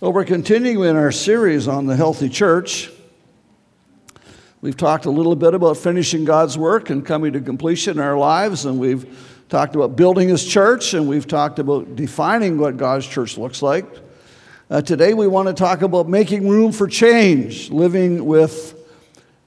Well, 0.00 0.14
we're 0.14 0.24
continuing 0.24 0.96
our 0.96 1.12
series 1.12 1.68
on 1.68 1.84
the 1.84 1.94
healthy 1.94 2.30
church. 2.30 2.90
We've 4.62 4.74
talked 4.74 5.04
a 5.04 5.10
little 5.10 5.36
bit 5.36 5.52
about 5.52 5.76
finishing 5.76 6.24
God's 6.24 6.56
work 6.56 6.88
and 6.88 7.04
coming 7.04 7.34
to 7.34 7.40
completion 7.42 7.98
in 7.98 8.02
our 8.02 8.16
lives, 8.16 8.64
and 8.64 8.78
we've 8.78 9.44
talked 9.50 9.76
about 9.76 9.96
building 9.96 10.30
His 10.30 10.42
church, 10.42 10.94
and 10.94 11.06
we've 11.06 11.26
talked 11.26 11.58
about 11.58 11.96
defining 11.96 12.56
what 12.56 12.78
God's 12.78 13.06
church 13.06 13.36
looks 13.36 13.60
like. 13.60 13.84
Uh, 14.70 14.80
today, 14.80 15.12
we 15.12 15.26
want 15.26 15.48
to 15.48 15.52
talk 15.52 15.82
about 15.82 16.08
making 16.08 16.48
room 16.48 16.72
for 16.72 16.88
change, 16.88 17.68
living 17.70 18.24
with 18.24 18.74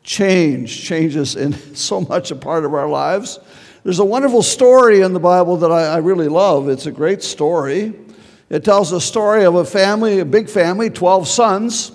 change. 0.03 0.83
Change 0.83 1.15
is 1.15 1.35
in 1.35 1.53
so 1.75 2.01
much 2.01 2.29
a 2.29 2.35
part 2.35 2.63
of 2.63 2.75
our 2.75 2.87
lives. 2.87 3.39
There's 3.83 3.97
a 3.97 4.05
wonderful 4.05 4.43
story 4.43 5.01
in 5.01 5.13
the 5.13 5.19
Bible 5.19 5.57
that 5.57 5.71
I, 5.71 5.95
I 5.95 5.97
really 5.97 6.27
love. 6.27 6.69
It's 6.69 6.85
a 6.85 6.91
great 6.91 7.23
story. 7.23 8.02
It 8.53 8.63
tells 8.63 8.91
the 8.91 9.01
story 9.01 9.45
of 9.45 9.55
a 9.55 9.65
family, 9.65 10.19
a 10.19 10.25
big 10.25 10.47
family, 10.47 10.91
12 10.91 11.27
sons 11.27 11.91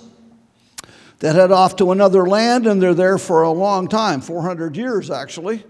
that 1.19 1.33
head 1.33 1.53
off 1.53 1.77
to 1.77 1.93
another 1.93 2.27
land 2.27 2.67
and 2.67 2.81
they're 2.81 2.93
there 2.93 3.17
for 3.17 3.43
a 3.43 3.49
long 3.49 3.87
time 3.87 4.19
400 4.19 4.75
years 4.75 5.09
actually. 5.09 5.63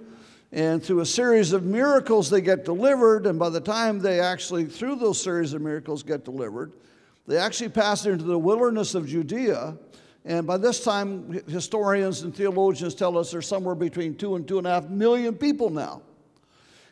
And 0.52 0.84
through 0.84 1.02
a 1.02 1.06
series 1.06 1.54
of 1.54 1.64
miracles 1.64 2.32
they 2.32 2.42
get 2.42 2.66
delivered 2.66 3.28
and 3.28 3.38
by 3.38 3.50
the 3.50 3.62
time 3.62 4.00
they 4.00 4.20
actually 4.20 4.66
through 4.66 4.96
those 4.96 5.22
series 5.22 5.54
of 5.54 5.62
miracles 5.62 6.02
get 6.02 6.26
delivered 6.26 6.74
they 7.28 7.38
actually 7.38 7.70
pass 7.70 8.08
into 8.08 8.24
the 8.24 8.40
wilderness 8.40 8.96
of 8.96 9.06
judea. 9.06 9.78
And 10.26 10.48
by 10.48 10.58
this 10.58 10.84
time 10.84 11.40
historians 11.48 12.24
and 12.24 12.36
theologians 12.36 12.96
tell 12.96 13.16
us 13.16 13.30
there's 13.30 13.48
somewhere 13.48 13.76
between 13.76 14.16
two 14.16 14.38
and 14.38 14.48
two 14.48 14.58
and 14.58 14.66
a 14.66 14.72
half 14.72 14.90
million 14.90 15.36
people 15.36 15.70
now 15.70 16.02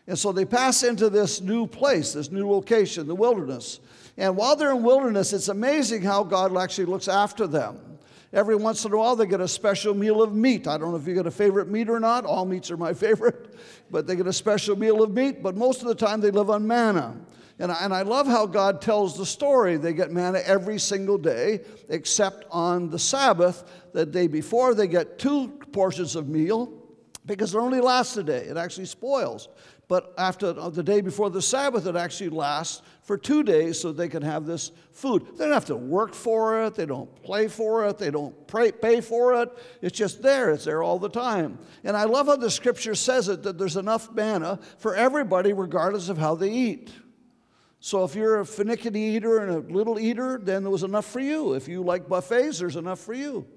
and 0.07 0.17
so 0.17 0.31
they 0.31 0.45
pass 0.45 0.83
into 0.83 1.09
this 1.09 1.41
new 1.41 1.67
place 1.67 2.13
this 2.13 2.31
new 2.31 2.49
location 2.49 3.07
the 3.07 3.15
wilderness 3.15 3.79
and 4.17 4.35
while 4.35 4.55
they're 4.55 4.71
in 4.71 4.83
wilderness 4.83 5.33
it's 5.33 5.49
amazing 5.49 6.01
how 6.01 6.23
god 6.23 6.55
actually 6.57 6.85
looks 6.85 7.07
after 7.07 7.47
them 7.47 7.79
Every 8.33 8.57
once 8.57 8.83
in 8.83 8.91
a 8.91 8.97
while, 8.97 9.15
they 9.15 9.25
get 9.25 9.39
a 9.39 9.47
special 9.47 9.93
meal 9.93 10.21
of 10.21 10.35
meat. 10.35 10.67
I 10.67 10.77
don't 10.77 10.91
know 10.91 10.97
if 10.97 11.07
you 11.07 11.13
get 11.13 11.27
a 11.27 11.31
favorite 11.31 11.69
meat 11.69 11.89
or 11.89 11.99
not. 11.99 12.25
All 12.25 12.45
meats 12.45 12.69
are 12.69 12.77
my 12.77 12.93
favorite, 13.05 13.55
but 13.89 14.05
they 14.05 14.15
get 14.15 14.27
a 14.27 14.33
special 14.33 14.75
meal 14.75 15.01
of 15.01 15.11
meat. 15.11 15.41
But 15.41 15.55
most 15.55 15.81
of 15.81 15.87
the 15.87 15.95
time, 15.95 16.19
they 16.19 16.31
live 16.31 16.49
on 16.49 16.67
manna. 16.67 17.15
And 17.59 17.71
I, 17.71 17.83
and 17.83 17.93
I 17.93 18.01
love 18.01 18.27
how 18.27 18.45
God 18.45 18.81
tells 18.81 19.17
the 19.17 19.25
story. 19.25 19.77
They 19.77 19.93
get 19.93 20.11
manna 20.11 20.39
every 20.39 20.77
single 20.77 21.17
day, 21.17 21.61
except 21.89 22.45
on 22.51 22.89
the 22.89 22.99
Sabbath, 22.99 23.63
the 23.93 24.05
day 24.05 24.27
before, 24.27 24.75
they 24.75 24.87
get 24.87 25.17
two 25.17 25.47
portions 25.71 26.15
of 26.15 26.27
meal 26.27 26.71
because 27.25 27.55
it 27.55 27.57
only 27.57 27.81
lasts 27.81 28.17
a 28.17 28.23
day. 28.23 28.43
It 28.45 28.57
actually 28.57 28.85
spoils. 28.85 29.47
But 29.87 30.13
after 30.17 30.47
uh, 30.47 30.69
the 30.69 30.83
day 30.83 30.99
before 30.99 31.29
the 31.29 31.41
Sabbath, 31.41 31.85
it 31.85 31.95
actually 31.95 32.29
lasts 32.29 32.81
for 33.03 33.17
two 33.17 33.41
days 33.41 33.79
so 33.79 33.93
they 33.93 34.09
can 34.09 34.21
have 34.21 34.45
this 34.45 34.71
food. 34.91 35.25
They 35.37 35.45
don't 35.45 35.53
have 35.53 35.65
to 35.65 35.77
work 35.77 36.13
for 36.13 36.65
it, 36.65 36.75
they 36.75 36.85
don't 36.85 37.23
play 37.23 37.47
for 37.47 37.87
it, 37.87 37.97
they 37.97 38.11
don't 38.11 38.47
pray, 38.47 38.73
pay 38.73 38.99
for 38.99 39.41
it. 39.41 39.49
It's 39.81 39.97
just 39.97 40.21
there, 40.21 40.51
it's 40.51 40.65
there 40.65 40.83
all 40.83 40.99
the 40.99 41.09
time. 41.09 41.57
And 41.85 41.95
I 41.95 42.03
love 42.03 42.27
how 42.27 42.35
the 42.35 42.51
scripture 42.51 42.95
says 42.95 43.29
it 43.29 43.43
that 43.43 43.57
there's 43.57 43.77
enough 43.77 44.11
manna 44.13 44.59
for 44.77 44.93
everybody, 44.93 45.53
regardless 45.53 46.09
of 46.09 46.17
how 46.17 46.35
they 46.35 46.51
eat. 46.51 46.91
So 47.79 48.03
if 48.03 48.13
you're 48.13 48.41
a 48.41 48.45
finicky 48.45 48.99
eater 48.99 49.39
and 49.39 49.51
a 49.51 49.73
little 49.73 49.97
eater, 49.99 50.37
then 50.41 50.63
there 50.63 50.71
was 50.71 50.83
enough 50.83 51.05
for 51.05 51.21
you. 51.21 51.53
If 51.53 51.69
you 51.69 51.81
like 51.81 52.09
buffets, 52.09 52.59
there's 52.59 52.75
enough 52.75 52.99
for 52.99 53.13
you. 53.13 53.47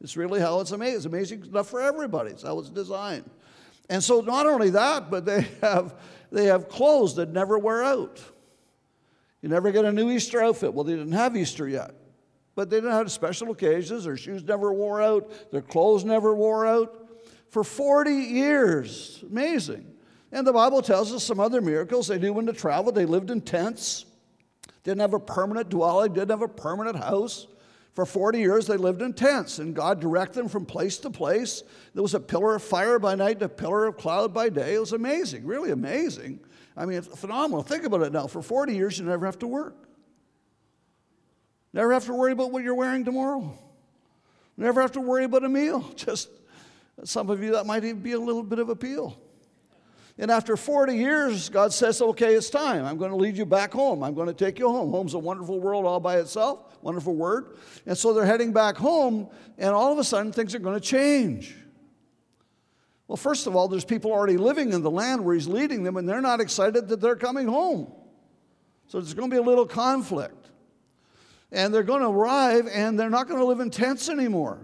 It's 0.00 0.16
really 0.16 0.40
how 0.40 0.60
it's 0.60 0.70
amazing. 0.70 0.96
It's 0.96 1.06
amazing 1.06 1.44
enough 1.46 1.68
for 1.68 1.82
everybody. 1.82 2.30
It's 2.30 2.42
how 2.42 2.58
it's 2.58 2.70
designed. 2.70 3.28
And 3.88 4.02
so 4.02 4.20
not 4.20 4.46
only 4.46 4.70
that, 4.70 5.10
but 5.10 5.24
they 5.24 5.42
have 5.60 5.94
they 6.30 6.46
have 6.46 6.68
clothes 6.68 7.14
that 7.16 7.30
never 7.30 7.58
wear 7.58 7.84
out. 7.84 8.20
You 9.40 9.48
never 9.48 9.70
get 9.70 9.84
a 9.84 9.92
new 9.92 10.10
Easter 10.10 10.42
outfit. 10.42 10.72
Well, 10.72 10.84
they 10.84 10.96
didn't 10.96 11.12
have 11.12 11.36
Easter 11.36 11.68
yet. 11.68 11.94
But 12.54 12.70
they 12.70 12.78
didn't 12.78 12.92
have 12.92 13.10
special 13.12 13.50
occasions. 13.50 14.04
Their 14.04 14.16
shoes 14.16 14.42
never 14.42 14.72
wore 14.72 15.02
out. 15.02 15.30
Their 15.50 15.62
clothes 15.62 16.04
never 16.04 16.34
wore 16.34 16.66
out. 16.66 17.08
For 17.50 17.62
40 17.62 18.10
years. 18.10 19.22
Amazing. 19.28 19.86
And 20.32 20.46
the 20.46 20.52
Bible 20.52 20.82
tells 20.82 21.12
us 21.12 21.22
some 21.22 21.40
other 21.40 21.60
miracles. 21.60 22.08
They 22.08 22.18
knew 22.18 22.32
when 22.32 22.46
to 22.46 22.52
travel. 22.52 22.90
They 22.90 23.06
lived 23.06 23.30
in 23.30 23.40
tents. 23.40 24.06
Didn't 24.82 25.00
have 25.00 25.14
a 25.14 25.20
permanent 25.20 25.68
dwelling. 25.68 26.14
Didn't 26.14 26.30
have 26.30 26.42
a 26.42 26.48
permanent 26.48 26.96
house. 26.96 27.46
For 27.94 28.04
40 28.04 28.40
years, 28.40 28.66
they 28.66 28.76
lived 28.76 29.02
in 29.02 29.12
tents, 29.12 29.60
and 29.60 29.74
God 29.74 30.00
directed 30.00 30.40
them 30.40 30.48
from 30.48 30.66
place 30.66 30.98
to 30.98 31.10
place. 31.10 31.62
There 31.94 32.02
was 32.02 32.14
a 32.14 32.20
pillar 32.20 32.56
of 32.56 32.62
fire 32.62 32.98
by 32.98 33.14
night 33.14 33.36
and 33.36 33.44
a 33.44 33.48
pillar 33.48 33.86
of 33.86 33.96
cloud 33.96 34.34
by 34.34 34.48
day. 34.48 34.74
It 34.74 34.80
was 34.80 34.92
amazing, 34.92 35.46
really 35.46 35.70
amazing. 35.70 36.40
I 36.76 36.86
mean, 36.86 36.98
it's 36.98 37.06
phenomenal. 37.06 37.62
Think 37.62 37.84
about 37.84 38.02
it 38.02 38.12
now. 38.12 38.26
For 38.26 38.42
40 38.42 38.74
years, 38.74 38.98
you 38.98 39.04
never 39.04 39.26
have 39.26 39.38
to 39.38 39.46
work. 39.46 39.76
Never 41.72 41.92
have 41.92 42.04
to 42.06 42.14
worry 42.14 42.32
about 42.32 42.50
what 42.50 42.64
you're 42.64 42.74
wearing 42.74 43.04
tomorrow. 43.04 43.56
Never 44.56 44.80
have 44.80 44.92
to 44.92 45.00
worry 45.00 45.24
about 45.24 45.44
a 45.44 45.48
meal. 45.48 45.88
Just 45.94 46.30
some 47.04 47.30
of 47.30 47.44
you, 47.44 47.52
that 47.52 47.64
might 47.64 47.84
even 47.84 48.00
be 48.00 48.12
a 48.12 48.20
little 48.20 48.42
bit 48.42 48.58
of 48.58 48.70
appeal. 48.70 49.20
And 50.16 50.30
after 50.30 50.56
40 50.56 50.94
years, 50.94 51.48
God 51.48 51.72
says, 51.72 52.00
okay, 52.00 52.34
it's 52.34 52.48
time. 52.48 52.84
I'm 52.84 52.98
going 52.98 53.10
to 53.10 53.16
lead 53.16 53.36
you 53.36 53.44
back 53.44 53.72
home. 53.72 54.04
I'm 54.04 54.14
going 54.14 54.28
to 54.28 54.34
take 54.34 54.60
you 54.60 54.68
home. 54.68 54.90
Home's 54.90 55.14
a 55.14 55.18
wonderful 55.18 55.58
world 55.58 55.86
all 55.86 55.98
by 55.98 56.18
itself, 56.18 56.78
wonderful 56.82 57.16
word. 57.16 57.56
And 57.84 57.98
so 57.98 58.12
they're 58.12 58.24
heading 58.24 58.52
back 58.52 58.76
home, 58.76 59.28
and 59.58 59.74
all 59.74 59.92
of 59.92 59.98
a 59.98 60.04
sudden, 60.04 60.32
things 60.32 60.54
are 60.54 60.60
going 60.60 60.78
to 60.78 60.86
change. 60.86 61.56
Well, 63.08 63.16
first 63.16 63.48
of 63.48 63.56
all, 63.56 63.66
there's 63.66 63.84
people 63.84 64.12
already 64.12 64.36
living 64.36 64.72
in 64.72 64.82
the 64.82 64.90
land 64.90 65.24
where 65.24 65.34
he's 65.34 65.48
leading 65.48 65.82
them, 65.82 65.96
and 65.96 66.08
they're 66.08 66.20
not 66.20 66.40
excited 66.40 66.88
that 66.88 67.00
they're 67.00 67.16
coming 67.16 67.48
home. 67.48 67.92
So 68.86 69.00
there's 69.00 69.14
going 69.14 69.30
to 69.30 69.34
be 69.34 69.40
a 69.40 69.44
little 69.44 69.66
conflict. 69.66 70.50
And 71.50 71.74
they're 71.74 71.82
going 71.82 72.02
to 72.02 72.08
arrive, 72.08 72.68
and 72.72 72.98
they're 72.98 73.10
not 73.10 73.26
going 73.26 73.40
to 73.40 73.46
live 73.46 73.60
in 73.60 73.70
tents 73.70 74.08
anymore. 74.08 74.60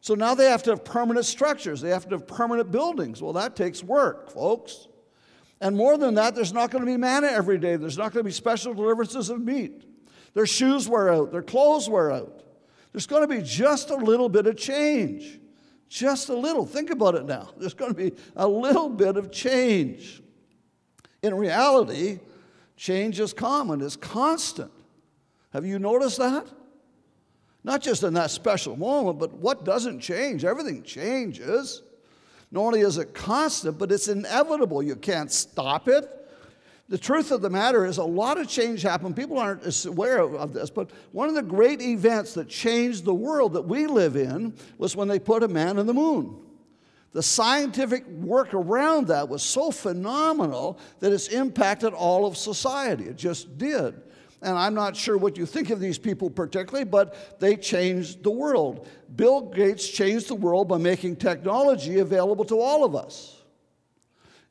So 0.00 0.14
now 0.14 0.34
they 0.34 0.46
have 0.46 0.62
to 0.64 0.70
have 0.70 0.84
permanent 0.84 1.26
structures, 1.26 1.80
they 1.80 1.90
have 1.90 2.04
to 2.08 2.16
have 2.16 2.26
permanent 2.26 2.70
buildings. 2.70 3.22
Well, 3.22 3.34
that 3.34 3.54
takes 3.54 3.82
work, 3.82 4.30
folks. 4.30 4.88
And 5.60 5.76
more 5.76 5.98
than 5.98 6.14
that, 6.14 6.34
there's 6.34 6.54
not 6.54 6.70
going 6.70 6.84
to 6.84 6.90
be 6.90 6.96
manna 6.96 7.26
every 7.26 7.58
day, 7.58 7.76
there's 7.76 7.98
not 7.98 8.12
going 8.12 8.24
to 8.24 8.28
be 8.28 8.32
special 8.32 8.72
deliverances 8.72 9.28
of 9.28 9.40
meat. 9.40 9.84
Their 10.32 10.46
shoes 10.46 10.88
wear 10.88 11.12
out, 11.12 11.32
their 11.32 11.42
clothes 11.42 11.88
wear 11.88 12.10
out. 12.10 12.44
There's 12.92 13.06
going 13.06 13.22
to 13.22 13.28
be 13.28 13.42
just 13.42 13.90
a 13.90 13.96
little 13.96 14.28
bit 14.28 14.46
of 14.46 14.56
change. 14.56 15.38
Just 15.88 16.28
a 16.28 16.34
little. 16.34 16.64
Think 16.64 16.90
about 16.90 17.16
it 17.16 17.24
now. 17.26 17.50
There's 17.56 17.74
going 17.74 17.92
to 17.92 17.96
be 17.96 18.12
a 18.36 18.46
little 18.46 18.88
bit 18.88 19.16
of 19.16 19.32
change. 19.32 20.22
In 21.22 21.34
reality, 21.34 22.20
change 22.76 23.20
is 23.20 23.32
common, 23.32 23.80
it's 23.82 23.96
constant. 23.96 24.70
Have 25.52 25.66
you 25.66 25.78
noticed 25.78 26.18
that? 26.18 26.46
Not 27.62 27.82
just 27.82 28.02
in 28.02 28.14
that 28.14 28.30
special 28.30 28.76
moment, 28.76 29.18
but 29.18 29.32
what 29.34 29.64
doesn't 29.64 30.00
change? 30.00 30.44
Everything 30.44 30.82
changes. 30.82 31.82
Not 32.50 32.62
only 32.62 32.80
is 32.80 32.98
it 32.98 33.14
constant, 33.14 33.78
but 33.78 33.92
it's 33.92 34.08
inevitable. 34.08 34.82
You 34.82 34.96
can't 34.96 35.30
stop 35.30 35.88
it. 35.88 36.08
The 36.88 36.98
truth 36.98 37.30
of 37.30 37.40
the 37.40 37.50
matter 37.50 37.86
is, 37.86 37.98
a 37.98 38.04
lot 38.04 38.36
of 38.36 38.48
change 38.48 38.82
happened. 38.82 39.14
People 39.14 39.38
aren't 39.38 39.86
aware 39.86 40.22
of 40.22 40.52
this, 40.52 40.70
but 40.70 40.90
one 41.12 41.28
of 41.28 41.36
the 41.36 41.42
great 41.42 41.80
events 41.80 42.34
that 42.34 42.48
changed 42.48 43.04
the 43.04 43.14
world 43.14 43.52
that 43.52 43.62
we 43.62 43.86
live 43.86 44.16
in 44.16 44.54
was 44.76 44.96
when 44.96 45.06
they 45.06 45.20
put 45.20 45.44
a 45.44 45.48
man 45.48 45.78
in 45.78 45.86
the 45.86 45.94
moon. 45.94 46.36
The 47.12 47.22
scientific 47.22 48.06
work 48.08 48.54
around 48.54 49.06
that 49.08 49.28
was 49.28 49.42
so 49.42 49.70
phenomenal 49.70 50.80
that 50.98 51.12
it's 51.12 51.28
impacted 51.28 51.92
all 51.92 52.26
of 52.26 52.36
society. 52.36 53.04
It 53.04 53.16
just 53.16 53.56
did. 53.56 54.00
And 54.42 54.56
I'm 54.56 54.74
not 54.74 54.96
sure 54.96 55.18
what 55.18 55.36
you 55.36 55.44
think 55.44 55.70
of 55.70 55.80
these 55.80 55.98
people 55.98 56.30
particularly, 56.30 56.84
but 56.84 57.38
they 57.40 57.56
changed 57.56 58.22
the 58.22 58.30
world. 58.30 58.88
Bill 59.14 59.42
Gates 59.42 59.86
changed 59.86 60.28
the 60.28 60.34
world 60.34 60.68
by 60.68 60.78
making 60.78 61.16
technology 61.16 61.98
available 61.98 62.44
to 62.46 62.58
all 62.58 62.84
of 62.84 62.96
us. 62.96 63.36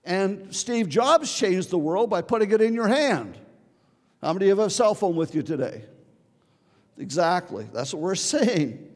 And 0.04 0.54
Steve 0.56 0.90
Jobs 0.90 1.36
changed 1.36 1.72
the 1.72 1.78
world 1.80 2.10
by 2.10 2.22
putting 2.22 2.52
it 2.52 2.62
in 2.62 2.74
your 2.74 2.88
hand. 2.88 3.38
How 4.22 4.34
many 4.34 4.46
of 4.50 4.58
you 4.58 4.62
have 4.62 4.68
a 4.68 4.70
cell 4.70 4.94
phone 4.94 5.16
with 5.16 5.34
you 5.34 5.42
today? 5.42 5.84
Exactly. 6.98 7.68
That's 7.74 7.94
what 7.94 8.04
we're 8.04 8.16
saying. 8.16 8.88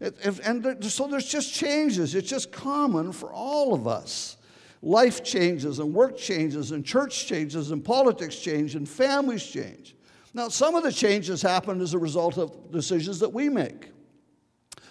and 0.00 0.84
so 0.84 1.08
there's 1.08 1.26
just 1.26 1.52
changes. 1.52 2.14
It's 2.14 2.28
just 2.28 2.52
common 2.52 3.12
for 3.12 3.32
all 3.32 3.74
of 3.74 3.88
us. 3.88 4.36
Life 4.82 5.24
changes, 5.24 5.78
and 5.78 5.92
work 5.92 6.16
changes, 6.16 6.70
and 6.70 6.84
church 6.84 7.26
changes, 7.26 7.70
and 7.70 7.84
politics 7.84 8.36
change, 8.36 8.76
and 8.76 8.88
families 8.88 9.44
change. 9.44 9.95
Now, 10.36 10.50
some 10.50 10.74
of 10.74 10.82
the 10.82 10.92
changes 10.92 11.40
happen 11.40 11.80
as 11.80 11.94
a 11.94 11.98
result 11.98 12.36
of 12.36 12.70
decisions 12.70 13.20
that 13.20 13.30
we 13.30 13.48
make. 13.48 13.90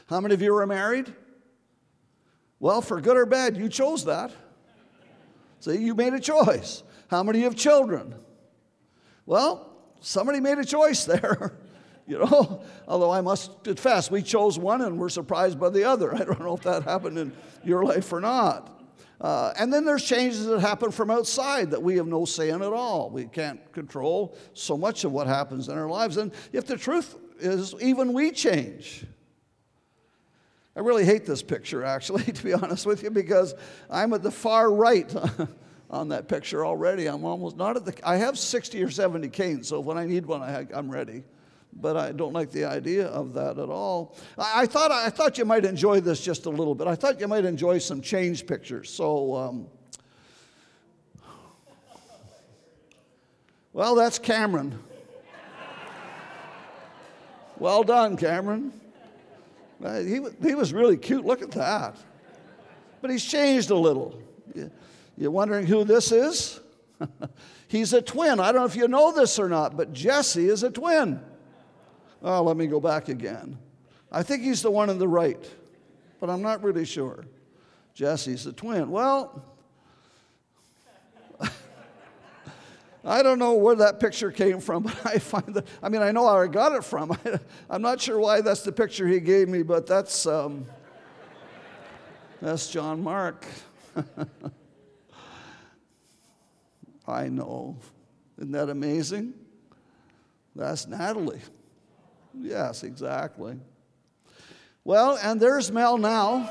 How 0.08 0.20
many 0.20 0.34
of 0.34 0.42
you 0.42 0.56
are 0.56 0.66
married? 0.66 1.14
Well, 2.60 2.82
for 2.82 3.00
good 3.00 3.16
or 3.16 3.28
bad, 3.28 3.56
you 3.56 3.70
chose 3.70 4.06
that. 4.06 4.32
See, 5.60 5.78
you 5.78 5.94
made 5.94 6.14
a 6.14 6.20
choice. 6.20 6.82
How 7.10 7.22
many 7.22 7.42
have 7.42 7.56
children? 7.56 8.16
Well, 9.28 9.72
somebody 10.00 10.40
made 10.40 10.58
a 10.58 10.66
choice 10.66 11.06
there. 11.06 11.54
you 12.08 12.18
know, 12.18 12.64
although 12.88 13.12
I 13.12 13.22
must 13.22 13.64
confess, 13.64 14.10
we 14.10 14.24
chose 14.24 14.58
one 14.58 14.82
and 14.82 14.98
we're 14.98 15.10
surprised 15.10 15.60
by 15.60 15.70
the 15.70 15.84
other. 15.84 16.16
I 16.16 16.24
don't 16.24 16.40
know 16.40 16.56
if 16.56 16.64
that 16.64 16.82
happened 16.82 17.20
in 17.20 17.32
your 17.64 17.86
life 17.86 18.12
or 18.12 18.20
not. 18.20 18.75
Uh, 19.22 19.54
and 19.58 19.72
then 19.72 19.86
there's 19.86 20.04
changes 20.04 20.46
that 20.46 20.60
happen 20.60 20.92
from 20.92 21.10
outside 21.10 21.72
that 21.72 21.82
we 21.82 21.96
have 21.98 22.08
no 22.08 22.26
say 22.26 22.50
in 22.50 22.62
at 22.62 22.74
all. 22.74 23.10
We 23.10 23.26
can't 23.26 23.72
control 23.72 24.38
so 24.54 24.78
much 24.78 25.04
of 25.04 25.12
what 25.12 25.28
happens 25.28 25.70
in 25.70 25.78
our 25.78 25.90
lives. 25.90 26.18
And 26.18 26.34
if 26.52 26.66
the 26.66 26.78
truth 26.78 27.16
is 27.40 27.74
even 27.80 28.14
we 28.14 28.32
change. 28.32 29.06
I 30.76 30.82
really 30.82 31.06
hate 31.06 31.26
this 31.26 31.42
picture, 31.42 31.84
actually, 31.84 32.24
to 32.32 32.44
be 32.44 32.54
honest 32.54 32.86
with 32.86 33.04
you, 33.04 33.10
because 33.10 33.56
I'm 33.90 34.14
at 34.14 34.24
the 34.24 34.32
far 34.32 34.72
right 34.72 35.14
on 35.90 36.10
that 36.10 36.28
picture 36.28 36.66
already. 36.66 37.08
I'm 37.08 37.24
almost 37.24 37.56
not 37.56 37.78
at 37.78 37.86
the, 37.86 37.96
I 38.08 38.18
have 38.18 38.38
60 38.38 38.84
or 38.84 38.90
70 38.90 39.30
canes, 39.30 39.68
so 39.68 39.80
when 39.80 39.98
I 39.98 40.06
need 40.06 40.26
one, 40.26 40.42
I, 40.42 40.68
I'm 40.74 40.92
ready. 40.92 41.24
But 41.76 41.98
I 41.98 42.12
don't 42.14 42.32
like 42.32 42.52
the 42.52 42.66
idea 42.66 43.08
of 43.08 43.34
that 43.34 43.60
at 43.60 43.70
all. 43.70 44.16
I, 44.38 44.62
I, 44.62 44.66
thought, 44.66 44.92
I 44.92 45.10
thought 45.10 45.38
you 45.38 45.46
might 45.46 45.66
enjoy 45.66 46.00
this 46.00 46.22
just 46.22 46.46
a 46.46 46.50
little 46.50 46.74
bit. 46.74 46.88
I 46.88 46.96
thought 46.96 47.20
you 47.20 47.28
might 47.28 47.44
enjoy 47.44 47.80
some 47.80 48.02
change 48.02 48.48
pictures. 48.48 48.90
So, 48.90 49.36
um, 49.36 49.68
well, 53.74 53.96
that's 53.96 54.18
Cameron. 54.20 54.80
Well 57.58 57.84
done, 57.84 58.18
Cameron. 58.18 58.74
He, 59.82 60.20
he 60.42 60.56
was 60.56 60.74
really 60.74 60.98
cute. 60.98 61.26
Look 61.26 61.42
at 61.42 61.52
that. 61.52 61.98
But 63.02 63.12
he's 63.12 63.24
changed 63.24 63.70
a 63.70 63.76
little. 63.76 64.22
You're 65.18 65.32
wondering 65.32 65.66
who 65.66 65.84
this 65.84 66.12
is? 66.12 66.60
he's 67.68 67.94
a 67.94 68.02
twin. 68.02 68.40
I 68.40 68.52
don't 68.52 68.62
know 68.62 68.66
if 68.66 68.76
you 68.76 68.88
know 68.88 69.12
this 69.12 69.38
or 69.40 69.50
not, 69.50 69.78
but 69.78 69.94
Jesse 69.94 70.48
is 70.48 70.64
a 70.64 70.70
twin. 70.70 71.22
Oh, 72.28 72.42
let 72.42 72.58
me 72.58 72.66
go 72.66 72.80
back 72.80 73.08
again. 73.08 73.56
I 74.12 74.24
think 74.24 74.42
he's 74.42 74.64
the 74.64 74.72
one 74.72 74.90
on 74.90 74.98
the 74.98 75.08
right, 75.08 75.40
but 76.20 76.28
I'm 76.28 76.42
not 76.42 76.64
really 76.64 76.84
sure. 76.84 77.24
Jesse's 77.94 78.48
a 78.48 78.52
twin. 78.52 78.90
Well, 78.90 79.46
I 83.06 83.22
don't 83.22 83.38
know 83.38 83.54
where 83.54 83.76
that 83.76 84.00
picture 84.00 84.32
came 84.32 84.60
from, 84.60 84.84
but 84.86 85.06
I 85.06 85.20
find 85.20 85.54
that, 85.54 85.68
I 85.84 85.90
mean, 85.90 86.02
I 86.02 86.12
know 86.12 86.24
where 86.24 86.44
I 86.44 86.48
got 86.48 86.72
it 86.72 86.84
from. 86.84 87.12
I, 87.70 87.76
am 87.76 87.84
not 87.84 88.02
sure 88.02 88.20
why 88.20 88.42
that's 88.42 88.64
the 88.64 88.72
picture 88.72 89.08
he 89.08 89.20
gave 89.20 89.48
me, 89.48 89.62
but 89.62 89.86
that's, 89.86 90.26
um, 90.26 90.66
that's 92.42 92.72
John 92.72 93.04
Mark. 93.04 93.46
I 97.08 97.28
know. 97.28 97.78
Isn't 98.40 98.52
that 98.54 98.70
amazing? 98.70 99.36
That's 100.56 100.88
Natalie. 100.88 101.42
Yes, 102.40 102.84
exactly. 102.84 103.58
Well, 104.84 105.18
and 105.22 105.40
there's 105.40 105.72
Mel 105.72 105.98
now. 105.98 106.50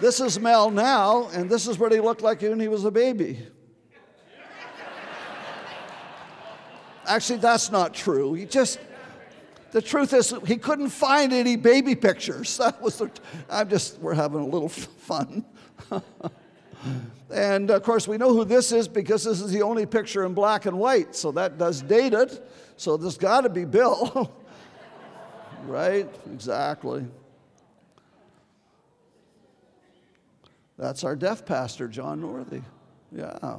This 0.00 0.20
is 0.20 0.38
Mel 0.38 0.70
now, 0.70 1.28
and 1.32 1.50
this 1.50 1.66
is 1.66 1.78
what 1.78 1.92
he 1.92 2.00
looked 2.00 2.22
like 2.22 2.42
when 2.42 2.60
he 2.60 2.68
was 2.68 2.84
a 2.84 2.90
baby. 2.90 3.40
Actually, 7.06 7.38
that's 7.38 7.70
not 7.70 7.94
true. 7.94 8.34
He 8.34 8.44
just, 8.44 8.78
the 9.72 9.80
truth 9.80 10.12
is, 10.12 10.34
he 10.46 10.56
couldn't 10.56 10.90
find 10.90 11.32
any 11.32 11.56
baby 11.56 11.94
pictures. 11.94 12.58
That 12.58 12.80
was 12.82 12.98
the, 12.98 13.10
I'm 13.48 13.68
just, 13.68 13.98
we're 13.98 14.14
having 14.14 14.40
a 14.40 14.46
little 14.46 14.68
fun. 14.68 15.44
and 17.30 17.70
of 17.70 17.82
course, 17.82 18.06
we 18.06 18.18
know 18.18 18.34
who 18.34 18.44
this 18.44 18.72
is 18.72 18.86
because 18.86 19.24
this 19.24 19.40
is 19.40 19.50
the 19.50 19.62
only 19.62 19.86
picture 19.86 20.24
in 20.24 20.34
black 20.34 20.66
and 20.66 20.78
white, 20.78 21.16
so 21.16 21.32
that 21.32 21.56
does 21.56 21.82
date 21.82 22.12
it. 22.12 22.46
So 22.78 22.96
there's 22.96 23.18
got 23.18 23.42
to 23.42 23.48
be 23.48 23.64
Bill. 23.64 24.32
right? 25.64 26.08
Exactly. 26.32 27.04
That's 30.78 31.02
our 31.02 31.16
deaf 31.16 31.44
pastor, 31.44 31.88
John 31.88 32.22
Northey. 32.22 32.62
Yeah. 33.10 33.56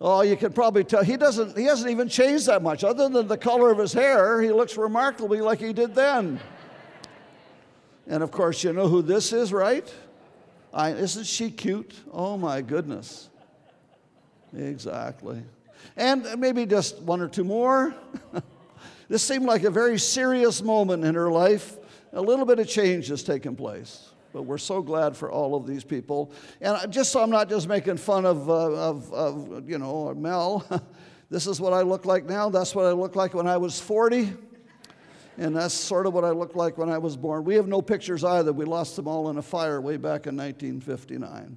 Oh, 0.00 0.22
you 0.22 0.36
can 0.36 0.52
probably 0.52 0.84
tell 0.84 1.02
he 1.02 1.16
doesn't 1.16 1.58
he 1.58 1.64
hasn't 1.64 1.90
even 1.90 2.08
changed 2.08 2.46
that 2.46 2.62
much. 2.62 2.84
Other 2.84 3.08
than 3.08 3.26
the 3.26 3.36
color 3.36 3.72
of 3.72 3.78
his 3.78 3.92
hair, 3.92 4.40
he 4.40 4.52
looks 4.52 4.76
remarkably 4.76 5.40
like 5.40 5.58
he 5.58 5.72
did 5.72 5.96
then. 5.96 6.38
And 8.06 8.22
of 8.22 8.30
course, 8.30 8.62
you 8.62 8.72
know 8.72 8.86
who 8.86 9.02
this 9.02 9.32
is, 9.32 9.52
right? 9.52 9.92
I, 10.72 10.90
isn't 10.90 11.26
she 11.26 11.50
cute? 11.50 11.94
Oh 12.12 12.36
my 12.36 12.62
goodness. 12.62 13.28
Exactly. 14.56 15.42
And 15.96 16.26
maybe 16.38 16.66
just 16.66 17.00
one 17.00 17.20
or 17.20 17.28
two 17.28 17.44
more. 17.44 17.94
this 19.08 19.22
seemed 19.22 19.46
like 19.46 19.64
a 19.64 19.70
very 19.70 19.98
serious 19.98 20.62
moment 20.62 21.04
in 21.04 21.14
her 21.14 21.30
life. 21.30 21.76
A 22.12 22.20
little 22.20 22.46
bit 22.46 22.58
of 22.58 22.68
change 22.68 23.08
has 23.08 23.22
taken 23.22 23.56
place. 23.56 24.10
But 24.32 24.42
we're 24.42 24.58
so 24.58 24.82
glad 24.82 25.16
for 25.16 25.30
all 25.30 25.54
of 25.54 25.66
these 25.66 25.84
people. 25.84 26.32
And 26.60 26.92
just 26.92 27.12
so 27.12 27.22
I'm 27.22 27.30
not 27.30 27.48
just 27.48 27.66
making 27.66 27.96
fun 27.96 28.26
of, 28.26 28.48
uh, 28.48 28.52
of, 28.52 29.12
of, 29.12 29.68
you 29.68 29.78
know, 29.78 30.14
Mel, 30.14 30.64
this 31.30 31.46
is 31.46 31.60
what 31.60 31.72
I 31.72 31.82
look 31.82 32.04
like 32.04 32.24
now. 32.24 32.50
That's 32.50 32.74
what 32.74 32.86
I 32.86 32.92
looked 32.92 33.16
like 33.16 33.34
when 33.34 33.46
I 33.46 33.56
was 33.56 33.80
40. 33.80 34.32
And 35.38 35.56
that's 35.56 35.74
sort 35.74 36.06
of 36.06 36.14
what 36.14 36.24
I 36.24 36.30
looked 36.30 36.56
like 36.56 36.76
when 36.78 36.90
I 36.90 36.98
was 36.98 37.16
born. 37.16 37.44
We 37.44 37.54
have 37.54 37.68
no 37.68 37.80
pictures 37.80 38.24
either. 38.24 38.52
We 38.52 38.64
lost 38.64 38.96
them 38.96 39.06
all 39.06 39.30
in 39.30 39.38
a 39.38 39.42
fire 39.42 39.80
way 39.80 39.96
back 39.96 40.26
in 40.26 40.36
1959. 40.36 41.56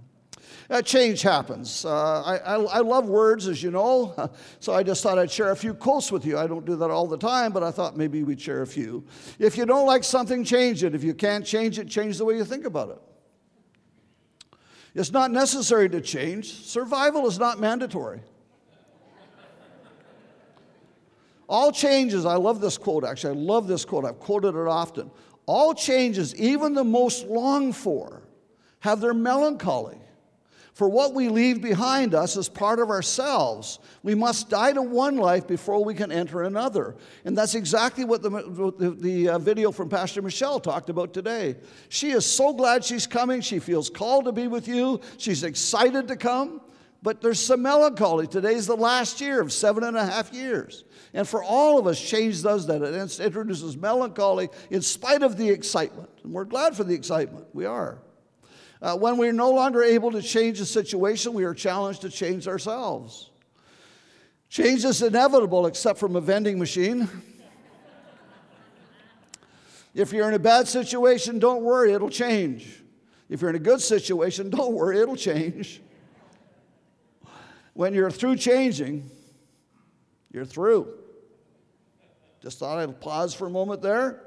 Uh, 0.70 0.82
change 0.82 1.22
happens. 1.22 1.86
Uh, 1.86 2.22
I, 2.24 2.38
I, 2.38 2.56
I, 2.56 2.80
love 2.80 3.08
words, 3.08 3.48
as 3.48 3.62
you 3.62 3.72
know, 3.72 4.32
so 4.60 4.74
I 4.74 4.84
just 4.84 5.04
thought 5.04 5.20
I'd 5.20 5.32
share 5.32 5.52
a 5.52 5.56
few 5.56 5.74
quotes 5.74 6.12
with 6.12 6.26
you. 6.26 6.38
I 6.38 6.48
don't 6.48 6.66
do 6.66 6.76
that 6.78 6.90
all 6.90 7.08
the 7.08 7.18
time, 7.18 7.52
but 7.52 7.64
I 7.64 7.72
thought 7.72 7.98
maybe 7.98 8.24
we'd 8.24 8.40
share 8.40 8.62
a 8.62 8.68
few. 8.68 9.04
If 9.40 9.58
you 9.58 9.66
don't 9.66 9.86
like 9.86 10.04
something, 10.04 10.44
change 10.44 10.84
it. 10.84 10.96
If 10.96 11.04
you 11.04 11.14
can't 11.14 11.46
change 11.46 11.80
it, 11.80 11.88
change 11.88 12.18
the 12.18 12.26
way 12.26 12.38
you 12.38 12.46
think 12.46 12.66
about 12.66 12.90
it. 12.90 13.00
It's 14.94 15.12
not 15.12 15.32
necessary 15.32 15.90
to 15.90 16.02
change, 16.02 16.52
survival 16.52 17.26
is 17.28 17.40
not 17.40 17.60
mandatory. 17.60 18.22
All 21.48 21.72
changes, 21.72 22.26
I 22.26 22.36
love 22.36 22.62
this 22.62 22.78
quote 22.78 23.04
actually, 23.04 23.38
I 23.38 23.42
love 23.42 23.68
this 23.68 23.86
quote, 23.86 24.06
I've 24.06 24.20
quoted 24.20 24.56
it 24.56 24.68
often. 24.68 25.12
All 25.46 25.74
changes, 25.74 26.36
even 26.36 26.74
the 26.74 26.84
most 26.84 27.26
longed 27.26 27.76
for, 27.76 28.22
have 28.80 29.02
their 29.02 29.14
melancholy. 29.14 30.01
For 30.82 30.90
what 30.90 31.14
we 31.14 31.30
leave 31.30 31.62
behind 31.62 32.16
us 32.16 32.36
is 32.36 32.50
part 32.50 32.80
of 32.80 32.90
ourselves. 32.90 33.78
We 34.02 34.16
must 34.16 34.50
die 34.50 34.74
to 34.74 34.82
one 34.82 35.18
life 35.18 35.46
before 35.46 35.86
we 35.86 35.94
can 35.94 36.12
enter 36.12 36.42
another. 36.42 36.96
And 37.24 37.38
that's 37.38 37.54
exactly 37.54 38.04
what 38.04 38.24
the, 38.24 38.32
the, 38.32 38.90
the 38.90 39.30
uh, 39.30 39.38
video 39.38 39.72
from 39.72 39.90
Pastor 39.90 40.24
Michelle 40.24 40.60
talked 40.60 40.90
about 40.90 41.14
today. 41.14 41.58
She 41.90 42.10
is 42.10 42.26
so 42.26 42.52
glad 42.52 42.84
she's 42.84 43.06
coming. 43.06 43.42
She 43.42 43.60
feels 43.60 43.92
called 43.92 44.26
to 44.26 44.32
be 44.32 44.48
with 44.48 44.68
you. 44.68 45.02
She's 45.20 45.44
excited 45.44 46.08
to 46.08 46.16
come. 46.16 46.62
But 47.04 47.22
there's 47.22 47.40
some 47.40 47.62
melancholy. 47.62 48.26
Today's 48.26 48.66
the 48.66 48.76
last 48.76 49.22
year 49.22 49.40
of 49.40 49.54
seven 49.54 49.84
and 49.84 49.96
a 49.96 50.04
half 50.04 50.34
years. 50.34 50.84
And 51.14 51.28
for 51.28 51.44
all 51.44 51.78
of 51.78 51.86
us, 51.86 52.02
change 52.02 52.42
does 52.42 52.66
that. 52.66 52.82
It 52.82 53.20
introduces 53.20 53.78
melancholy 53.78 54.50
in 54.72 54.82
spite 54.82 55.22
of 55.22 55.38
the 55.38 55.48
excitement. 55.48 56.10
And 56.24 56.34
we're 56.34 56.46
glad 56.46 56.76
for 56.76 56.84
the 56.84 56.96
excitement. 56.96 57.46
We 57.54 57.66
are. 57.66 58.00
Uh, 58.82 58.98
when 58.98 59.18
we're 59.18 59.32
no 59.32 59.52
longer 59.52 59.84
able 59.84 60.12
to 60.12 60.22
change 60.22 60.60
a 60.60 60.66
situation, 60.66 61.34
we 61.34 61.44
are 61.44 61.54
challenged 61.54 62.02
to 62.02 62.10
change 62.10 62.48
ourselves. 62.48 63.30
Change 64.50 64.84
is 64.86 65.02
inevitable 65.02 65.68
except 65.68 66.00
from 66.00 66.16
a 66.16 66.22
vending 66.22 66.58
machine. 66.58 67.08
if 69.94 70.12
you're 70.12 70.28
in 70.28 70.34
a 70.34 70.40
bad 70.40 70.68
situation, 70.68 71.38
don't 71.38 71.62
worry, 71.62 71.94
it'll 71.94 72.10
change. 72.10 72.82
If 73.30 73.42
you're 73.42 73.52
in 73.52 73.56
a 73.56 73.60
good 73.60 73.82
situation, 73.82 74.50
don't 74.52 74.74
worry, 74.74 75.00
it'll 75.00 75.16
change. 75.16 75.80
When 77.74 77.94
you're 77.94 78.12
through 78.12 78.38
changing, 78.38 79.10
you're 80.32 80.44
through. 80.44 80.94
Just 82.42 82.58
thought 82.58 82.80
I'd 82.80 83.00
pause 83.00 83.36
for 83.36 83.46
a 83.46 83.50
moment 83.50 83.82
there. 83.84 84.24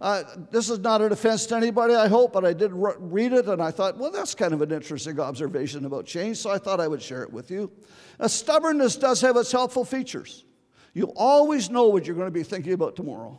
Uh, 0.00 0.22
this 0.50 0.68
is 0.68 0.78
not 0.80 1.00
a 1.00 1.08
defense 1.08 1.46
to 1.46 1.56
anybody, 1.56 1.94
I 1.94 2.08
hope, 2.08 2.32
but 2.32 2.44
I 2.44 2.52
did 2.52 2.72
re- 2.72 2.94
read 2.98 3.32
it 3.32 3.46
and 3.46 3.62
I 3.62 3.70
thought, 3.70 3.96
well, 3.96 4.10
that's 4.10 4.34
kind 4.34 4.52
of 4.52 4.60
an 4.60 4.70
interesting 4.70 5.18
observation 5.18 5.86
about 5.86 6.04
change, 6.04 6.36
so 6.36 6.50
I 6.50 6.58
thought 6.58 6.80
I 6.80 6.88
would 6.88 7.00
share 7.00 7.22
it 7.22 7.32
with 7.32 7.50
you. 7.50 7.70
A 8.18 8.28
stubbornness 8.28 8.96
does 8.96 9.20
have 9.22 9.36
its 9.36 9.50
helpful 9.50 9.84
features. 9.84 10.44
You'll 10.92 11.14
always 11.16 11.70
know 11.70 11.88
what 11.88 12.06
you're 12.06 12.16
going 12.16 12.28
to 12.28 12.30
be 12.30 12.42
thinking 12.42 12.72
about 12.72 12.96
tomorrow. 12.96 13.38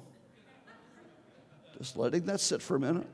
Just 1.78 1.96
letting 1.96 2.26
that 2.26 2.40
sit 2.40 2.62
for 2.62 2.76
a 2.76 2.80
minute. 2.80 3.08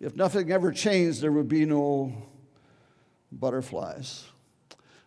If 0.00 0.16
nothing 0.16 0.50
ever 0.50 0.72
changed, 0.72 1.22
there 1.22 1.32
would 1.32 1.48
be 1.48 1.64
no 1.64 2.12
butterflies. 3.32 4.24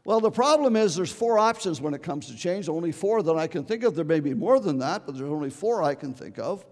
Well, 0.06 0.20
the 0.20 0.32
problem 0.32 0.76
is 0.76 0.96
there's 0.96 1.12
four 1.12 1.40
options 1.40 1.80
when 1.80 1.94
it 1.94 2.04
comes 2.04 2.28
to 2.28 2.36
change, 2.36 2.68
only 2.68 2.92
four 2.92 3.24
that 3.24 3.36
I 3.36 3.48
can 3.48 3.64
think 3.64 3.84
of. 3.84 3.96
There 3.96 4.04
may 4.04 4.20
be 4.20 4.34
more 4.34 4.60
than 4.60 4.78
that, 4.80 5.06
but 5.06 5.16
there's 5.16 5.30
only 5.30 5.50
four 5.50 5.82
I 5.82 5.96
can 5.96 6.14
think 6.14 6.38
of. 6.38 6.66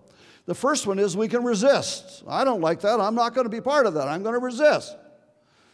The 0.45 0.55
first 0.55 0.85
one 0.85 0.99
is 0.99 1.15
we 1.15 1.29
can 1.29 1.43
resist. 1.43 2.23
I 2.27 2.43
don't 2.43 2.59
like 2.59 2.81
that. 2.81 2.99
I'm 2.99 3.15
not 3.15 3.33
going 3.33 3.45
to 3.45 3.49
be 3.49 3.61
part 3.61 3.85
of 3.85 3.93
that. 3.93 4.07
I'm 4.07 4.21
going 4.21 4.33
to 4.33 4.39
resist. 4.39 4.97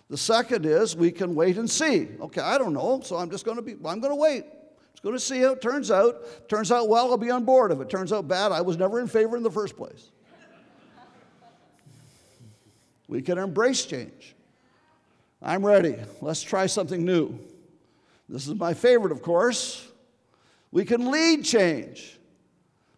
The 0.09 0.17
second 0.17 0.65
is 0.65 0.95
we 0.95 1.11
can 1.11 1.33
wait 1.33 1.57
and 1.57 1.69
see. 1.69 2.09
Okay, 2.21 2.41
I 2.41 2.57
don't 2.57 2.73
know, 2.73 3.01
so 3.03 3.15
I'm 3.15 3.31
just 3.31 3.43
going 3.43 3.57
to 3.57 3.63
be, 3.63 3.73
I'm 3.73 3.99
going 3.99 4.13
to 4.13 4.15
wait. 4.15 4.45
Just 4.93 5.03
going 5.03 5.15
to 5.15 5.19
see 5.19 5.41
how 5.41 5.53
it 5.53 5.61
turns 5.61 5.89
out. 5.89 6.47
Turns 6.47 6.71
out 6.71 6.89
well, 6.89 7.09
I'll 7.09 7.17
be 7.17 7.31
on 7.31 7.43
board. 7.43 7.71
If 7.71 7.79
it 7.81 7.89
turns 7.89 8.13
out 8.13 8.27
bad, 8.27 8.51
I 8.51 8.61
was 8.61 8.77
never 8.77 8.99
in 8.99 9.07
favor 9.07 9.35
in 9.35 9.43
the 9.43 9.51
first 9.51 9.75
place. 9.75 10.11
We 13.07 13.21
can 13.21 13.37
embrace 13.37 13.85
change. 13.85 14.35
I'm 15.41 15.65
ready. 15.65 15.95
Let's 16.21 16.41
try 16.41 16.65
something 16.65 17.05
new. 17.05 17.39
This 18.27 18.47
is 18.47 18.55
my 18.55 18.73
favorite, 18.73 19.11
of 19.11 19.21
course. 19.21 19.87
We 20.71 20.83
can 20.83 21.11
lead 21.11 21.45
change. 21.45 22.17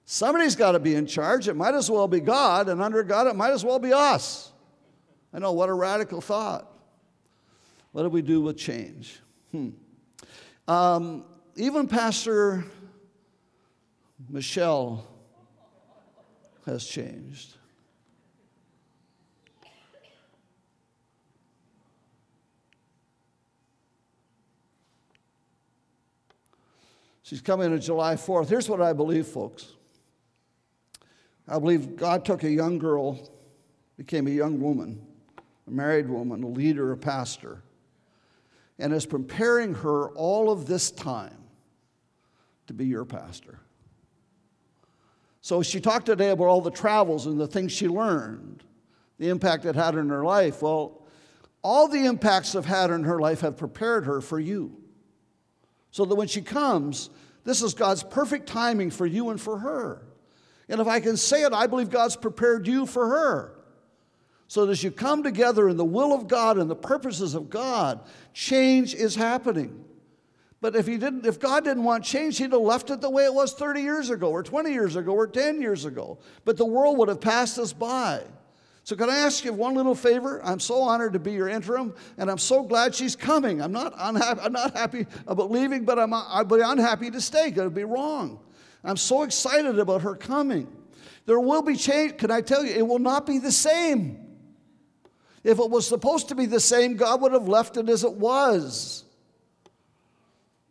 Somebody's 0.05 0.55
got 0.55 0.71
to 0.71 0.79
be 0.79 0.95
in 0.95 1.05
charge. 1.05 1.47
It 1.47 1.55
might 1.55 1.75
as 1.75 1.91
well 1.91 2.07
be 2.07 2.19
God, 2.19 2.67
and 2.67 2.81
under 2.81 3.03
God, 3.03 3.27
it 3.27 3.35
might 3.35 3.51
as 3.51 3.63
well 3.63 3.77
be 3.77 3.93
us. 3.93 4.51
I 5.31 5.39
know, 5.39 5.51
what 5.51 5.69
a 5.69 5.73
radical 5.73 6.21
thought. 6.21 6.67
What 7.91 8.03
do 8.03 8.09
we 8.09 8.23
do 8.23 8.41
with 8.41 8.57
change? 8.57 9.19
Hmm. 9.51 9.69
Um, 10.67 11.25
even 11.55 11.87
Pastor 11.87 12.65
Michelle 14.29 15.07
has 16.65 16.85
changed. 16.85 17.55
She's 27.29 27.41
coming 27.41 27.71
on 27.71 27.79
July 27.79 28.15
4th. 28.15 28.49
Here's 28.49 28.67
what 28.67 28.81
I 28.81 28.91
believe, 28.91 29.27
folks. 29.27 29.73
I 31.47 31.59
believe 31.59 31.95
God 31.95 32.25
took 32.25 32.41
a 32.41 32.49
young 32.49 32.79
girl, 32.79 33.19
became 33.97 34.25
a 34.25 34.31
young 34.31 34.59
woman, 34.59 34.99
a 35.67 35.69
married 35.69 36.09
woman, 36.09 36.41
a 36.41 36.47
leader, 36.47 36.91
a 36.91 36.97
pastor, 36.97 37.61
and 38.79 38.91
is 38.91 39.05
preparing 39.05 39.75
her 39.75 40.09
all 40.13 40.49
of 40.49 40.65
this 40.65 40.89
time 40.89 41.37
to 42.65 42.73
be 42.73 42.87
your 42.87 43.05
pastor. 43.05 43.59
So 45.41 45.61
she 45.61 45.79
talked 45.79 46.07
today 46.07 46.31
about 46.31 46.45
all 46.45 46.61
the 46.61 46.71
travels 46.71 47.27
and 47.27 47.39
the 47.39 47.45
things 47.45 47.71
she 47.71 47.87
learned, 47.87 48.63
the 49.19 49.29
impact 49.29 49.65
it 49.65 49.75
had 49.75 49.93
in 49.93 50.09
her 50.09 50.23
life. 50.23 50.63
Well, 50.63 51.05
all 51.61 51.87
the 51.87 52.05
impacts 52.05 52.53
have 52.53 52.65
had 52.65 52.89
in 52.89 53.03
her 53.03 53.19
life 53.19 53.41
have 53.41 53.55
prepared 53.55 54.05
her 54.05 54.19
for 54.19 54.39
you. 54.39 54.81
So 55.91 56.05
that 56.05 56.15
when 56.15 56.27
she 56.27 56.41
comes, 56.41 57.09
this 57.43 57.61
is 57.61 57.73
God's 57.73 58.03
perfect 58.03 58.47
timing 58.47 58.91
for 58.91 59.05
you 59.05 59.29
and 59.29 59.39
for 59.39 59.57
her. 59.59 60.03
And 60.67 60.79
if 60.79 60.87
I 60.87 60.99
can 60.99 61.17
say 61.17 61.43
it, 61.43 61.51
I 61.51 61.67
believe 61.67 61.89
God's 61.89 62.15
prepared 62.15 62.67
you 62.67 62.85
for 62.85 63.09
her. 63.09 63.55
So 64.47 64.65
that 64.65 64.71
as 64.71 64.83
you 64.83 64.91
come 64.91 65.23
together 65.23 65.69
in 65.69 65.77
the 65.77 65.85
will 65.85 66.13
of 66.13 66.27
God 66.27 66.57
and 66.57 66.69
the 66.69 66.75
purposes 66.75 67.35
of 67.35 67.49
God, 67.49 68.01
change 68.33 68.93
is 68.93 69.15
happening. 69.15 69.85
But 70.61 70.75
if 70.75 70.87
he 70.87 70.97
didn't, 70.97 71.25
if 71.25 71.39
God 71.39 71.63
didn't 71.63 71.83
want 71.83 72.03
change, 72.03 72.37
he'd 72.37 72.51
have 72.51 72.61
left 72.61 72.89
it 72.89 72.99
the 72.99 73.09
way 73.09 73.25
it 73.25 73.33
was 73.33 73.53
30 73.53 73.81
years 73.81 74.09
ago, 74.09 74.29
or 74.29 74.43
20 74.43 74.71
years 74.71 74.95
ago, 74.95 75.13
or 75.13 75.25
10 75.25 75.61
years 75.61 75.85
ago. 75.85 76.19
But 76.45 76.57
the 76.57 76.65
world 76.65 76.97
would 76.97 77.07
have 77.07 77.21
passed 77.21 77.57
us 77.57 77.71
by. 77.71 78.23
So, 78.89 78.95
can 78.95 79.07
I 79.07 79.17
ask 79.17 79.45
you 79.45 79.53
one 79.53 79.75
little 79.75 79.93
favor? 79.93 80.43
I'm 80.43 80.59
so 80.59 80.81
honored 80.81 81.13
to 81.13 81.19
be 81.19 81.33
your 81.33 81.47
interim, 81.47 81.93
and 82.17 82.27
I'm 82.27 82.39
so 82.39 82.63
glad 82.63 82.95
she's 82.95 83.15
coming. 83.15 83.61
I'm 83.61 83.71
not 83.71 83.93
unhappy, 83.95 84.41
I'm 84.41 84.51
not 84.51 84.75
happy 84.75 85.05
about 85.27 85.51
leaving, 85.51 85.85
but 85.85 85.99
I'm 85.99 86.11
I'd 86.11 86.47
be 86.47 86.61
unhappy 86.61 87.11
to 87.11 87.21
stay. 87.21 87.49
It 87.49 87.57
would 87.57 87.75
be 87.75 87.83
wrong. 87.83 88.39
I'm 88.83 88.97
so 88.97 89.21
excited 89.21 89.77
about 89.77 90.01
her 90.01 90.15
coming. 90.15 90.75
There 91.27 91.39
will 91.39 91.61
be 91.61 91.75
change. 91.75 92.17
Can 92.17 92.31
I 92.31 92.41
tell 92.41 92.65
you, 92.65 92.73
it 92.73 92.87
will 92.87 92.97
not 92.97 93.27
be 93.27 93.37
the 93.37 93.51
same. 93.51 94.25
If 95.43 95.59
it 95.59 95.69
was 95.69 95.87
supposed 95.87 96.29
to 96.29 96.35
be 96.35 96.47
the 96.47 96.59
same, 96.59 96.95
God 96.95 97.21
would 97.21 97.33
have 97.33 97.47
left 97.47 97.77
it 97.77 97.87
as 97.89 98.03
it 98.03 98.13
was. 98.13 99.05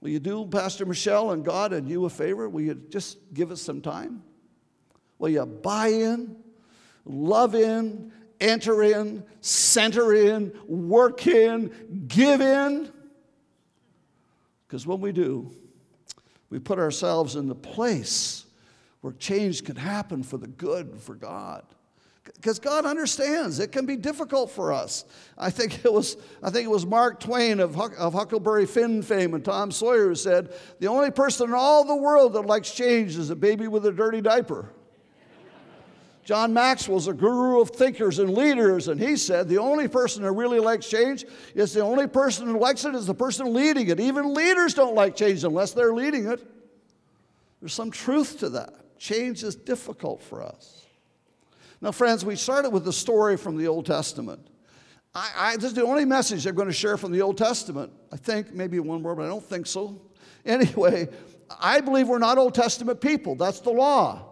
Will 0.01 0.11
you 0.11 0.19
do 0.19 0.45
Pastor 0.45 0.87
Michelle 0.87 1.31
and 1.31 1.45
God 1.45 1.73
and 1.73 1.89
you 1.89 2.05
a 2.05 2.11
favor? 2.11 2.49
Will 2.49 2.63
you 2.63 2.75
just 2.75 3.19
give 3.33 3.53
us 3.53 3.63
some 3.63 3.81
time? 3.81 4.25
Will 5.21 5.29
you 5.29 5.47
buy 5.47 5.87
in? 5.91 6.35
Love 7.09 7.55
in, 7.55 8.13
enter 8.41 8.83
in, 8.83 9.25
center 9.41 10.15
in, 10.15 10.53
work 10.67 11.27
in, 11.27 12.05
give 12.07 12.41
in. 12.41 12.93
Because 14.67 14.87
when 14.87 15.01
we 15.01 15.13
do, 15.13 15.51
we 16.51 16.59
put 16.59 16.79
ourselves 16.79 17.37
in 17.37 17.49
the 17.49 17.55
place 17.55 18.45
where 19.01 19.13
change 19.15 19.65
can 19.65 19.77
happen 19.77 20.23
for 20.23 20.39
the 20.39 20.47
good 20.47 21.01
for 21.01 21.15
God. 21.15 21.65
Because 22.37 22.59
God 22.59 22.85
understands 22.85 23.59
it 23.59 23.73
can 23.73 23.87
be 23.87 23.97
difficult 23.97 24.51
for 24.51 24.73
us. 24.73 25.05
I 25.39 25.51
think 25.51 25.85
it 25.85 25.93
was, 25.93 26.19
I 26.43 26.51
think 26.51 26.67
it 26.67 26.71
was 26.71 26.85
Mark 26.85 27.21
Twain 27.21 27.59
of, 27.59 27.75
Huck, 27.75 27.93
of 27.99 28.13
Huckleberry 28.13 28.67
Finn 28.67 29.03
fame 29.03 29.35
and 29.35 29.45
Tom 29.45 29.71
Sawyer 29.71 30.09
who 30.09 30.15
said, 30.15 30.53
The 30.79 30.89
only 30.89 31.11
person 31.11 31.49
in 31.49 31.55
all 31.55 31.85
the 31.85 31.97
world 31.97 32.35
that 32.35 32.43
likes 32.43 32.75
change 32.75 33.17
is 33.17 33.31
a 33.31 33.37
baby 33.37 33.67
with 33.67 33.87
a 33.87 33.93
dirty 33.93 34.21
diaper. 34.21 34.71
John 36.29 36.53
Maxwell's 36.53 37.09
a 37.09 37.15
guru 37.15 37.63
of 37.63 37.71
thinkers 37.71 38.19
and 38.19 38.35
leaders, 38.35 38.89
and 38.89 39.01
he 39.01 39.17
said 39.17 39.49
the 39.49 39.57
only 39.57 39.89
person 39.89 40.23
who 40.23 40.31
really 40.31 40.61
likes 40.61 40.87
change 40.87 41.25
is 41.55 41.73
the 41.73 41.81
only 41.81 42.07
person 42.07 42.47
who 42.47 42.59
likes 42.59 42.85
it 42.85 42.95
is 42.95 43.07
the 43.07 43.15
person 43.15 43.55
leading 43.55 43.89
it. 43.89 43.99
Even 43.99 44.35
leaders 44.35 44.75
don't 44.75 44.95
like 44.95 45.17
change 45.17 45.43
unless 45.43 45.73
they're 45.73 45.95
leading 45.95 46.27
it. 46.27 46.47
There's 47.61 47.73
some 47.73 47.91
truth 47.91 48.41
to 48.41 48.51
that. 48.51 48.99
Change 48.99 49.43
is 49.43 49.57
difficult 49.57 50.23
for 50.23 50.43
us. 50.43 50.85
Now, 51.81 51.93
friends, 51.93 52.27
we 52.27 52.37
started 52.37 52.75
with 52.75 52.85
the 52.85 52.93
story 52.93 53.39
from 53.39 53.57
the 53.57 53.67
Old 53.67 53.87
Testament. 53.87 54.47
I, 55.15 55.31
I, 55.35 55.57
this 55.57 55.65
is 55.65 55.73
the 55.73 55.87
only 55.87 56.05
message 56.05 56.47
I'm 56.47 56.55
going 56.55 56.69
to 56.69 56.75
share 56.75 56.99
from 56.99 57.11
the 57.11 57.23
Old 57.23 57.39
Testament. 57.39 57.91
I 58.13 58.19
think 58.19 58.53
maybe 58.53 58.79
one 58.81 59.01
more, 59.01 59.15
but 59.15 59.25
I 59.25 59.29
don't 59.29 59.43
think 59.43 59.67
so. 59.67 59.99
Anyway, 60.45 61.09
I 61.59 61.81
believe 61.81 62.07
we're 62.07 62.19
not 62.19 62.37
Old 62.37 62.55
Testament 62.55 63.01
people. 63.01 63.35
That's 63.35 63.61
the 63.61 63.71
law. 63.71 64.28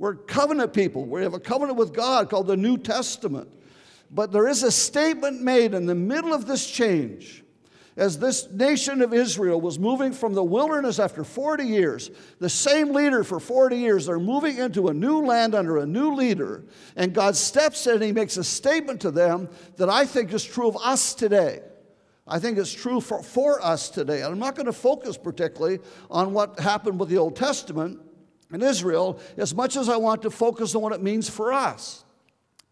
We're 0.00 0.14
covenant 0.14 0.72
people. 0.72 1.04
We 1.04 1.20
have 1.24 1.34
a 1.34 1.38
covenant 1.38 1.76
with 1.76 1.92
God 1.92 2.30
called 2.30 2.46
the 2.46 2.56
New 2.56 2.78
Testament. 2.78 3.52
But 4.10 4.32
there 4.32 4.48
is 4.48 4.62
a 4.62 4.72
statement 4.72 5.42
made 5.42 5.74
in 5.74 5.84
the 5.84 5.94
middle 5.94 6.32
of 6.32 6.46
this 6.46 6.68
change. 6.68 7.44
As 7.98 8.18
this 8.18 8.48
nation 8.50 9.02
of 9.02 9.12
Israel 9.12 9.60
was 9.60 9.78
moving 9.78 10.14
from 10.14 10.32
the 10.32 10.42
wilderness 10.42 10.98
after 10.98 11.22
40 11.22 11.64
years, 11.64 12.10
the 12.38 12.48
same 12.48 12.94
leader 12.94 13.22
for 13.22 13.38
40 13.38 13.76
years, 13.76 14.06
they're 14.06 14.18
moving 14.18 14.56
into 14.56 14.88
a 14.88 14.94
new 14.94 15.20
land 15.20 15.54
under 15.54 15.76
a 15.76 15.86
new 15.86 16.14
leader. 16.14 16.64
And 16.96 17.12
God 17.12 17.36
steps 17.36 17.86
in 17.86 17.96
and 17.96 18.02
He 18.02 18.12
makes 18.12 18.38
a 18.38 18.44
statement 18.44 19.02
to 19.02 19.10
them 19.10 19.50
that 19.76 19.90
I 19.90 20.06
think 20.06 20.32
is 20.32 20.42
true 20.42 20.68
of 20.68 20.78
us 20.82 21.12
today. 21.12 21.60
I 22.26 22.38
think 22.38 22.56
it's 22.56 22.72
true 22.72 23.02
for, 23.02 23.22
for 23.22 23.62
us 23.62 23.90
today. 23.90 24.22
And 24.22 24.32
I'm 24.32 24.38
not 24.38 24.54
going 24.54 24.64
to 24.64 24.72
focus 24.72 25.18
particularly 25.18 25.80
on 26.10 26.32
what 26.32 26.58
happened 26.58 26.98
with 26.98 27.10
the 27.10 27.18
Old 27.18 27.36
Testament 27.36 28.00
in 28.52 28.62
Israel 28.62 29.20
as 29.36 29.54
much 29.54 29.76
as 29.76 29.88
I 29.88 29.96
want 29.96 30.22
to 30.22 30.30
focus 30.30 30.74
on 30.74 30.82
what 30.82 30.92
it 30.92 31.02
means 31.02 31.28
for 31.28 31.52
us. 31.52 32.04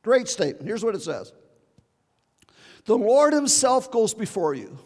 Great 0.02 0.28
statement. 0.28 0.66
Here's 0.66 0.84
what 0.84 0.94
it 0.94 1.02
says 1.02 1.32
The 2.84 2.96
Lord 2.96 3.32
Himself 3.32 3.90
goes 3.90 4.14
before 4.14 4.54
you 4.54 4.78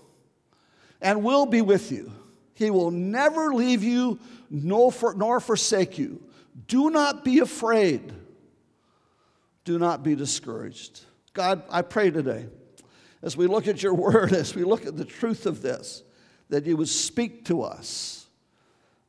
and 1.00 1.24
will 1.24 1.46
be 1.46 1.60
with 1.60 1.92
you. 1.92 2.12
He 2.54 2.70
will 2.70 2.90
never 2.90 3.52
leave 3.54 3.82
you 3.82 4.20
nor, 4.50 4.92
nor 5.16 5.40
forsake 5.40 5.98
you. 5.98 6.22
Do 6.68 6.90
not 6.90 7.24
be 7.24 7.40
afraid. 7.40 8.12
Do 9.64 9.78
not 9.78 10.02
be 10.02 10.14
discouraged. 10.14 11.00
God, 11.32 11.62
I 11.70 11.82
pray 11.82 12.10
today, 12.10 12.46
as 13.22 13.36
we 13.36 13.46
look 13.46 13.66
at 13.68 13.82
your 13.82 13.94
word, 14.06 14.32
as 14.32 14.54
we 14.54 14.64
look 14.64 14.86
at 14.86 14.96
the 14.96 15.04
truth 15.04 15.46
of 15.46 15.62
this, 15.62 16.02
that 16.50 16.66
you 16.66 16.76
would 16.76 16.88
speak 16.88 17.46
to 17.46 17.62
us 17.62 18.21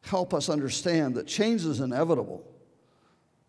help 0.03 0.33
us 0.33 0.49
understand 0.49 1.15
that 1.15 1.27
change 1.27 1.65
is 1.65 1.79
inevitable. 1.79 2.45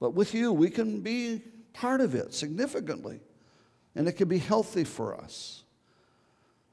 But 0.00 0.14
with 0.14 0.34
you, 0.34 0.52
we 0.52 0.70
can 0.70 1.00
be 1.00 1.42
part 1.72 2.00
of 2.00 2.14
it 2.14 2.34
significantly, 2.34 3.20
and 3.94 4.08
it 4.08 4.12
can 4.12 4.28
be 4.28 4.38
healthy 4.38 4.84
for 4.84 5.14
us. 5.16 5.64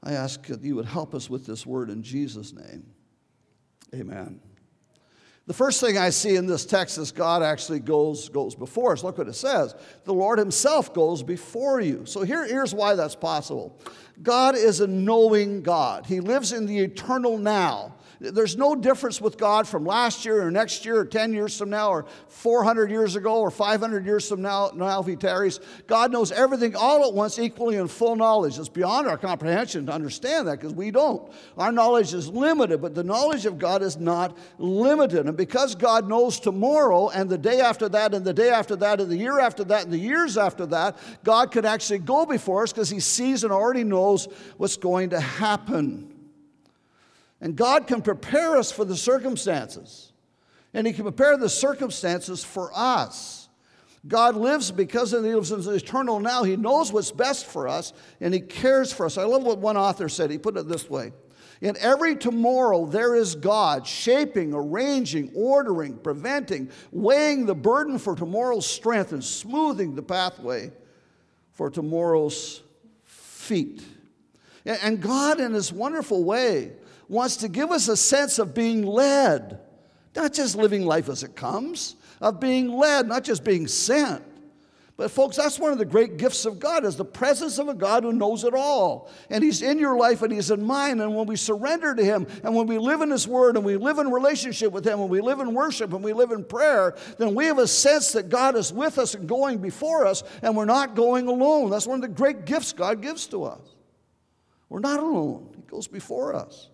I 0.02 0.12
ask 0.12 0.46
that 0.46 0.62
you 0.62 0.76
would 0.76 0.86
help 0.86 1.14
us 1.14 1.30
with 1.30 1.46
this 1.46 1.64
word 1.64 1.90
in 1.90 2.02
Jesus' 2.02 2.52
name. 2.52 2.86
Amen. 3.94 4.40
The 5.46 5.54
first 5.54 5.80
thing 5.80 5.98
I 5.98 6.10
see 6.10 6.36
in 6.36 6.46
this 6.46 6.64
text 6.64 6.98
is 6.98 7.10
God 7.10 7.42
actually 7.42 7.80
goes, 7.80 8.28
goes 8.28 8.54
before 8.54 8.92
us. 8.92 9.02
Look 9.02 9.18
what 9.18 9.28
it 9.28 9.34
says. 9.34 9.74
The 10.04 10.14
Lord 10.14 10.38
Himself 10.38 10.94
goes 10.94 11.22
before 11.22 11.80
you. 11.80 12.06
So 12.06 12.22
here, 12.22 12.46
here's 12.46 12.74
why 12.74 12.94
that's 12.94 13.16
possible. 13.16 13.80
God 14.22 14.54
is 14.54 14.80
a 14.80 14.86
knowing 14.86 15.62
God. 15.62 16.06
He 16.06 16.20
lives 16.20 16.52
in 16.52 16.66
the 16.66 16.78
eternal 16.78 17.38
now. 17.38 17.96
There's 18.22 18.56
no 18.56 18.76
difference 18.76 19.20
with 19.20 19.36
God 19.36 19.66
from 19.66 19.84
last 19.84 20.24
year 20.24 20.46
or 20.46 20.50
next 20.52 20.84
year 20.84 21.00
or 21.00 21.04
10 21.04 21.32
years 21.32 21.58
from 21.58 21.70
now 21.70 21.90
or 21.90 22.06
400 22.28 22.88
years 22.88 23.16
ago 23.16 23.40
or 23.40 23.50
500 23.50 24.06
years 24.06 24.28
from 24.28 24.42
now, 24.42 24.70
now 24.76 25.00
if 25.00 25.06
he 25.06 25.16
tarries. 25.16 25.58
God 25.88 26.12
knows 26.12 26.30
everything 26.30 26.76
all 26.76 27.04
at 27.04 27.14
once 27.14 27.40
equally 27.40 27.74
in 27.74 27.88
full 27.88 28.14
knowledge. 28.14 28.60
It's 28.60 28.68
beyond 28.68 29.08
our 29.08 29.18
comprehension 29.18 29.86
to 29.86 29.92
understand 29.92 30.46
that 30.46 30.60
because 30.60 30.72
we 30.72 30.92
don't. 30.92 31.32
Our 31.58 31.72
knowledge 31.72 32.14
is 32.14 32.28
limited, 32.28 32.80
but 32.80 32.94
the 32.94 33.02
knowledge 33.02 33.44
of 33.44 33.58
God 33.58 33.82
is 33.82 33.96
not 33.96 34.38
limited. 34.56 35.26
And 35.26 35.36
because 35.36 35.74
God 35.74 36.08
knows 36.08 36.38
tomorrow 36.38 37.08
and 37.08 37.28
the 37.28 37.38
day 37.38 37.60
after 37.60 37.88
that 37.88 38.14
and 38.14 38.24
the 38.24 38.32
day 38.32 38.50
after 38.50 38.76
that 38.76 39.00
and 39.00 39.10
the 39.10 39.16
year 39.16 39.40
after 39.40 39.64
that 39.64 39.82
and 39.82 39.92
the 39.92 39.98
years 39.98 40.38
after 40.38 40.64
that, 40.66 40.96
God 41.24 41.50
could 41.50 41.66
actually 41.66 41.98
go 41.98 42.24
before 42.24 42.62
us 42.62 42.72
because 42.72 42.88
he 42.88 43.00
sees 43.00 43.42
and 43.42 43.52
already 43.52 43.82
knows 43.82 44.28
what's 44.58 44.76
going 44.76 45.10
to 45.10 45.18
happen. 45.18 46.11
And 47.42 47.56
God 47.56 47.88
can 47.88 48.00
prepare 48.00 48.56
us 48.56 48.70
for 48.70 48.84
the 48.84 48.96
circumstances. 48.96 50.12
And 50.72 50.86
He 50.86 50.92
can 50.92 51.02
prepare 51.02 51.36
the 51.36 51.48
circumstances 51.48 52.42
for 52.42 52.70
us. 52.72 53.48
God 54.06 54.36
lives 54.36 54.70
because 54.70 55.10
He 55.10 55.18
lives 55.18 55.50
in 55.50 55.60
the 55.60 55.72
eternal 55.72 56.20
now. 56.20 56.44
He 56.44 56.56
knows 56.56 56.92
what's 56.92 57.10
best 57.10 57.46
for 57.46 57.66
us 57.66 57.92
and 58.20 58.32
He 58.32 58.40
cares 58.40 58.92
for 58.92 59.06
us. 59.06 59.18
I 59.18 59.24
love 59.24 59.42
what 59.42 59.58
one 59.58 59.76
author 59.76 60.08
said. 60.08 60.30
He 60.30 60.38
put 60.38 60.56
it 60.56 60.68
this 60.68 60.88
way 60.88 61.12
In 61.60 61.76
every 61.78 62.14
tomorrow, 62.14 62.86
there 62.86 63.16
is 63.16 63.34
God 63.34 63.88
shaping, 63.88 64.54
arranging, 64.54 65.32
ordering, 65.34 65.98
preventing, 65.98 66.70
weighing 66.92 67.46
the 67.46 67.56
burden 67.56 67.98
for 67.98 68.14
tomorrow's 68.14 68.66
strength, 68.66 69.12
and 69.12 69.22
smoothing 69.22 69.96
the 69.96 70.02
pathway 70.02 70.70
for 71.50 71.70
tomorrow's 71.70 72.62
feet. 73.04 73.82
And 74.64 75.02
God, 75.02 75.40
in 75.40 75.52
His 75.52 75.72
wonderful 75.72 76.22
way, 76.22 76.72
wants 77.12 77.36
to 77.36 77.48
give 77.48 77.70
us 77.70 77.88
a 77.88 77.96
sense 77.96 78.38
of 78.38 78.54
being 78.54 78.86
led, 78.86 79.60
not 80.16 80.32
just 80.32 80.56
living 80.56 80.86
life 80.86 81.10
as 81.10 81.22
it 81.22 81.36
comes, 81.36 81.94
of 82.22 82.40
being 82.40 82.68
led, 82.72 83.06
not 83.06 83.22
just 83.22 83.44
being 83.44 83.68
sent. 83.68 84.24
But 84.96 85.10
folks, 85.10 85.36
that's 85.36 85.58
one 85.58 85.72
of 85.72 85.78
the 85.78 85.84
great 85.84 86.16
gifts 86.16 86.46
of 86.46 86.58
God 86.58 86.86
is 86.86 86.96
the 86.96 87.04
presence 87.04 87.58
of 87.58 87.68
a 87.68 87.74
God 87.74 88.04
who 88.04 88.12
knows 88.12 88.44
it 88.44 88.54
all. 88.54 89.10
And 89.28 89.44
he's 89.44 89.60
in 89.60 89.78
your 89.78 89.96
life 89.96 90.22
and 90.22 90.32
he's 90.32 90.50
in 90.50 90.64
mine 90.64 91.00
and 91.00 91.14
when 91.14 91.26
we 91.26 91.36
surrender 91.36 91.94
to 91.94 92.04
him 92.04 92.26
and 92.44 92.54
when 92.54 92.66
we 92.66 92.78
live 92.78 93.02
in 93.02 93.10
his 93.10 93.28
word 93.28 93.56
and 93.56 93.64
we 93.64 93.76
live 93.76 93.98
in 93.98 94.10
relationship 94.10 94.72
with 94.72 94.86
him 94.86 95.00
and 95.00 95.10
we 95.10 95.20
live 95.20 95.40
in 95.40 95.52
worship 95.52 95.92
and 95.92 96.02
we 96.02 96.14
live 96.14 96.30
in 96.30 96.44
prayer, 96.44 96.96
then 97.18 97.34
we 97.34 97.44
have 97.46 97.58
a 97.58 97.66
sense 97.66 98.12
that 98.12 98.30
God 98.30 98.56
is 98.56 98.72
with 98.72 98.98
us 98.98 99.14
and 99.14 99.28
going 99.28 99.58
before 99.58 100.06
us 100.06 100.22
and 100.40 100.56
we're 100.56 100.64
not 100.64 100.94
going 100.94 101.26
alone. 101.26 101.68
That's 101.68 101.86
one 101.86 101.96
of 101.96 102.02
the 102.02 102.16
great 102.16 102.46
gifts 102.46 102.72
God 102.72 103.02
gives 103.02 103.26
to 103.28 103.44
us. 103.44 103.60
We're 104.70 104.80
not 104.80 105.00
alone. 105.00 105.52
He 105.56 105.62
goes 105.62 105.88
before 105.88 106.34
us. 106.34 106.70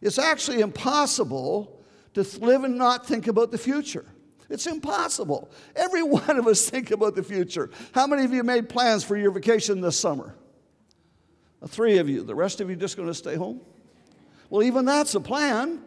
It's 0.00 0.18
actually 0.18 0.60
impossible 0.60 1.82
to 2.14 2.22
live 2.40 2.64
and 2.64 2.76
not 2.76 3.06
think 3.06 3.26
about 3.26 3.50
the 3.50 3.58
future. 3.58 4.04
It's 4.48 4.66
impossible. 4.66 5.50
Every 5.76 6.02
one 6.04 6.38
of 6.38 6.46
us 6.46 6.68
think 6.68 6.90
about 6.90 7.14
the 7.14 7.22
future. 7.22 7.70
How 7.92 8.06
many 8.06 8.24
of 8.24 8.32
you 8.32 8.42
made 8.42 8.68
plans 8.68 9.04
for 9.04 9.16
your 9.16 9.30
vacation 9.30 9.80
this 9.80 9.98
summer? 9.98 10.34
Uh, 11.62 11.66
three 11.66 11.98
of 11.98 12.08
you. 12.08 12.22
The 12.22 12.34
rest 12.34 12.60
of 12.60 12.68
you 12.68 12.76
just 12.76 12.96
going 12.96 13.08
to 13.08 13.14
stay 13.14 13.36
home? 13.36 13.60
Well, 14.48 14.62
even 14.62 14.84
that's 14.84 15.14
a 15.14 15.20
plan. 15.20 15.82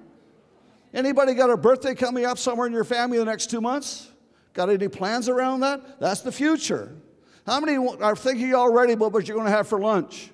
Anybody 0.93 1.34
got 1.34 1.50
a 1.50 1.58
birthday 1.58 1.96
coming 1.96 2.25
up 2.25 2.38
somewhere 2.38 2.67
in 2.67 2.74
your 2.74 2.84
family 2.84 3.17
the 3.17 3.25
next 3.25 3.50
two 3.50 3.60
months? 3.60 4.10
Got 4.53 4.70
any 4.70 4.88
plans 4.88 5.27
around 5.27 5.62
that? 5.62 6.00
That's 6.00 6.22
the 6.22 6.32
future. 6.32 6.96
How 7.46 7.60
many 7.60 7.75
are 7.75 8.15
thinking 8.15 8.53
already 8.53 8.93
about 8.93 9.12
what 9.12 9.27
you're 9.27 9.36
going 9.36 9.48
to 9.48 9.55
have 9.55 9.67
for 9.67 9.79
lunch? 9.79 10.29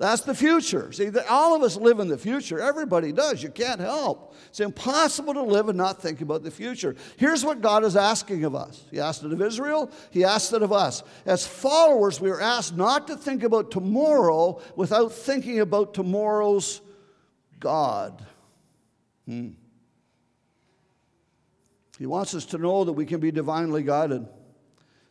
That's 0.00 0.22
the 0.22 0.34
future. 0.34 0.90
See, 0.92 1.10
all 1.28 1.54
of 1.54 1.62
us 1.62 1.76
live 1.76 2.00
in 2.00 2.08
the 2.08 2.16
future. 2.16 2.58
Everybody 2.58 3.12
does. 3.12 3.42
You 3.42 3.50
can't 3.50 3.82
help. 3.82 4.34
It's 4.48 4.58
impossible 4.58 5.34
to 5.34 5.42
live 5.42 5.68
and 5.68 5.76
not 5.76 6.00
think 6.00 6.22
about 6.22 6.42
the 6.42 6.50
future. 6.50 6.96
Here's 7.18 7.44
what 7.44 7.60
God 7.60 7.84
is 7.84 7.96
asking 7.96 8.44
of 8.44 8.54
us 8.54 8.82
He 8.90 8.98
asked 8.98 9.24
it 9.24 9.30
of 9.30 9.42
Israel, 9.42 9.90
He 10.10 10.24
asked 10.24 10.54
it 10.54 10.62
of 10.62 10.72
us. 10.72 11.02
As 11.26 11.46
followers, 11.46 12.18
we 12.18 12.30
are 12.30 12.40
asked 12.40 12.74
not 12.74 13.08
to 13.08 13.16
think 13.16 13.42
about 13.42 13.70
tomorrow 13.70 14.62
without 14.74 15.12
thinking 15.12 15.60
about 15.60 15.92
tomorrow's 15.92 16.80
God. 17.58 18.24
Hmm. 19.26 19.50
He 21.98 22.06
wants 22.06 22.34
us 22.34 22.46
to 22.46 22.58
know 22.58 22.84
that 22.84 22.94
we 22.94 23.04
can 23.04 23.20
be 23.20 23.30
divinely 23.30 23.82
guided. 23.82 24.26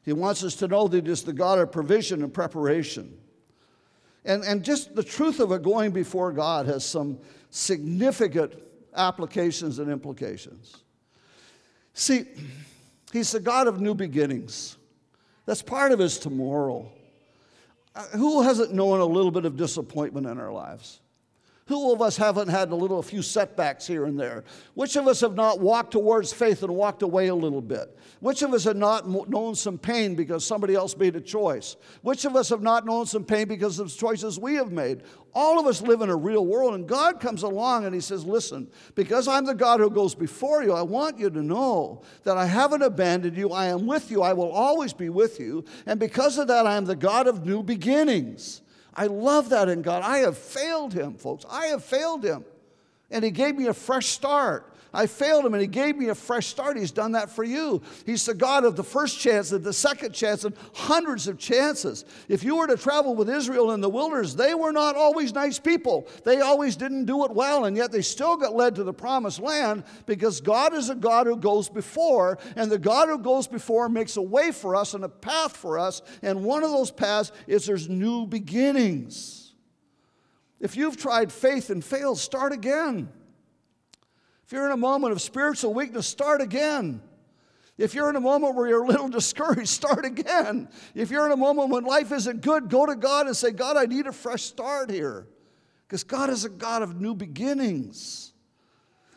He 0.01 0.13
wants 0.13 0.43
us 0.43 0.55
to 0.55 0.67
know 0.67 0.87
that 0.87 1.05
He 1.05 1.11
is 1.11 1.21
the 1.21 1.31
God 1.31 1.59
of 1.59 1.71
provision 1.71 2.23
and 2.23 2.33
preparation. 2.33 3.19
And, 4.25 4.43
and 4.43 4.63
just 4.63 4.95
the 4.95 5.03
truth 5.03 5.39
of 5.39 5.51
it 5.51 5.63
going 5.63 5.91
before 5.91 6.31
God 6.31 6.65
has 6.65 6.85
some 6.85 7.19
significant 7.49 8.53
applications 8.95 9.79
and 9.79 9.89
implications. 9.89 10.77
See, 11.93 12.25
He's 13.11 13.31
the 13.31 13.39
God 13.39 13.67
of 13.67 13.81
new 13.81 13.95
beginnings. 13.95 14.77
That's 15.45 15.61
part 15.61 15.91
of 15.91 15.99
His 15.99 16.19
tomorrow. 16.19 16.91
Uh, 17.95 18.03
who 18.09 18.43
hasn't 18.43 18.73
known 18.73 18.99
a 18.99 19.05
little 19.05 19.31
bit 19.31 19.45
of 19.45 19.57
disappointment 19.57 20.27
in 20.27 20.39
our 20.39 20.51
lives? 20.51 20.99
Who 21.69 21.93
of 21.93 22.01
us 22.01 22.17
haven't 22.17 22.47
had 22.47 22.71
a 22.71 22.75
little 22.75 22.97
a 22.97 23.03
few 23.03 23.21
setbacks 23.21 23.85
here 23.85 24.05
and 24.05 24.19
there? 24.19 24.43
Which 24.73 24.95
of 24.95 25.07
us 25.07 25.21
have 25.21 25.35
not 25.35 25.59
walked 25.59 25.91
towards 25.91 26.33
faith 26.33 26.63
and 26.63 26.73
walked 26.75 27.03
away 27.03 27.27
a 27.27 27.35
little 27.35 27.61
bit? 27.61 27.95
Which 28.21 28.41
of 28.41 28.55
us 28.55 28.63
have 28.63 28.75
not 28.75 29.07
known 29.07 29.53
some 29.53 29.77
pain 29.77 30.15
because 30.15 30.43
somebody 30.43 30.73
else 30.73 30.97
made 30.97 31.15
a 31.15 31.21
choice? 31.21 31.75
Which 32.01 32.25
of 32.25 32.35
us 32.35 32.49
have 32.49 32.63
not 32.63 32.87
known 32.87 33.05
some 33.05 33.23
pain 33.23 33.47
because 33.47 33.77
of 33.77 33.95
choices 33.95 34.39
we 34.39 34.55
have 34.55 34.71
made? 34.71 35.03
All 35.35 35.59
of 35.59 35.67
us 35.67 35.83
live 35.83 36.01
in 36.01 36.09
a 36.09 36.15
real 36.15 36.43
world, 36.43 36.73
and 36.73 36.87
God 36.87 37.19
comes 37.19 37.43
along 37.43 37.85
and 37.85 37.93
He 37.93 38.01
says, 38.01 38.25
Listen, 38.25 38.67
because 38.95 39.27
I'm 39.27 39.45
the 39.45 39.53
God 39.53 39.79
who 39.79 39.91
goes 39.91 40.15
before 40.15 40.63
you, 40.63 40.73
I 40.73 40.81
want 40.81 41.19
you 41.19 41.29
to 41.29 41.43
know 41.43 42.01
that 42.23 42.35
I 42.35 42.47
haven't 42.47 42.81
abandoned 42.81 43.37
you. 43.37 43.51
I 43.51 43.67
am 43.67 43.85
with 43.85 44.09
you. 44.09 44.23
I 44.23 44.33
will 44.33 44.51
always 44.51 44.91
be 44.91 45.09
with 45.09 45.39
you. 45.39 45.63
And 45.85 45.99
because 45.99 46.39
of 46.39 46.47
that, 46.47 46.65
I 46.65 46.77
am 46.77 46.85
the 46.85 46.95
God 46.95 47.27
of 47.27 47.45
new 47.45 47.61
beginnings. 47.61 48.61
I 48.95 49.07
love 49.07 49.49
that 49.49 49.69
in 49.69 49.81
God. 49.81 50.03
I 50.03 50.19
have 50.19 50.37
failed 50.37 50.93
him, 50.93 51.15
folks. 51.15 51.45
I 51.49 51.67
have 51.67 51.83
failed 51.83 52.23
him. 52.23 52.43
And 53.11 53.23
he 53.23 53.31
gave 53.31 53.55
me 53.55 53.67
a 53.67 53.73
fresh 53.73 54.07
start. 54.07 54.71
I 54.93 55.05
failed 55.05 55.45
him 55.45 55.53
and 55.53 55.61
he 55.61 55.67
gave 55.67 55.97
me 55.97 56.09
a 56.09 56.15
fresh 56.15 56.47
start. 56.47 56.77
He's 56.77 56.91
done 56.91 57.11
that 57.11 57.29
for 57.29 57.43
you. 57.43 57.81
He's 58.05 58.25
the 58.25 58.33
God 58.33 58.63
of 58.63 58.75
the 58.75 58.83
first 58.83 59.19
chance 59.19 59.51
and 59.51 59.63
the 59.63 59.73
second 59.73 60.13
chance 60.13 60.43
and 60.45 60.55
hundreds 60.73 61.27
of 61.27 61.37
chances. 61.37 62.05
If 62.27 62.43
you 62.43 62.57
were 62.57 62.67
to 62.67 62.77
travel 62.77 63.15
with 63.15 63.29
Israel 63.29 63.71
in 63.71 63.81
the 63.81 63.89
wilderness, 63.89 64.33
they 64.33 64.55
were 64.55 64.71
not 64.71 64.95
always 64.95 65.33
nice 65.33 65.59
people. 65.59 66.07
They 66.23 66.41
always 66.41 66.75
didn't 66.75 67.05
do 67.05 67.23
it 67.25 67.31
well, 67.31 67.65
and 67.65 67.77
yet 67.77 67.91
they 67.91 68.01
still 68.01 68.35
got 68.35 68.55
led 68.55 68.75
to 68.75 68.83
the 68.83 68.93
promised 68.93 69.39
land 69.39 69.83
because 70.05 70.41
God 70.41 70.73
is 70.73 70.89
a 70.89 70.95
God 70.95 71.27
who 71.27 71.37
goes 71.37 71.69
before, 71.69 72.39
and 72.55 72.71
the 72.71 72.79
God 72.79 73.09
who 73.09 73.19
goes 73.19 73.47
before 73.47 73.89
makes 73.89 74.17
a 74.17 74.21
way 74.21 74.51
for 74.51 74.75
us 74.75 74.95
and 74.95 75.03
a 75.03 75.09
path 75.09 75.55
for 75.55 75.77
us. 75.77 76.01
And 76.21 76.43
one 76.43 76.63
of 76.63 76.71
those 76.71 76.91
paths 76.91 77.31
is 77.45 77.65
there's 77.65 77.89
new 77.89 78.25
beginnings. 78.25 79.53
If 80.59 80.75
you've 80.75 80.97
tried 80.97 81.31
faith 81.31 81.69
and 81.69 81.83
failed, 81.83 82.17
start 82.17 82.51
again. 82.51 83.09
If 84.49 84.53
you're 84.53 84.65
in 84.65 84.71
a 84.71 84.77
moment 84.77 85.11
of 85.11 85.21
spiritual 85.21 85.75
weakness, 85.75 86.07
start 86.07 86.41
again. 86.41 87.03
If 87.77 87.93
you're 87.93 88.09
in 88.09 88.15
a 88.15 88.19
moment 88.19 88.55
where 88.55 88.67
you're 88.67 88.81
a 88.81 88.87
little 88.87 89.07
discouraged, 89.19 89.67
start 89.67 90.05
again. 90.05 90.69
If 90.95 91.11
you're 91.11 91.27
in 91.27 91.31
a 91.31 91.37
moment 91.37 91.69
when 91.69 91.83
life 91.83 92.11
isn't 92.11 92.41
good, 92.41 92.67
go 92.67 92.87
to 92.87 92.95
God 92.95 93.27
and 93.27 93.37
say, 93.37 93.51
God, 93.51 93.77
I 93.77 93.85
need 93.85 94.07
a 94.07 94.11
fresh 94.11 94.41
start 94.41 94.89
here. 94.89 95.27
Because 95.85 96.03
God 96.03 96.31
is 96.31 96.45
a 96.45 96.49
God 96.49 96.81
of 96.81 96.99
new 96.99 97.13
beginnings. 97.13 98.33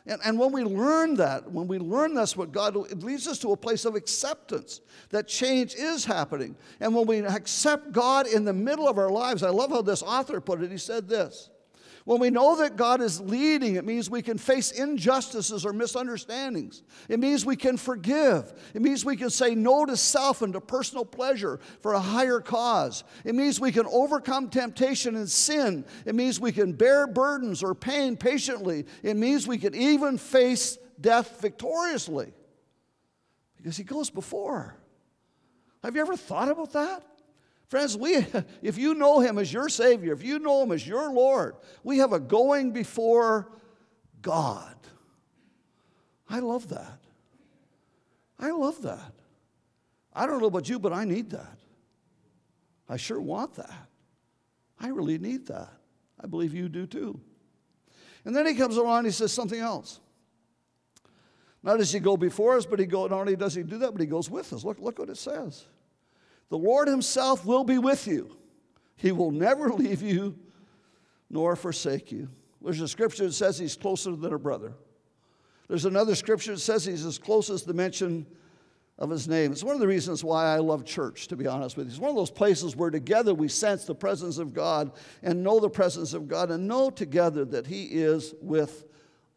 And, 0.05 0.21
and 0.23 0.39
when 0.39 0.53
we 0.53 0.65
learn 0.65 1.15
that, 1.15 1.51
when 1.51 1.67
we 1.67 1.79
learn 1.79 2.13
that's 2.13 2.37
what 2.37 2.53
God, 2.53 2.77
it 2.91 3.03
leads 3.03 3.27
us 3.27 3.39
to 3.39 3.53
a 3.53 3.57
place 3.57 3.87
of 3.87 3.95
acceptance 3.95 4.83
that 5.09 5.29
change 5.29 5.75
is 5.75 6.05
happening. 6.05 6.57
And 6.79 6.95
when 6.95 7.07
we 7.07 7.21
accept 7.21 7.93
God 7.93 8.27
in 8.27 8.45
the 8.45 8.53
middle 8.53 8.87
of 8.87 8.99
our 8.99 9.11
lives, 9.11 9.43
I 9.43 9.49
love 9.49 9.71
how 9.71 9.81
this 9.81 10.03
author 10.03 10.43
put 10.43 10.61
it. 10.61 10.71
He 10.71 10.77
said 10.77 11.09
this 11.09 11.49
when 12.05 12.19
we 12.19 12.31
know 12.31 12.57
that 12.57 12.77
God 12.77 13.01
is 13.01 13.21
leading, 13.21 13.77
it 13.77 13.85
means 13.85 14.11
we 14.11 14.23
can 14.23 14.37
face 14.37 14.73
injustices 14.73 15.65
or 15.65 15.73
misunderstandings. 15.73 16.83
It 17.09 17.21
means 17.21 17.47
we 17.47 17.55
can 17.55 17.77
forgive. 17.77 18.53
It 18.75 18.83
means 18.83 19.05
we 19.05 19.17
can 19.17 19.31
say 19.31 19.55
no 19.55 19.87
to 19.87 19.97
self 19.97 20.43
and 20.43 20.53
to 20.55 20.61
personal 20.61 21.05
pleasure 21.05 21.61
for 21.81 21.93
a 21.93 22.01
higher 22.01 22.41
cause. 22.41 23.05
It 23.25 23.37
means 23.37 23.61
we 23.61 23.71
can 23.71 23.87
overcome 23.87 24.49
temptation 24.49 25.15
and 25.15 25.31
sin. 25.31 25.85
It 26.05 26.17
means 26.17 26.41
we 26.41 26.51
can 26.53 26.73
bear 26.73 27.07
burdens 27.07 27.63
or 27.63 27.75
pain 27.75 28.17
patiently. 28.17 28.87
It 29.05 29.17
means 29.17 29.47
we 29.47 29.59
can 29.59 29.75
even 29.75 30.19
face 30.19 30.79
death 31.01 31.41
victoriously 31.41 32.33
because 33.57 33.77
He 33.77 33.85
goes 33.85 34.11
before. 34.11 34.77
Have 35.85 35.95
you 35.95 36.01
ever 36.01 36.17
thought 36.17 36.49
about 36.49 36.73
that? 36.73 37.05
Friends, 37.73 37.97
we, 37.97 38.27
if 38.63 38.77
you 38.77 38.93
know 38.93 39.21
Him 39.21 39.39
as 39.39 39.51
your 39.51 39.71
Savior, 39.71 40.13
if 40.13 40.23
you 40.23 40.39
know 40.39 40.63
Him 40.63 40.73
as 40.73 40.87
your 40.87 41.11
Lord, 41.11 41.57
we 41.83 41.97
have 42.01 42.13
a 42.13 42.21
going 42.21 42.71
before 42.71 43.51
God. 44.21 44.77
I 46.29 46.41
love 46.41 46.69
that. 46.69 46.99
I 48.39 48.51
love 48.51 48.83
that. 48.83 49.15
I 50.13 50.27
don't 50.27 50.43
know 50.43 50.49
about 50.49 50.69
you, 50.69 50.79
but 50.79 50.93
I 50.93 51.07
need 51.07 51.31
that. 51.31 51.57
I 52.91 52.99
sure 52.99 53.19
want 53.19 53.55
that. 53.55 53.89
I 54.79 54.89
really 54.89 55.17
need 55.17 55.47
that. 55.47 55.71
I 56.23 56.27
believe 56.27 56.53
you 56.53 56.69
do 56.69 56.87
too. 56.87 57.19
And 58.27 58.37
then 58.37 58.47
he 58.47 58.53
comes 58.53 58.77
along 58.77 58.99
and 58.99 59.07
he 59.07 59.13
says 59.13 59.33
something 59.33 59.59
else. 59.59 59.99
Not 61.63 61.79
does 61.79 61.91
he 61.91 62.01
go 62.01 62.19
before 62.19 62.59
us, 62.59 62.67
but 62.67 62.79
he 62.79 62.85
go, 62.85 63.07
not 63.07 63.21
only 63.21 63.35
does 63.35 63.55
he 63.55 63.63
do 63.63 63.79
that, 63.79 63.93
but 63.93 64.03
he 64.03 64.07
goes 64.07 64.29
with 64.29 64.53
us. 64.53 64.63
Look, 64.63 64.79
look 64.79 64.99
what 64.99 65.09
it 65.09 65.17
says. 65.17 65.65
The 66.53 66.59
Lord 66.59 66.87
Himself 66.87 67.47
will 67.47 67.65
be 67.65 67.79
with 67.79 68.07
you. 68.07 68.37
He 68.97 69.11
will 69.11 69.31
never 69.31 69.71
leave 69.73 70.03
you 70.03 70.39
nor 71.31 71.57
forsake 71.57 72.13
you. 72.13 72.29
There's 72.61 72.83
a 72.83 72.89
scripture 72.89 73.25
that 73.25 73.33
says 73.33 73.59
He's 73.59 73.75
closer 73.75 74.15
than 74.15 74.35
a 74.35 74.39
brother. 74.39 74.75
There's 75.67 75.87
another 75.87 76.15
scripture 76.15 76.53
that 76.53 76.61
says 76.61 76.85
He's 76.85 77.07
as 77.07 77.17
close 77.17 77.49
as 77.49 77.63
the 77.63 77.73
mention 77.73 78.27
of 78.99 79.09
His 79.09 79.27
name. 79.29 79.51
It's 79.51 79.65
one 79.65 79.75
of 79.75 79.81
the 79.81 79.87
reasons 79.87 80.23
why 80.23 80.45
I 80.45 80.59
love 80.59 80.85
church, 80.85 81.27
to 81.29 81.37
be 81.37 81.47
honest 81.47 81.79
with 81.79 81.87
you. 81.87 81.93
It's 81.93 81.99
one 81.99 82.11
of 82.11 82.17
those 82.17 82.31
places 82.31 82.77
where 82.77 82.91
together 82.91 83.33
we 83.33 83.49
sense 83.49 83.87
the 83.87 83.95
presence 83.95 84.37
of 84.37 84.53
God 84.53 84.93
and 85.23 85.43
know 85.43 85.59
the 85.59 85.71
presence 85.71 86.13
of 86.13 86.29
God 86.29 86.51
and 86.51 86.69
know 86.69 86.91
together 86.91 87.47
that 87.47 87.67
He 87.67 87.85
is 87.85 88.35
with 88.43 88.85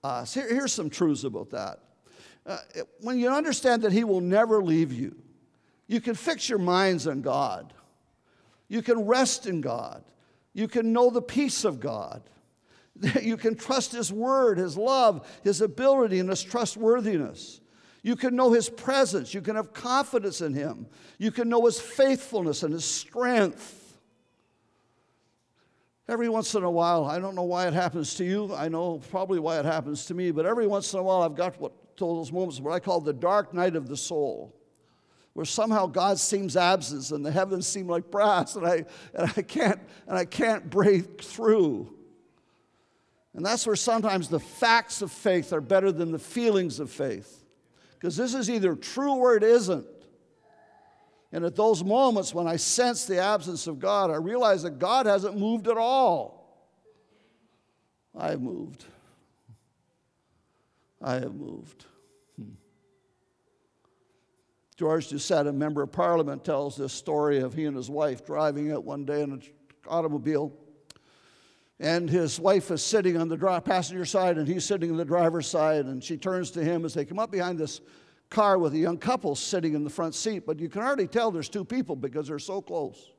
us. 0.03 0.33
Here, 0.33 0.49
here's 0.49 0.73
some 0.73 0.89
truths 0.89 1.23
about 1.23 1.51
that. 1.51 1.79
Uh, 2.45 2.57
when 2.99 3.17
you 3.19 3.29
understand 3.29 3.83
that 3.83 3.93
He 3.93 4.03
will 4.03 4.19
never 4.19 4.61
leave 4.61 4.91
you, 4.91 5.15
you 5.87 6.01
can 6.01 6.15
fix 6.15 6.49
your 6.49 6.59
minds 6.59 7.07
on 7.07 7.21
God. 7.21 7.73
You 8.67 8.81
can 8.81 9.05
rest 9.05 9.45
in 9.45 9.61
God. 9.61 10.03
You 10.53 10.67
can 10.67 10.93
know 10.93 11.09
the 11.09 11.21
peace 11.21 11.65
of 11.65 11.79
God. 11.79 12.23
You 13.21 13.35
can 13.35 13.55
trust 13.55 13.91
His 13.91 14.11
word, 14.11 14.57
His 14.57 14.77
love, 14.77 15.27
His 15.43 15.61
ability, 15.61 16.19
and 16.19 16.29
His 16.29 16.41
trustworthiness. 16.41 17.59
You 18.03 18.15
can 18.15 18.35
know 18.35 18.53
His 18.53 18.69
presence. 18.69 19.33
You 19.33 19.41
can 19.41 19.57
have 19.57 19.73
confidence 19.73 20.39
in 20.41 20.53
Him. 20.53 20.87
You 21.17 21.31
can 21.31 21.49
know 21.49 21.65
His 21.65 21.79
faithfulness 21.79 22.63
and 22.63 22.73
His 22.73 22.85
strength. 22.85 23.97
Every 26.07 26.29
once 26.29 26.53
in 26.53 26.63
a 26.63 26.71
while, 26.71 27.05
I 27.05 27.19
don't 27.19 27.35
know 27.35 27.43
why 27.43 27.67
it 27.67 27.73
happens 27.73 28.13
to 28.15 28.23
you. 28.23 28.53
I 28.53 28.69
know 28.69 28.99
probably 29.09 29.39
why 29.39 29.59
it 29.59 29.65
happens 29.65 30.05
to 30.05 30.13
me, 30.13 30.31
but 30.31 30.45
every 30.45 30.67
once 30.67 30.93
in 30.93 30.99
a 30.99 31.03
while, 31.03 31.23
I've 31.23 31.35
got 31.35 31.59
what 31.59 31.73
those 31.97 32.31
moments 32.31 32.59
what 32.59 32.73
I 32.73 32.79
call 32.79 33.01
the 33.01 33.13
dark 33.13 33.53
night 33.53 33.75
of 33.75 33.87
the 33.87 33.97
soul, 33.97 34.53
where 35.35 35.45
somehow 35.45 35.85
God 35.85 36.17
seems 36.17 36.55
absent 36.55 37.11
and 37.11 37.23
the 37.23 37.29
heavens 37.29 37.67
seem 37.67 37.89
like 37.89 38.09
brass, 38.09 38.55
and 38.55 38.65
I 38.65 38.85
and 39.13 39.31
I 39.35 39.41
can't 39.41 39.81
and 40.07 40.17
I 40.17 40.23
can't 40.23 40.69
break 40.69 41.21
through. 41.21 41.93
And 43.33 43.45
that's 43.45 43.67
where 43.67 43.75
sometimes 43.75 44.29
the 44.29 44.39
facts 44.39 45.01
of 45.01 45.11
faith 45.11 45.51
are 45.51 45.59
better 45.59 45.91
than 45.91 46.13
the 46.13 46.19
feelings 46.19 46.79
of 46.79 46.89
faith. 46.89 47.43
Because 47.95 48.15
this 48.15 48.33
is 48.33 48.49
either 48.49 48.75
true 48.75 49.15
or 49.15 49.35
it 49.35 49.43
isn't. 49.43 49.85
And 51.33 51.43
at 51.43 51.57
those 51.57 51.83
moments 51.83 52.33
when 52.33 52.47
I 52.47 52.55
sense 52.55 53.03
the 53.03 53.19
absence 53.19 53.67
of 53.67 53.77
God, 53.77 54.11
I 54.11 54.15
realize 54.15 54.63
that 54.63 54.79
God 54.79 55.05
hasn't 55.05 55.37
moved 55.37 55.67
at 55.67 55.75
all. 55.75 56.71
I 58.17 58.29
have 58.29 58.41
moved. 58.41 58.85
I 61.01 61.15
have 61.15 61.35
moved. 61.35 61.83
George 64.77 65.09
Doucette, 65.09 65.47
a 65.47 65.53
member 65.53 65.81
of 65.81 65.91
parliament, 65.91 66.43
tells 66.43 66.75
this 66.75 66.91
story 66.91 67.39
of 67.39 67.53
he 67.53 67.65
and 67.65 67.77
his 67.77 67.89
wife 67.89 68.25
driving 68.25 68.71
out 68.71 68.83
one 68.83 69.05
day 69.05 69.21
in 69.21 69.31
an 69.31 69.41
automobile. 69.87 70.51
And 71.79 72.09
his 72.09 72.39
wife 72.39 72.71
is 72.71 72.83
sitting 72.83 73.17
on 73.17 73.29
the 73.29 73.61
passenger 73.61 74.05
side, 74.05 74.37
and 74.37 74.47
he's 74.47 74.65
sitting 74.65 74.91
on 74.91 74.97
the 74.97 75.05
driver's 75.05 75.47
side. 75.47 75.85
And 75.85 76.03
she 76.03 76.17
turns 76.17 76.51
to 76.51 76.63
him 76.63 76.83
as 76.83 76.93
they 76.93 77.05
come 77.05 77.19
up 77.19 77.31
behind 77.31 77.57
this 77.57 77.79
car 78.29 78.57
with 78.57 78.73
a 78.73 78.77
young 78.77 78.97
couple 78.97 79.35
sitting 79.35 79.75
in 79.75 79.83
the 79.83 79.89
front 79.89 80.13
seat. 80.13 80.45
But 80.45 80.59
you 80.59 80.67
can 80.67 80.81
hardly 80.81 81.07
tell 81.07 81.31
there's 81.31 81.49
two 81.49 81.65
people 81.65 81.95
because 81.95 82.27
they're 82.27 82.39
so 82.39 82.61
close. 82.61 83.11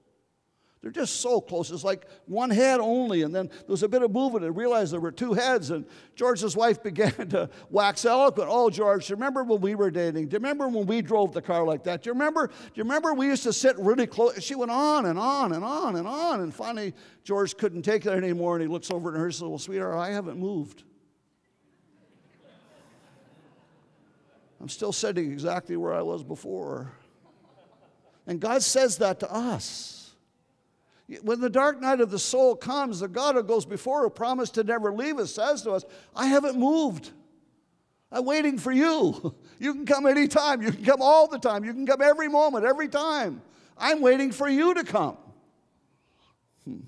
They're 0.87 0.93
just 0.93 1.21
so 1.21 1.41
close. 1.41 1.73
It's 1.73 1.83
like 1.83 2.07
one 2.27 2.49
head 2.49 2.79
only. 2.79 3.23
And 3.23 3.35
then 3.35 3.49
there 3.49 3.65
was 3.67 3.83
a 3.83 3.89
bit 3.89 4.03
of 4.03 4.13
movement 4.13 4.45
and 4.45 4.57
realized 4.57 4.93
there 4.93 5.01
were 5.01 5.11
two 5.11 5.33
heads. 5.33 5.71
And 5.71 5.85
George's 6.15 6.55
wife 6.55 6.81
began 6.85 7.11
to 7.31 7.51
wax 7.71 8.05
eloquent. 8.05 8.49
Oh, 8.49 8.71
George, 8.71 9.09
do 9.09 9.11
you 9.11 9.17
remember 9.17 9.43
when 9.43 9.61
we 9.61 9.75
were 9.75 9.91
dating? 9.91 10.29
Do 10.29 10.35
you 10.35 10.39
remember 10.39 10.69
when 10.69 10.87
we 10.87 11.03
drove 11.03 11.33
the 11.33 11.43
car 11.43 11.65
like 11.65 11.83
that? 11.83 12.05
Do 12.05 12.11
you 12.11 12.13
remember? 12.13 12.47
Do 12.47 12.55
you 12.77 12.85
remember 12.85 13.15
we 13.15 13.27
used 13.27 13.43
to 13.43 13.53
sit 13.53 13.77
really 13.81 14.07
close? 14.07 14.41
She 14.41 14.55
went 14.55 14.71
on 14.71 15.07
and 15.07 15.19
on 15.19 15.55
and 15.55 15.65
on 15.65 15.97
and 15.97 16.07
on. 16.07 16.43
And 16.43 16.55
finally, 16.55 16.95
George 17.25 17.57
couldn't 17.57 17.83
take 17.83 18.07
it 18.07 18.13
anymore. 18.13 18.55
And 18.55 18.63
he 18.63 18.69
looks 18.69 18.93
over 18.93 19.13
at 19.13 19.19
her 19.19 19.25
and 19.25 19.35
says, 19.35 19.43
Well, 19.43 19.59
sweetheart, 19.59 19.97
I 19.97 20.11
haven't 20.11 20.39
moved. 20.39 20.85
I'm 24.61 24.69
still 24.69 24.93
sitting 24.93 25.33
exactly 25.33 25.77
where 25.77 25.95
I 25.95 26.03
was 26.03 26.23
before. 26.23 26.93
And 28.25 28.39
God 28.39 28.63
says 28.63 28.99
that 28.99 29.19
to 29.19 29.33
us. 29.33 30.06
When 31.23 31.41
the 31.41 31.51
dark 31.51 31.81
night 31.81 32.01
of 32.01 32.11
the 32.11 32.19
soul 32.19 32.57
comes, 32.57 33.01
the 33.01 33.09
God 33.09 33.37
who 33.37 33.43
goes 33.43 33.65
before, 33.65 34.03
who 34.03 34.11
promised 34.11 34.55
to 34.55 34.65
never 34.65 34.93
leave 34.93 35.19
us, 35.19 35.33
says 35.33 35.63
to 35.63 35.71
us, 35.71 35.85
I 36.15 36.27
haven't 36.27 36.59
moved. 36.59 37.11
I'm 38.11 38.25
waiting 38.25 38.59
for 38.59 38.73
you. 38.73 39.35
You 39.59 39.73
can 39.73 39.87
come 39.87 40.05
anytime. 40.05 40.61
You 40.61 40.71
can 40.71 40.85
come 40.85 41.01
all 41.01 41.29
the 41.29 41.39
time. 41.39 41.65
You 41.65 41.73
can 41.73 41.87
come 41.87 42.03
every 42.03 42.29
moment, 42.29 42.67
every 42.67 42.89
time. 42.89 43.41
I'm 43.79 44.03
waiting 44.03 44.31
for 44.31 44.47
you 44.47 44.75
to 44.75 44.85
come. 44.85 45.17
Hmm. 46.65 46.81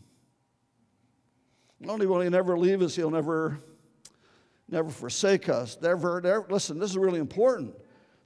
Not 1.81 1.95
only 1.95 2.07
will 2.07 2.21
he 2.21 2.29
never 2.29 2.59
leave 2.59 2.83
us, 2.83 2.95
he'll 2.95 3.11
never, 3.11 3.59
never 4.69 4.91
forsake 4.91 5.49
us. 5.49 5.79
Never, 5.81 6.21
never, 6.21 6.45
listen, 6.51 6.79
this 6.79 6.91
is 6.91 6.99
really 6.99 7.21
important. 7.21 7.75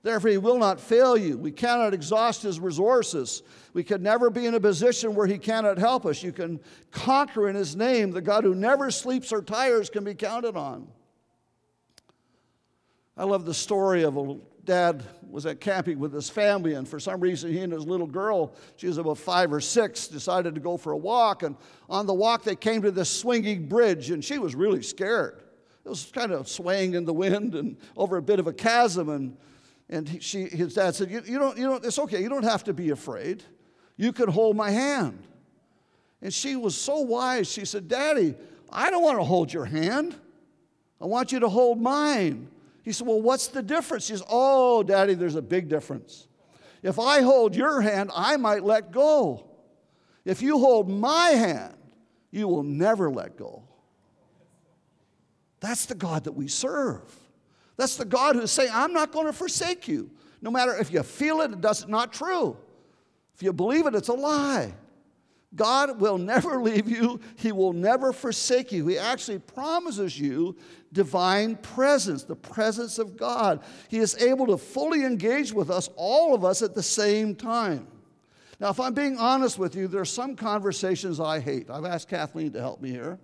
Therefore, 0.03 0.31
he 0.31 0.39
will 0.39 0.59
not 0.59 0.81
fail 0.81 1.17
you. 1.17 1.39
We 1.39 1.53
cannot 1.53 1.95
exhaust 1.95 2.43
his 2.43 2.59
resources. 2.59 3.43
We 3.73 3.85
can 3.85 4.03
never 4.03 4.31
be 4.31 4.47
in 4.47 4.55
a 4.55 4.61
position 4.61 5.15
where 5.15 5.29
he 5.29 5.39
cannot 5.39 5.79
help 5.79 6.05
us. 6.07 6.23
You 6.23 6.33
can 6.33 6.61
conquer 6.91 7.49
in 7.49 7.55
his 7.55 7.77
name. 7.77 8.11
The 8.11 8.21
God 8.21 8.43
who 8.43 8.55
never 8.55 8.91
sleeps 8.91 9.33
or 9.33 9.43
tires 9.43 9.91
can 9.91 10.03
be 10.03 10.15
counted 10.15 10.57
on. 10.57 10.89
I 13.17 13.25
love 13.25 13.45
the 13.45 13.55
story 13.55 14.03
of 14.03 14.17
a 14.17 14.39
dad 14.65 15.05
was 15.29 15.47
at 15.47 15.61
camping 15.61 15.99
with 15.99 16.13
his 16.13 16.31
family, 16.31 16.75
and 16.75 16.87
for 16.87 17.01
some 17.01 17.21
reason, 17.21 17.53
he 17.53 17.61
and 17.61 17.73
his 17.73 17.85
little 17.85 18.07
girl, 18.07 18.55
she 18.77 18.87
was 18.87 18.99
about 18.99 19.19
five 19.19 19.53
or 19.53 19.61
six, 19.61 20.07
decided 20.09 20.55
to 20.55 20.61
go 20.61 20.77
for 20.77 20.93
a 20.93 20.97
walk. 20.97 21.43
And 21.43 21.57
on 21.89 22.07
the 22.07 22.15
walk, 22.15 22.45
they 22.45 22.57
came 22.57 22.83
to 22.83 22.91
this 22.91 23.11
swinging 23.11 23.69
bridge, 23.69 24.11
and 24.11 24.25
she 24.25 24.39
was 24.39 24.55
really 24.55 24.83
scared. 24.83 25.43
It 25.85 25.89
was 25.89 26.11
kind 26.13 26.33
of 26.33 26.49
swaying 26.49 26.95
in 26.95 27.05
the 27.05 27.13
wind 27.13 27.55
and 27.55 27.77
over 27.97 28.17
a 28.17 28.23
bit 28.23 28.39
of 28.39 28.47
a 28.47 28.53
chasm. 28.53 29.09
And 29.09 29.37
and 29.89 30.23
she, 30.23 30.45
his 30.45 30.75
dad 30.75 30.95
said, 30.95 31.11
you, 31.11 31.23
you, 31.27 31.39
don't, 31.39 31.59
you 31.59 31.65
don't, 31.65 31.85
It's 31.85 31.99
okay, 31.99 32.23
you 32.23 32.29
don't 32.29 32.45
have 32.45 32.65
to 32.65 32.73
be 32.73 32.91
afraid. 32.91 33.43
You 33.97 34.13
can 34.13 34.29
hold 34.29 34.57
my 34.57 34.71
hand. 34.71 35.23
And 36.23 36.33
she 36.33 36.57
was 36.57 36.75
so 36.75 37.01
wise. 37.01 37.51
She 37.51 37.65
said, 37.65 37.89
Daddy, 37.89 38.35
I 38.71 38.91
don't 38.91 39.03
want 39.03 39.19
to 39.19 39.25
hold 39.25 39.53
your 39.53 39.65
hand. 39.65 40.19
I 41.01 41.07
want 41.07 41.33
you 41.33 41.41
to 41.41 41.49
hold 41.49 41.81
mine. 41.81 42.49
He 42.83 42.93
said, 42.93 43.07
Well, 43.07 43.21
what's 43.21 43.49
the 43.49 43.63
difference? 43.63 44.07
She 44.07 44.13
says, 44.13 44.23
Oh, 44.29 44.83
Daddy, 44.83 45.15
there's 45.15 45.35
a 45.35 45.43
big 45.43 45.69
difference. 45.69 46.29
If 46.83 46.99
I 46.99 47.21
hold 47.21 47.55
your 47.55 47.81
hand, 47.81 48.11
I 48.15 48.37
might 48.37 48.65
let 48.65 48.93
go. 48.93 49.49
If 50.25 50.43
you 50.43 50.59
hold 50.59 50.89
my 50.89 51.31
hand, 51.31 51.75
you 52.31 52.49
will 52.49 52.63
never 52.63 53.11
let 53.11 53.37
go. 53.37 53.63
That's 55.61 55.87
the 55.87 55.95
God 55.95 56.25
that 56.25 56.33
we 56.33 56.49
serve. 56.49 57.03
That's 57.77 57.97
the 57.97 58.05
God 58.05 58.37
who's 58.37 58.51
saying, 58.51 58.71
I'm 58.73 58.93
not 58.93 59.13
going 59.13 59.27
to 59.27 59.33
forsake 59.33 59.89
you. 59.89 60.11
No 60.41 60.51
matter 60.51 60.75
if 60.77 60.93
you 60.93 61.03
feel 61.03 61.41
it, 61.41 61.53
it's 61.63 61.89
not 61.89 62.13
true. 62.13 62.57
If 63.35 63.43
you 63.43 63.53
believe 63.53 63.87
it, 63.87 63.95
it's 63.95 64.09
a 64.09 64.15
lie. 64.15 64.75
God 65.55 66.01
will 66.01 66.19
never 66.19 66.61
leave 66.63 66.89
you, 66.89 67.21
He 67.37 67.53
will 67.53 67.73
never 67.73 68.13
forsake 68.13 68.73
you. 68.73 68.87
He 68.87 68.99
actually 68.99 69.39
promises 69.39 70.19
you 70.19 70.57
divine 70.93 71.57
presence, 71.57 72.25
the 72.25 72.37
presence 72.37 72.99
of 72.99 73.17
God. 73.17 73.63
He 73.89 73.99
is 73.99 74.17
able 74.23 74.47
to 74.49 74.59
fully 74.59 75.05
engage 75.05 75.53
with 75.53 75.71
us, 75.71 75.89
all 75.97 76.35
of 76.35 76.45
us, 76.45 76.63
at 76.63 76.75
the 76.75 76.83
same 76.83 77.35
time. 77.35 77.87
Now, 78.61 78.71
if 78.71 78.79
I'm 78.79 78.95
being 78.95 79.19
honest 79.19 79.59
with 79.59 79.75
you, 79.75 79.89
there 79.89 80.01
are 80.01 80.05
some 80.05 80.37
conversations 80.37 81.19
I 81.19 81.41
hate. 81.41 81.69
I've 81.69 81.85
asked 81.85 82.09
Kathleen 82.09 82.53
to 82.53 82.61
help 82.61 82.81
me 82.81 82.91
here. 82.91 83.19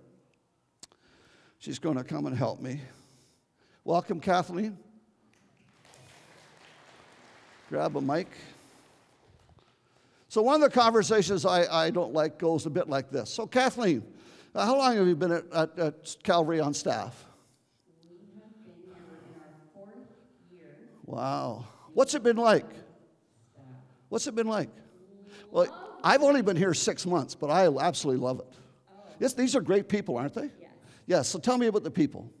She's 1.59 1.79
going 1.79 1.97
to 1.97 2.03
come 2.03 2.25
and 2.25 2.35
help 2.35 2.59
me. 2.59 2.81
Welcome, 3.89 4.19
Kathleen. 4.19 4.77
Grab 7.69 7.95
a 7.97 8.01
mic. 8.01 8.27
So, 10.27 10.43
one 10.43 10.61
of 10.61 10.61
the 10.61 10.79
conversations 10.79 11.43
I, 11.43 11.65
I 11.65 11.89
don't 11.89 12.13
like 12.13 12.37
goes 12.37 12.67
a 12.67 12.69
bit 12.69 12.87
like 12.87 13.09
this. 13.09 13.31
So, 13.31 13.47
Kathleen, 13.47 14.03
uh, 14.53 14.63
how 14.63 14.77
long 14.77 14.95
have 14.95 15.07
you 15.07 15.15
been 15.15 15.31
at, 15.31 15.51
at, 15.51 15.79
at 15.79 16.15
Calvary 16.21 16.59
on 16.59 16.75
staff? 16.75 17.25
We 17.99 18.19
have 18.35 18.51
been 18.63 18.73
here 18.85 18.93
in 18.93 19.41
our 19.41 19.47
fourth 19.73 19.95
year. 20.51 20.67
Wow. 21.07 21.65
What's 21.95 22.13
it 22.13 22.21
been 22.21 22.37
like? 22.37 22.67
What's 24.09 24.27
it 24.27 24.35
been 24.35 24.47
like? 24.47 24.69
Well, 25.49 25.97
I've 26.03 26.21
only 26.21 26.43
been 26.43 26.57
here 26.57 26.75
six 26.75 27.07
months, 27.07 27.33
but 27.33 27.49
I 27.49 27.67
absolutely 27.67 28.23
love 28.23 28.39
it. 28.39 28.53
Yes, 29.19 29.33
these 29.33 29.55
are 29.55 29.61
great 29.61 29.89
people, 29.89 30.15
aren't 30.15 30.35
they? 30.35 30.51
Yes. 30.61 30.69
Yes, 31.07 31.27
so 31.27 31.39
tell 31.39 31.57
me 31.57 31.65
about 31.65 31.81
the 31.81 31.89
people. 31.89 32.31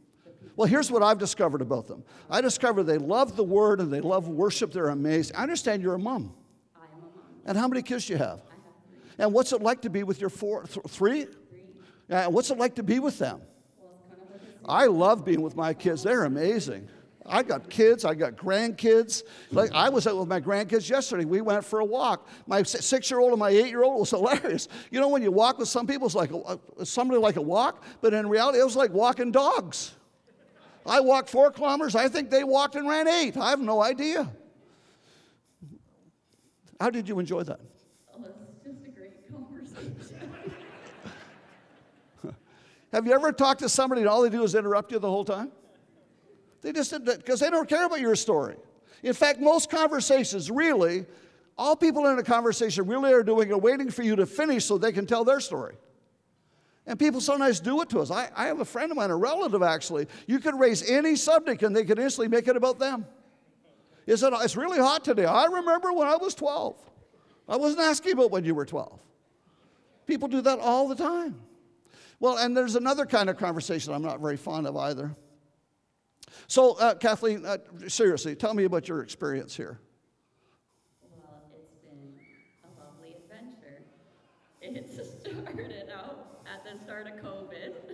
Well, 0.59 0.67
here's 0.67 0.91
what 0.91 1.01
I've 1.01 1.19
discovered 1.19 1.61
about 1.61 1.87
them. 1.87 2.03
I 2.29 2.41
discovered 2.41 2.83
they 2.83 2.97
love 2.97 3.37
the 3.37 3.45
word 3.45 3.79
and 3.79 3.93
they 3.93 4.01
love 4.01 4.27
worship. 4.27 4.73
They're 4.73 4.89
amazed. 4.89 5.31
I 5.33 5.43
understand 5.43 5.81
you're 5.81 5.93
a 5.93 5.99
mom. 5.99 6.33
I 6.75 6.79
am 6.79 6.97
a 6.97 7.01
mom. 7.03 7.23
And 7.45 7.57
how 7.57 7.65
many 7.69 7.81
kids 7.81 8.07
do 8.07 8.11
you 8.11 8.19
have? 8.19 8.27
I 8.27 8.31
have 8.33 8.41
three. 8.89 9.23
And 9.23 9.33
what's 9.33 9.53
it 9.53 9.61
like 9.61 9.83
to 9.83 9.89
be 9.89 10.03
with 10.03 10.19
your 10.19 10.29
four, 10.29 10.63
th- 10.63 10.85
three? 10.89 11.27
Three. 12.07 12.25
What's 12.25 12.51
it 12.51 12.57
like 12.57 12.75
to 12.75 12.83
be 12.83 12.99
with 12.99 13.17
them? 13.19 13.39
Well, 13.79 13.93
kind 14.09 14.21
of. 14.35 14.69
I 14.69 14.87
love 14.87 15.23
being 15.23 15.41
with 15.41 15.55
my 15.55 15.73
kids. 15.73 16.03
They're 16.03 16.25
amazing. 16.25 16.89
I 17.25 17.41
got 17.41 17.69
kids, 17.69 18.03
I 18.03 18.13
got 18.13 18.35
grandkids. 18.35 19.23
Like 19.51 19.71
I 19.73 19.87
was 19.87 20.07
out 20.07 20.17
with 20.17 20.27
my 20.27 20.41
grandkids 20.41 20.89
yesterday. 20.89 21.23
We 21.23 21.39
went 21.39 21.63
for 21.63 21.79
a 21.79 21.85
walk. 21.85 22.27
My 22.47 22.63
six 22.63 23.09
year 23.09 23.21
old 23.21 23.31
and 23.31 23.39
my 23.39 23.51
eight 23.51 23.69
year 23.69 23.83
old 23.83 23.97
was 23.97 24.09
hilarious. 24.09 24.67
You 24.91 24.99
know, 24.99 25.07
when 25.07 25.21
you 25.21 25.31
walk 25.31 25.57
with 25.57 25.69
some 25.69 25.87
people, 25.87 26.05
it's 26.05 26.15
like 26.15 26.31
a, 26.33 26.85
somebody 26.85 27.21
like 27.21 27.37
a 27.37 27.41
walk, 27.41 27.81
but 28.01 28.13
in 28.13 28.27
reality, 28.27 28.59
it 28.59 28.65
was 28.65 28.75
like 28.75 28.91
walking 28.91 29.31
dogs. 29.31 29.95
I 30.89 30.99
walked 31.01 31.29
four 31.29 31.51
kilometers. 31.51 31.95
I 31.95 32.09
think 32.09 32.31
they 32.31 32.43
walked 32.43 32.75
and 32.75 32.89
ran 32.89 33.07
eight. 33.07 33.37
I 33.37 33.51
have 33.51 33.61
no 33.61 33.81
idea. 33.81 34.29
How 36.81 36.89
did 36.89 37.07
you 37.07 37.19
enjoy 37.19 37.43
that? 37.43 37.59
Oh, 38.11 38.23
it's 38.25 38.63
just 38.65 38.85
a 38.85 38.89
great 38.89 39.31
conversation. 39.31 40.33
Have 42.91 43.05
you 43.05 43.13
ever 43.13 43.31
talked 43.31 43.59
to 43.59 43.69
somebody 43.69 44.01
and 44.01 44.09
all 44.09 44.23
they 44.23 44.29
do 44.29 44.43
is 44.43 44.55
interrupt 44.55 44.91
you 44.91 44.97
the 44.97 45.09
whole 45.09 45.25
time? 45.25 45.51
They 46.61 46.71
just 46.71 46.91
because 47.05 47.39
they 47.39 47.51
don't 47.51 47.69
care 47.69 47.85
about 47.85 47.99
your 47.99 48.15
story. 48.15 48.55
In 49.03 49.13
fact, 49.13 49.39
most 49.39 49.69
conversations 49.69 50.49
really, 50.49 51.05
all 51.57 51.75
people 51.75 52.07
in 52.07 52.17
a 52.17 52.23
conversation 52.23 52.87
really 52.87 53.13
are 53.13 53.23
doing 53.23 53.51
are 53.51 53.57
waiting 53.57 53.91
for 53.91 54.01
you 54.01 54.15
to 54.15 54.25
finish 54.25 54.65
so 54.65 54.77
they 54.77 54.91
can 54.91 55.05
tell 55.05 55.23
their 55.23 55.39
story. 55.39 55.75
And 56.89 56.97
people 56.97 57.21
sometimes 57.21 57.59
do 57.59 57.81
it 57.81 57.89
to 57.89 57.99
us. 57.99 58.09
I, 58.09 58.31
I 58.35 58.47
have 58.47 58.61
a 58.61 58.65
friend 58.65 58.89
of 58.89 58.97
mine, 58.97 59.11
a 59.11 59.15
relative 59.15 59.61
actually. 59.61 60.07
You 60.25 60.39
could 60.39 60.59
raise 60.59 60.89
any 60.89 61.15
subject 61.15 61.61
and 61.61 61.75
they 61.75 61.85
could 61.85 61.99
instantly 61.99 62.27
make 62.27 62.47
it 62.47 62.57
about 62.57 62.79
them. 62.79 63.05
It, 64.07 64.19
it's 64.23 64.57
really 64.57 64.79
hot 64.79 65.03
today. 65.03 65.25
I 65.25 65.45
remember 65.45 65.93
when 65.93 66.07
I 66.07 66.15
was 66.15 66.33
12. 66.33 66.75
I 67.47 67.57
wasn't 67.57 67.81
asking 67.81 68.13
about 68.13 68.31
when 68.31 68.43
you 68.43 68.55
were 68.55 68.65
12. 68.65 68.99
People 70.07 70.27
do 70.29 70.41
that 70.41 70.57
all 70.57 70.87
the 70.87 70.95
time. 70.95 71.39
Well, 72.19 72.37
and 72.37 72.57
there's 72.57 72.75
another 72.75 73.05
kind 73.05 73.29
of 73.29 73.37
conversation 73.37 73.93
I'm 73.93 74.01
not 74.01 74.19
very 74.19 74.35
fond 74.35 74.65
of 74.65 74.75
either. 74.75 75.15
So, 76.47 76.73
uh, 76.79 76.95
Kathleen, 76.95 77.45
uh, 77.45 77.57
seriously, 77.87 78.35
tell 78.35 78.55
me 78.55 78.63
about 78.63 78.87
your 78.87 79.03
experience 79.03 79.55
here. 79.55 79.79
Well, 81.03 81.51
it's 81.53 81.75
been 81.83 82.15
a 82.63 82.81
lovely 82.83 83.15
adventure. 83.15 83.83
It 84.59 84.89
started 84.91 85.78
start 86.89 87.05
of 87.05 87.23
COVID, 87.23 87.73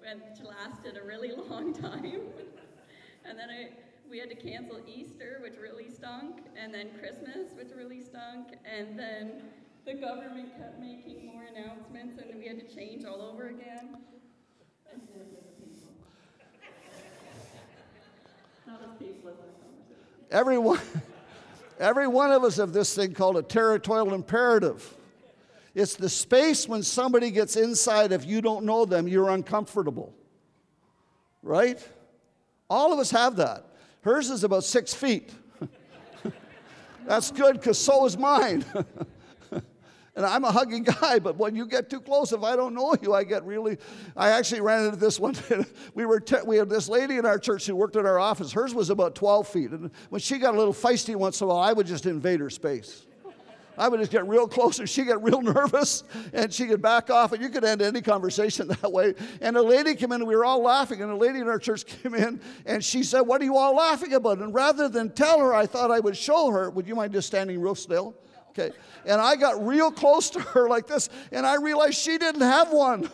which 0.00 0.40
lasted 0.42 0.96
a 0.96 1.06
really 1.06 1.32
long 1.50 1.74
time. 1.74 2.22
And 3.22 3.38
then 3.38 3.50
I, 3.50 3.68
we 4.10 4.18
had 4.18 4.30
to 4.30 4.34
cancel 4.34 4.80
Easter, 4.86 5.40
which 5.42 5.56
really 5.60 5.90
stunk, 5.90 6.38
and 6.56 6.72
then 6.72 6.88
Christmas, 6.98 7.52
which 7.54 7.68
really 7.76 8.00
stunk, 8.00 8.56
and 8.64 8.98
then 8.98 9.42
the 9.84 9.92
government 9.92 10.56
kept 10.56 10.80
making 10.80 11.26
more 11.26 11.42
announcements, 11.54 12.18
and 12.18 12.40
we 12.40 12.48
had 12.48 12.66
to 12.66 12.74
change 12.74 13.04
all 13.04 13.20
over 13.20 13.48
again. 13.48 13.98
And 14.90 15.02
then 15.12 15.26
it 15.26 15.34
was 15.34 15.44
painful. 15.60 15.92
Not 18.66 18.80
as 18.84 18.98
painful 18.98 19.30
as 19.32 19.36
our 19.36 19.52
conversation. 19.60 20.24
Every 20.30 20.56
one, 20.56 20.80
every 21.78 22.08
one 22.08 22.32
of 22.32 22.42
us 22.42 22.56
have 22.56 22.72
this 22.72 22.94
thing 22.94 23.12
called 23.12 23.36
a 23.36 23.42
territorial 23.42 24.14
imperative. 24.14 24.95
It's 25.76 25.94
the 25.94 26.08
space 26.08 26.66
when 26.66 26.82
somebody 26.82 27.30
gets 27.30 27.54
inside, 27.54 28.10
if 28.10 28.24
you 28.24 28.40
don't 28.40 28.64
know 28.64 28.86
them, 28.86 29.06
you're 29.06 29.28
uncomfortable. 29.28 30.14
Right? 31.42 31.86
All 32.70 32.94
of 32.94 32.98
us 32.98 33.10
have 33.10 33.36
that. 33.36 33.66
Hers 34.00 34.30
is 34.30 34.42
about 34.42 34.64
six 34.64 34.94
feet. 34.94 35.34
That's 37.06 37.30
good 37.30 37.60
because 37.60 37.78
so 37.78 38.06
is 38.06 38.16
mine. 38.16 38.64
And 40.16 40.24
I'm 40.24 40.44
a 40.44 40.50
hugging 40.50 40.82
guy, 40.82 41.18
but 41.18 41.36
when 41.36 41.54
you 41.54 41.66
get 41.66 41.90
too 41.90 42.00
close, 42.00 42.32
if 42.32 42.42
I 42.42 42.56
don't 42.56 42.72
know 42.72 42.96
you, 43.02 43.12
I 43.12 43.22
get 43.22 43.44
really. 43.44 43.76
I 44.16 44.30
actually 44.30 44.62
ran 44.62 44.86
into 44.86 44.96
this 44.96 45.20
one. 45.20 45.34
we 45.94 46.06
were 46.06 46.20
te- 46.20 46.40
we 46.46 46.56
had 46.56 46.70
this 46.70 46.88
lady 46.88 47.18
in 47.18 47.26
our 47.26 47.38
church 47.38 47.66
who 47.66 47.76
worked 47.76 47.96
in 47.96 48.06
our 48.06 48.18
office. 48.18 48.50
Hers 48.50 48.72
was 48.72 48.88
about 48.88 49.14
12 49.14 49.46
feet, 49.46 49.70
and 49.72 49.90
when 50.08 50.22
she 50.22 50.38
got 50.38 50.54
a 50.54 50.56
little 50.56 50.72
feisty 50.72 51.14
once 51.14 51.42
in 51.42 51.44
a 51.44 51.48
while, 51.48 51.58
I 51.58 51.74
would 51.74 51.86
just 51.86 52.06
invade 52.06 52.40
her 52.40 52.48
space. 52.48 53.05
I 53.78 53.88
would 53.88 54.00
just 54.00 54.12
get 54.12 54.26
real 54.26 54.48
close, 54.48 54.78
and 54.78 54.88
she 54.88 55.04
get 55.04 55.22
real 55.22 55.42
nervous, 55.42 56.04
and 56.32 56.52
she 56.52 56.66
could 56.66 56.82
back 56.82 57.10
off, 57.10 57.32
and 57.32 57.42
you 57.42 57.48
could 57.48 57.64
end 57.64 57.82
any 57.82 58.00
conversation 58.00 58.68
that 58.82 58.90
way. 58.90 59.14
And 59.40 59.56
a 59.56 59.62
lady 59.62 59.94
came 59.94 60.12
in, 60.12 60.20
and 60.20 60.28
we 60.28 60.36
were 60.36 60.44
all 60.44 60.62
laughing, 60.62 61.02
and 61.02 61.10
a 61.10 61.16
lady 61.16 61.40
in 61.40 61.48
our 61.48 61.58
church 61.58 61.84
came 62.02 62.14
in, 62.14 62.40
and 62.64 62.84
she 62.84 63.02
said, 63.02 63.22
"What 63.22 63.40
are 63.40 63.44
you 63.44 63.56
all 63.56 63.74
laughing 63.74 64.14
about?" 64.14 64.38
And 64.38 64.54
rather 64.54 64.88
than 64.88 65.10
tell 65.10 65.40
her, 65.40 65.54
I 65.54 65.66
thought 65.66 65.90
I 65.90 66.00
would 66.00 66.16
show 66.16 66.50
her. 66.50 66.70
Would 66.70 66.86
you 66.86 66.94
mind 66.94 67.12
just 67.12 67.26
standing 67.26 67.60
real 67.60 67.74
still? 67.74 68.14
Okay. 68.50 68.70
And 69.04 69.20
I 69.20 69.36
got 69.36 69.64
real 69.66 69.90
close 69.90 70.30
to 70.30 70.40
her 70.40 70.68
like 70.68 70.86
this, 70.86 71.08
and 71.30 71.46
I 71.46 71.56
realized 71.56 71.98
she 71.98 72.16
didn't 72.18 72.40
have 72.40 72.72
one. 72.72 73.10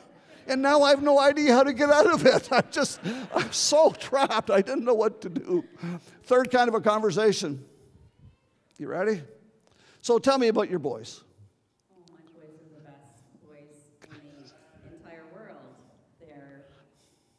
And 0.47 0.61
now 0.61 0.83
I 0.83 0.91
have 0.91 1.03
no 1.03 1.21
idea 1.21 1.55
how 1.55 1.63
to 1.63 1.73
get 1.73 1.89
out 1.89 2.07
of 2.07 2.27
it. 2.27 2.49
I'm 2.51 2.65
just, 2.71 3.01
I'm 3.35 3.53
so 3.53 3.91
trapped. 3.91 4.51
I 4.51 4.61
didn't 4.61 4.85
know 4.85 4.95
what 4.95 5.21
to 5.23 5.29
do. 5.29 5.65
Third 6.25 6.51
kind 6.51 6.69
of 6.69 6.75
a 6.75 6.81
conversation. 6.81 7.65
You 8.77 8.89
ready? 8.89 9.23
So 10.03 10.19
tell 10.19 10.37
me 10.37 10.49
about 10.49 10.69
your 10.69 10.81
boys. 10.81 11.23
Oh, 11.95 12.03
my 12.11 12.19
boys 12.35 12.59
are 12.59 12.75
the 12.75 12.83
best 12.83 13.23
boys 13.47 13.87
in 14.11 14.91
the 14.91 14.97
entire 14.99 15.23
world. 15.33 15.79
They're 16.19 16.65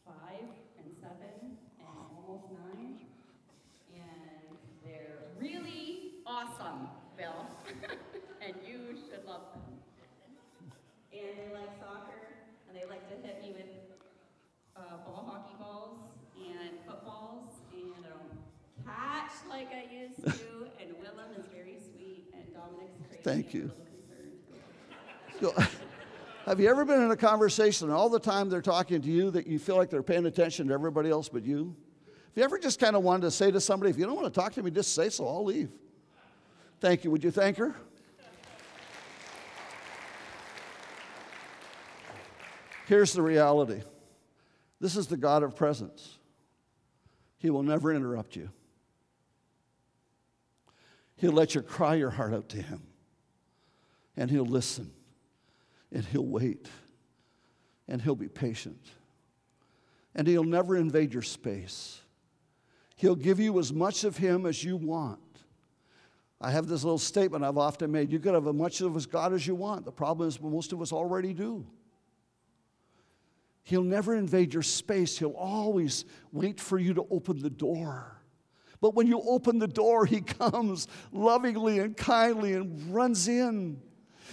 five 0.06 0.47
and 0.80 0.88
seven 0.95 1.60
and 1.80 1.88
almost 2.15 2.45
nine. 2.71 2.99
And 3.93 4.56
they're 4.82 5.28
really 5.38 6.23
awesome, 6.26 6.88
Bill. 7.17 7.45
and 8.41 8.56
you 8.65 8.95
should 8.95 9.28
love 9.28 9.41
them. 9.52 9.76
And 11.12 11.36
they 11.36 11.54
like 11.54 11.76
soccer, 11.84 12.32
and 12.69 12.78
they 12.80 12.88
like 12.88 13.04
to 13.10 13.28
hit 13.28 13.41
me 13.41 13.52
with 13.52 13.67
uh, 14.78 15.04
ball 15.06 15.28
hockey 15.28 15.56
balls 15.60 15.99
and 16.39 16.80
footballs, 16.88 17.60
and 17.73 18.06
I 18.06 18.10
don't 18.10 18.39
catch 18.86 19.32
like 19.49 19.67
I 19.67 19.84
used 19.93 20.23
to. 20.23 20.67
and 20.80 20.95
Willem 21.02 21.36
is 21.38 21.45
very 21.54 21.78
sweet, 21.78 22.26
and 22.34 22.43
Dominic's 22.43 22.53
crazy. 22.53 22.53
Thank 23.23 23.54
you. 23.54 23.71
Have 26.45 26.60
you 26.60 26.69
ever 26.69 26.84
been 26.84 27.02
in 27.02 27.12
a 27.12 27.15
conversation 27.15 27.88
and 27.88 27.95
all 27.95 28.10
the 28.10 28.19
time 28.19 28.49
they're 28.49 28.62
talking 28.62 29.02
to 29.02 29.10
you 29.10 29.32
that 29.32 29.47
you 29.47 29.60
feel 29.60 29.78
like 29.78 29.89
they're 29.89 30.04
paying 30.04 30.26
attention 30.26 30.67
to 30.67 30.73
everybody 30.73 31.10
else 31.10 31.30
but 31.30 31.43
you? 31.43 31.76
Have 32.06 32.36
you 32.36 32.43
ever 32.43 32.58
just 32.58 32.80
kind 32.80 32.95
of 32.95 33.04
wanted 33.04 33.21
to 33.21 33.32
say 33.32 33.49
to 33.52 33.62
somebody, 33.62 33.89
if 33.89 33.97
you 33.97 34.06
don't 34.06 34.15
want 34.15 34.34
to 34.34 34.39
talk 34.39 34.54
to 34.54 34.63
me, 34.63 34.71
just 34.71 34.93
say 34.93 35.10
so, 35.10 35.28
I'll 35.28 35.45
leave? 35.45 35.69
Thank 36.82 37.04
you. 37.04 37.12
Would 37.12 37.23
you 37.23 37.32
thank 37.32 37.58
her? 37.58 37.73
Here's 42.88 43.13
the 43.13 43.21
reality 43.21 43.82
this 44.82 44.97
is 44.97 45.08
the 45.08 45.15
God 45.15 45.43
of 45.43 45.56
presence. 45.56 46.17
He 47.38 47.49
will 47.49 47.63
never 47.63 47.93
interrupt 47.93 48.36
you. 48.36 48.49
He'll 51.23 51.31
let 51.31 51.55
you 51.55 51.62
cry 51.62 51.95
your 51.95 52.09
heart 52.09 52.33
out 52.33 52.49
to 52.49 52.62
Him, 52.62 52.81
and 54.17 54.29
He'll 54.29 54.43
listen, 54.43 54.91
and 55.89 56.03
He'll 56.03 56.25
wait, 56.25 56.67
and 57.88 58.01
He'll 58.01 58.13
be 58.13 58.27
patient, 58.27 58.86
and 60.13 60.27
He'll 60.27 60.43
never 60.43 60.75
invade 60.75 61.13
your 61.13 61.21
space. 61.21 62.01
He'll 62.97 63.15
give 63.15 63.39
you 63.39 63.57
as 63.57 63.71
much 63.71 64.03
of 64.03 64.17
Him 64.17 64.45
as 64.45 64.65
you 64.65 64.75
want. 64.75 65.21
I 66.41 66.51
have 66.51 66.67
this 66.67 66.83
little 66.83 66.99
statement 66.99 67.45
I've 67.45 67.57
often 67.57 67.89
made 67.89 68.12
you 68.12 68.19
could 68.19 68.33
have 68.33 68.45
as 68.45 68.53
much 68.53 68.81
of 68.81 69.09
God 69.09 69.31
as 69.31 69.47
you 69.47 69.55
want. 69.55 69.86
The 69.86 69.93
problem 69.93 70.27
is, 70.27 70.41
most 70.41 70.73
of 70.73 70.81
us 70.81 70.91
already 70.91 71.33
do. 71.33 71.65
He'll 73.63 73.81
never 73.81 74.13
invade 74.13 74.53
your 74.53 74.62
space. 74.62 75.17
He'll 75.17 75.31
always 75.31 76.03
wait 76.33 76.59
for 76.59 76.77
you 76.77 76.93
to 76.95 77.07
open 77.09 77.41
the 77.41 77.49
door. 77.49 78.19
But 78.84 78.96
when 78.96 79.08
you 79.08 79.22
open 79.22 79.60
the 79.60 79.67
door, 79.67 80.06
He 80.06 80.19
comes 80.19 80.89
lovingly 81.13 81.80
and 81.80 81.96
kindly 81.96 82.52
and 82.52 82.93
runs 82.93 83.30
in. 83.30 83.82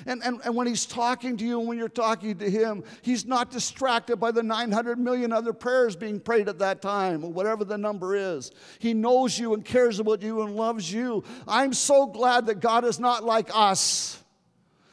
And, 0.07 0.25
and, 0.25 0.41
and 0.45 0.57
when 0.57 0.67
He's 0.67 0.87
talking 0.87 1.37
to 1.37 1.45
you 1.45 1.61
and 1.61 1.69
when 1.69 1.79
you're 1.79 1.89
talking 1.89 2.37
to 2.39 2.51
Him, 2.51 2.83
He's 3.03 3.25
not 3.25 3.53
distracted 3.53 4.17
by 4.17 4.33
the 4.33 4.43
900 4.43 4.99
million 4.99 5.33
other 5.33 5.53
prayers 5.53 5.95
being 5.95 6.19
prayed 6.19 6.49
at 6.49 6.59
that 6.59 6.83
time 6.83 7.23
or 7.23 7.31
whatever 7.31 7.65
the 7.65 7.79
number 7.79 8.17
is. 8.17 8.51
He 8.81 8.93
knows 8.93 9.39
you 9.39 9.55
and 9.55 9.65
cares 9.65 10.01
about 10.01 10.21
you 10.21 10.43
and 10.43 10.57
loves 10.57 10.93
you. 10.93 11.23
I'm 11.47 11.73
so 11.73 12.07
glad 12.07 12.47
that 12.47 12.59
God 12.59 12.85
is 12.85 12.99
not 12.99 13.23
like 13.23 13.51
us. 13.55 14.21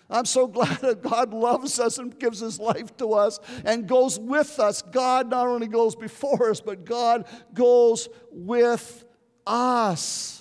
I'm 0.08 0.26
so 0.26 0.46
glad 0.48 0.78
that 0.82 1.02
God 1.02 1.34
loves 1.34 1.80
us 1.80 1.98
and 1.98 2.18
gives 2.20 2.42
his 2.42 2.60
life 2.60 2.96
to 2.98 3.14
us 3.14 3.40
and 3.66 3.88
goes 3.88 4.20
with 4.20 4.60
us. 4.60 4.84
God 4.84 5.32
not 5.32 5.48
only 5.48 5.68
goes 5.68 5.96
before 5.96 6.52
us, 6.52 6.62
but 6.62 6.86
God 6.86 7.26
goes 7.56 8.08
with 8.32 9.04
us. 9.48 10.38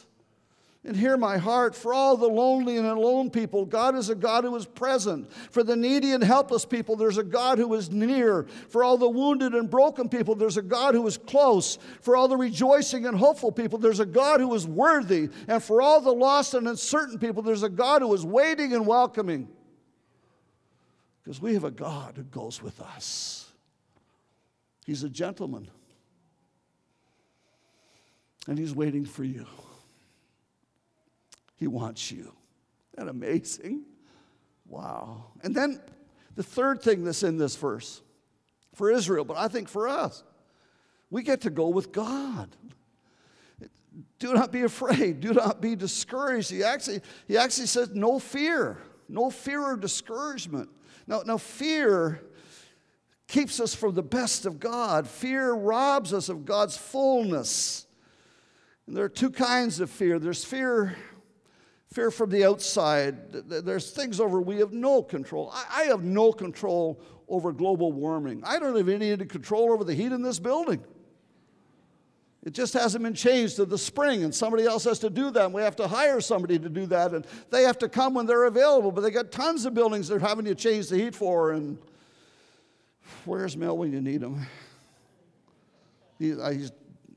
And 0.84 0.96
hear 0.96 1.16
my 1.16 1.36
heart 1.36 1.74
for 1.74 1.92
all 1.92 2.16
the 2.16 2.28
lonely 2.28 2.76
and 2.76 2.86
alone 2.86 3.28
people, 3.28 3.66
God 3.66 3.96
is 3.96 4.08
a 4.08 4.14
God 4.14 4.44
who 4.44 4.54
is 4.54 4.66
present. 4.66 5.28
For 5.50 5.64
the 5.64 5.74
needy 5.74 6.12
and 6.12 6.22
helpless 6.22 6.64
people, 6.64 6.94
there's 6.94 7.18
a 7.18 7.24
God 7.24 7.58
who 7.58 7.74
is 7.74 7.90
near. 7.90 8.46
For 8.68 8.84
all 8.84 8.96
the 8.96 9.08
wounded 9.08 9.52
and 9.52 9.68
broken 9.68 10.08
people, 10.08 10.36
there's 10.36 10.56
a 10.56 10.62
God 10.62 10.94
who 10.94 11.04
is 11.08 11.18
close. 11.18 11.78
For 12.02 12.14
all 12.14 12.28
the 12.28 12.36
rejoicing 12.36 13.04
and 13.04 13.18
hopeful 13.18 13.50
people, 13.50 13.80
there's 13.80 13.98
a 13.98 14.06
God 14.06 14.38
who 14.38 14.54
is 14.54 14.64
worthy. 14.64 15.28
And 15.48 15.60
for 15.60 15.82
all 15.82 16.00
the 16.00 16.14
lost 16.14 16.54
and 16.54 16.68
uncertain 16.68 17.18
people, 17.18 17.42
there's 17.42 17.64
a 17.64 17.68
God 17.68 18.02
who 18.02 18.14
is 18.14 18.24
waiting 18.24 18.72
and 18.72 18.86
welcoming. 18.86 19.48
Because 21.24 21.42
we 21.42 21.54
have 21.54 21.64
a 21.64 21.72
God 21.72 22.12
who 22.16 22.22
goes 22.22 22.62
with 22.62 22.80
us. 22.80 23.50
He's 24.84 25.02
a 25.02 25.08
gentleman. 25.08 25.68
And 28.46 28.58
he's 28.58 28.74
waiting 28.74 29.04
for 29.04 29.24
you. 29.24 29.46
He 31.56 31.66
wants 31.66 32.10
you. 32.12 32.32
Isn't 32.96 33.06
that 33.06 33.08
amazing? 33.08 33.82
Wow. 34.68 35.26
And 35.42 35.54
then 35.54 35.80
the 36.34 36.42
third 36.42 36.82
thing 36.82 37.04
that's 37.04 37.22
in 37.22 37.38
this 37.38 37.56
verse 37.56 38.02
for 38.74 38.90
Israel, 38.90 39.24
but 39.24 39.36
I 39.36 39.48
think 39.48 39.68
for 39.68 39.88
us, 39.88 40.22
we 41.10 41.22
get 41.22 41.42
to 41.42 41.50
go 41.50 41.68
with 41.68 41.92
God. 41.92 42.54
Do 44.18 44.34
not 44.34 44.52
be 44.52 44.62
afraid. 44.62 45.20
Do 45.20 45.32
not 45.32 45.60
be 45.60 45.76
discouraged. 45.76 46.50
He 46.50 46.62
actually, 46.62 47.00
he 47.26 47.36
actually 47.36 47.66
says, 47.66 47.90
no 47.94 48.18
fear. 48.18 48.78
No 49.08 49.30
fear 49.30 49.62
or 49.62 49.76
discouragement. 49.76 50.68
Now, 51.06 51.22
now, 51.24 51.38
fear 51.38 52.22
keeps 53.28 53.60
us 53.60 53.74
from 53.74 53.94
the 53.94 54.02
best 54.02 54.46
of 54.46 54.58
God. 54.58 55.06
Fear 55.06 55.52
robs 55.54 56.12
us 56.12 56.28
of 56.28 56.44
God's 56.44 56.76
fullness. 56.76 57.85
And 58.86 58.96
there 58.96 59.04
are 59.04 59.08
two 59.08 59.30
kinds 59.30 59.80
of 59.80 59.90
fear 59.90 60.18
there's 60.18 60.44
fear 60.44 60.96
fear 61.92 62.10
from 62.10 62.30
the 62.30 62.44
outside. 62.44 63.32
There's 63.32 63.90
things 63.90 64.20
over 64.20 64.40
we 64.40 64.58
have 64.58 64.72
no 64.72 65.02
control. 65.02 65.52
I, 65.52 65.84
have 65.84 66.04
no 66.04 66.32
control 66.32 67.00
over 67.28 67.52
global 67.52 67.92
warming. 67.92 68.42
I 68.44 68.58
don't 68.58 68.76
have 68.76 68.88
any 68.88 69.16
control 69.16 69.72
over 69.72 69.82
the 69.82 69.94
heat 69.94 70.12
in 70.12 70.22
this 70.22 70.38
building. 70.38 70.84
It 72.44 72.52
just 72.52 72.74
hasn't 72.74 73.02
been 73.02 73.14
changed 73.14 73.56
to 73.56 73.64
the 73.64 73.78
spring, 73.78 74.22
and 74.22 74.32
somebody 74.32 74.64
else 74.64 74.84
has 74.84 75.00
to 75.00 75.10
do 75.10 75.32
that, 75.32 75.46
and 75.46 75.54
we 75.54 75.62
have 75.62 75.74
to 75.76 75.88
hire 75.88 76.20
somebody 76.20 76.58
to 76.60 76.68
do 76.68 76.86
that, 76.86 77.12
and 77.12 77.26
they 77.50 77.62
have 77.62 77.78
to 77.78 77.88
come 77.88 78.14
when 78.14 78.26
they're 78.26 78.44
available. 78.44 78.92
But 78.92 79.00
they 79.00 79.10
got 79.10 79.32
tons 79.32 79.64
of 79.64 79.74
buildings 79.74 80.06
they're 80.06 80.20
having 80.20 80.44
to 80.44 80.54
change 80.54 80.88
the 80.88 80.96
heat 80.96 81.16
for, 81.16 81.52
and 81.52 81.76
where's 83.24 83.56
Mel 83.56 83.76
when 83.76 83.92
you 83.92 84.00
need 84.00 84.22
him? 84.22 84.46
He, 86.20 86.40
uh, 86.40 86.50
he's 86.50 86.70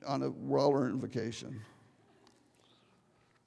on 0.05 0.23
a 0.23 0.29
well 0.29 0.73
earned 0.73 1.01
vacation. 1.01 1.61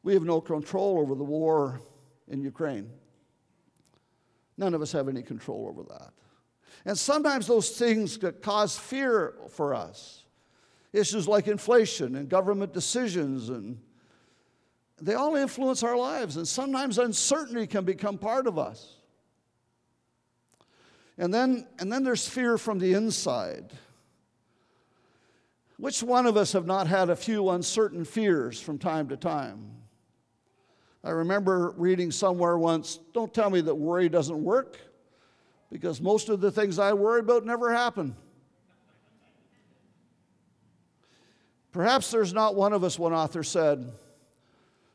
We 0.03 0.15
have 0.15 0.25
no 0.25 0.41
control 0.41 0.99
over 0.99 1.15
the 1.15 1.25
war 1.25 1.81
in 2.29 2.43
Ukraine. 2.43 2.91
None 4.57 4.75
of 4.75 4.83
us 4.83 4.93
have 4.93 5.09
any 5.09 5.23
control 5.23 5.67
over 5.69 5.83
that. 5.88 6.12
And 6.85 6.99
sometimes 6.99 7.47
those 7.47 7.71
things 7.71 8.19
cause 8.43 8.77
fear 8.77 9.35
for 9.51 9.75
us. 9.75 10.25
Issues 10.93 11.27
like 11.27 11.49
inflation 11.49 12.17
and 12.17 12.29
government 12.29 12.73
decisions, 12.73 13.49
and 13.49 13.79
they 15.01 15.15
all 15.15 15.37
influence 15.37 15.83
our 15.83 15.97
lives. 15.97 16.37
And 16.37 16.47
sometimes 16.47 16.99
uncertainty 16.99 17.67
can 17.67 17.85
become 17.85 18.19
part 18.19 18.47
of 18.47 18.59
us. 18.59 18.97
And 21.17 21.33
then, 21.33 21.67
and 21.79 21.93
then 21.93 22.03
there's 22.05 22.29
fear 22.29 22.59
from 22.59 22.79
the 22.79 22.95
inside. 22.95 23.73
Which 25.83 26.01
one 26.01 26.27
of 26.27 26.37
us 26.37 26.53
have 26.53 26.64
not 26.64 26.87
had 26.87 27.11
a 27.11 27.16
few 27.16 27.51
uncertain 27.51 28.05
fears 28.05 28.61
from 28.61 28.79
time 28.79 29.09
to 29.09 29.16
time? 29.16 29.68
I 31.03 31.11
remember 31.11 31.75
reading 31.77 32.12
somewhere 32.12 32.57
once 32.57 33.01
don't 33.12 33.35
tell 33.35 33.51
me 33.51 33.62
that 33.62 33.75
worry 33.75 34.09
doesn't 34.09 34.45
work, 34.45 34.79
because 35.73 36.01
most 36.01 36.29
of 36.29 36.40
the 36.40 36.53
things 36.53 36.79
I 36.79 36.92
worry 36.92 37.18
about 37.18 37.45
never 37.45 37.73
happen. 37.73 38.14
Perhaps 41.73 42.12
there's 42.12 42.33
not 42.33 42.55
one 42.55 42.73
of 42.73 42.85
us, 42.85 42.97
one 42.97 43.12
author 43.12 43.42
said, 43.42 43.90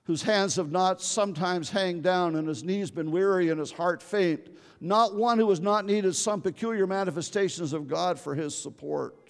whose 0.05 0.21
hands 0.21 0.55
have 0.55 0.71
not 0.71 1.01
sometimes 1.01 1.69
hang 1.69 1.99
down 1.99 2.37
and 2.37 2.47
his 2.47 2.63
knees 2.63 2.91
been 2.91 3.11
weary 3.11 3.49
and 3.49 3.59
his 3.59 3.73
heart 3.73 4.01
faint, 4.01 4.55
not 4.79 5.15
one 5.15 5.37
who 5.37 5.49
has 5.49 5.59
not 5.59 5.85
needed 5.85 6.15
some 6.15 6.41
peculiar 6.41 6.87
manifestations 6.87 7.73
of 7.73 7.89
God 7.89 8.17
for 8.17 8.33
his 8.35 8.57
support. 8.57 9.26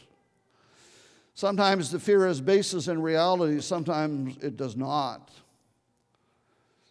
Sometimes 1.37 1.91
the 1.91 1.99
fear 1.99 2.25
has 2.25 2.41
basis 2.41 2.87
in 2.87 2.99
reality, 2.99 3.61
sometimes 3.61 4.37
it 4.41 4.57
does 4.57 4.75
not. 4.75 5.29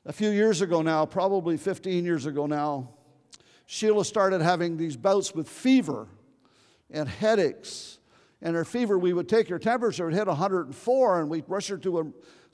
A 0.04 0.12
few 0.12 0.30
years 0.30 0.60
ago 0.60 0.82
now, 0.82 1.04
probably 1.04 1.56
15 1.56 2.04
years 2.04 2.26
ago 2.26 2.46
now, 2.46 2.90
Sheila 3.66 4.04
started 4.04 4.40
having 4.40 4.76
these 4.76 4.96
bouts 4.96 5.34
with 5.34 5.48
fever 5.48 6.06
and 6.92 7.08
headaches. 7.08 7.98
And 8.40 8.54
her 8.54 8.64
fever, 8.64 8.96
we 8.96 9.12
would 9.12 9.28
take 9.28 9.48
her 9.48 9.58
temperature, 9.58 10.08
it 10.10 10.14
hit 10.14 10.28
104, 10.28 11.20
and 11.20 11.28
we'd 11.28 11.48
rush 11.48 11.66
her 11.66 11.78
to 11.78 11.98
a, 11.98 12.04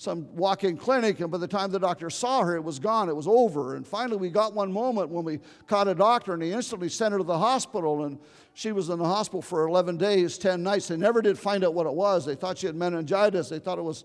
some 0.03 0.35
walk 0.35 0.65
in 0.65 0.77
clinic. 0.77 1.21
And 1.21 1.31
by 1.31 1.39
the 1.39 1.47
time 1.47 1.71
the 1.71 1.79
doctor 1.79 2.11
saw 2.11 2.43
her, 2.43 2.57
it 2.57 2.65
was 2.65 2.81
gone, 2.81 3.09
it 3.09 3.15
was 3.15 3.29
over. 3.29 3.77
And 3.77 3.87
finally, 3.87 4.17
we 4.17 4.31
got 4.31 4.53
one 4.53 4.73
moment 4.73 5.11
when 5.11 5.25
we 5.25 5.39
caught 5.69 5.87
a 5.87 5.95
doctor, 5.95 6.35
and 6.35 6.43
he 6.43 6.53
instantly 6.53 6.89
sent 6.89 7.13
her 7.13 7.19
to 7.19 7.25
the 7.25 7.39
hospital. 7.39 8.05
And 8.05 8.19
she 8.53 8.73
was 8.73 8.91
in 8.91 8.99
the 8.99 9.05
hospital 9.05 9.41
for 9.41 9.69
11 9.69 9.99
days, 9.99 10.39
10 10.39 10.63
nights. 10.63 10.89
They 10.89 10.97
never 10.97 11.23
did 11.23 11.39
find 11.39 11.65
out 11.65 11.75
what 11.75 11.87
it 11.87 11.95
was. 11.95 12.27
They 12.27 12.35
thought 12.35 12.59
she 12.59 12.67
had 12.67 12.75
meningitis, 12.75 13.49
they 13.49 13.61
thought 13.61 13.79
it 13.79 13.83
was 13.83 14.05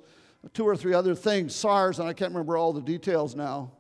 two 0.54 0.66
or 0.66 0.78
three 0.78 0.94
other 0.94 1.16
things, 1.16 1.56
SARS, 1.56 2.00
and 2.00 2.08
I 2.08 2.14
can't 2.14 2.32
remember 2.32 2.58
all 2.58 2.72
the 2.72 2.82
details 2.82 3.36
now. 3.36 3.72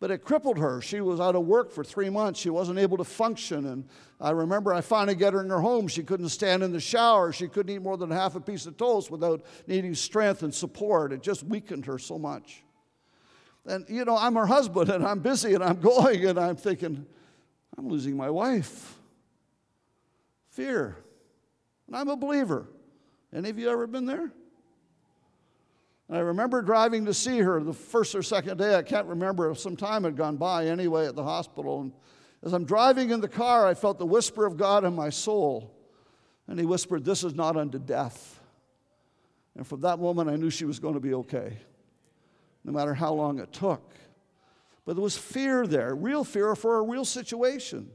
But 0.00 0.10
it 0.10 0.24
crippled 0.24 0.56
her. 0.56 0.80
She 0.80 1.02
was 1.02 1.20
out 1.20 1.36
of 1.36 1.44
work 1.44 1.70
for 1.70 1.84
three 1.84 2.08
months. 2.08 2.40
She 2.40 2.48
wasn't 2.48 2.78
able 2.78 2.96
to 2.96 3.04
function. 3.04 3.66
And 3.66 3.84
I 4.18 4.30
remember 4.30 4.72
I 4.72 4.80
finally 4.80 5.14
got 5.14 5.34
her 5.34 5.42
in 5.42 5.50
her 5.50 5.60
home. 5.60 5.88
She 5.88 6.02
couldn't 6.02 6.30
stand 6.30 6.62
in 6.62 6.72
the 6.72 6.80
shower. 6.80 7.32
She 7.32 7.48
couldn't 7.48 7.74
eat 7.74 7.82
more 7.82 7.98
than 7.98 8.10
half 8.10 8.34
a 8.34 8.40
piece 8.40 8.64
of 8.64 8.78
toast 8.78 9.10
without 9.10 9.42
needing 9.66 9.94
strength 9.94 10.42
and 10.42 10.54
support. 10.54 11.12
It 11.12 11.22
just 11.22 11.44
weakened 11.44 11.84
her 11.84 11.98
so 11.98 12.18
much. 12.18 12.62
And, 13.66 13.84
you 13.90 14.06
know, 14.06 14.16
I'm 14.16 14.36
her 14.36 14.46
husband 14.46 14.88
and 14.88 15.06
I'm 15.06 15.18
busy 15.18 15.52
and 15.54 15.62
I'm 15.62 15.80
going 15.80 16.24
and 16.24 16.40
I'm 16.40 16.56
thinking, 16.56 17.04
I'm 17.76 17.86
losing 17.86 18.16
my 18.16 18.30
wife. 18.30 18.96
Fear. 20.48 20.96
And 21.86 21.94
I'm 21.94 22.08
a 22.08 22.16
believer. 22.16 22.66
Any 23.34 23.50
of 23.50 23.58
you 23.58 23.68
ever 23.68 23.86
been 23.86 24.06
there? 24.06 24.32
I 26.12 26.18
remember 26.18 26.60
driving 26.60 27.04
to 27.04 27.14
see 27.14 27.38
her 27.38 27.62
the 27.62 27.72
first 27.72 28.16
or 28.16 28.22
second 28.22 28.58
day. 28.58 28.74
I 28.74 28.82
can't 28.82 29.06
remember. 29.06 29.54
Some 29.54 29.76
time 29.76 30.02
had 30.02 30.16
gone 30.16 30.36
by 30.36 30.66
anyway 30.66 31.06
at 31.06 31.14
the 31.14 31.22
hospital. 31.22 31.82
And 31.82 31.92
as 32.42 32.52
I'm 32.52 32.64
driving 32.64 33.10
in 33.10 33.20
the 33.20 33.28
car, 33.28 33.66
I 33.66 33.74
felt 33.74 33.98
the 33.98 34.06
whisper 34.06 34.44
of 34.44 34.56
God 34.56 34.84
in 34.84 34.94
my 34.94 35.10
soul. 35.10 35.72
And 36.48 36.58
He 36.58 36.66
whispered, 36.66 37.04
This 37.04 37.22
is 37.22 37.34
not 37.34 37.56
unto 37.56 37.78
death. 37.78 38.40
And 39.56 39.64
from 39.64 39.82
that 39.82 40.00
moment, 40.00 40.28
I 40.28 40.36
knew 40.36 40.50
she 40.50 40.64
was 40.64 40.80
going 40.80 40.94
to 40.94 41.00
be 41.00 41.14
okay, 41.14 41.58
no 42.64 42.72
matter 42.72 42.94
how 42.94 43.12
long 43.12 43.38
it 43.38 43.52
took. 43.52 43.94
But 44.84 44.94
there 44.94 45.02
was 45.02 45.16
fear 45.16 45.66
there, 45.66 45.94
real 45.94 46.24
fear 46.24 46.56
for 46.56 46.78
a 46.78 46.82
real 46.82 47.04
situation. 47.04 47.88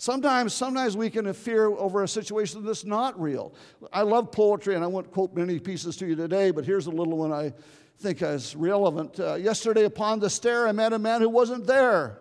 Sometimes, 0.00 0.54
sometimes 0.54 0.96
we 0.96 1.10
can 1.10 1.32
fear 1.32 1.66
over 1.66 2.04
a 2.04 2.08
situation 2.08 2.64
that's 2.64 2.84
not 2.84 3.20
real. 3.20 3.52
I 3.92 4.02
love 4.02 4.30
poetry, 4.30 4.76
and 4.76 4.84
I 4.84 4.86
won't 4.86 5.10
quote 5.10 5.34
many 5.34 5.58
pieces 5.58 5.96
to 5.96 6.06
you 6.06 6.14
today, 6.14 6.52
but 6.52 6.64
here's 6.64 6.86
a 6.86 6.90
little 6.90 7.18
one 7.18 7.32
I 7.32 7.52
think 7.98 8.22
is 8.22 8.54
relevant. 8.54 9.18
Uh, 9.18 9.34
yesterday 9.34 9.84
upon 9.84 10.20
the 10.20 10.30
stair, 10.30 10.68
I 10.68 10.72
met 10.72 10.92
a 10.92 11.00
man 11.00 11.20
who 11.20 11.28
wasn't 11.28 11.66
there. 11.66 12.20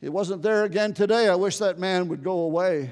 He 0.00 0.08
wasn't 0.08 0.40
there 0.40 0.64
again 0.64 0.94
today. 0.94 1.28
I 1.28 1.34
wish 1.34 1.58
that 1.58 1.78
man 1.78 2.08
would 2.08 2.24
go 2.24 2.40
away. 2.40 2.90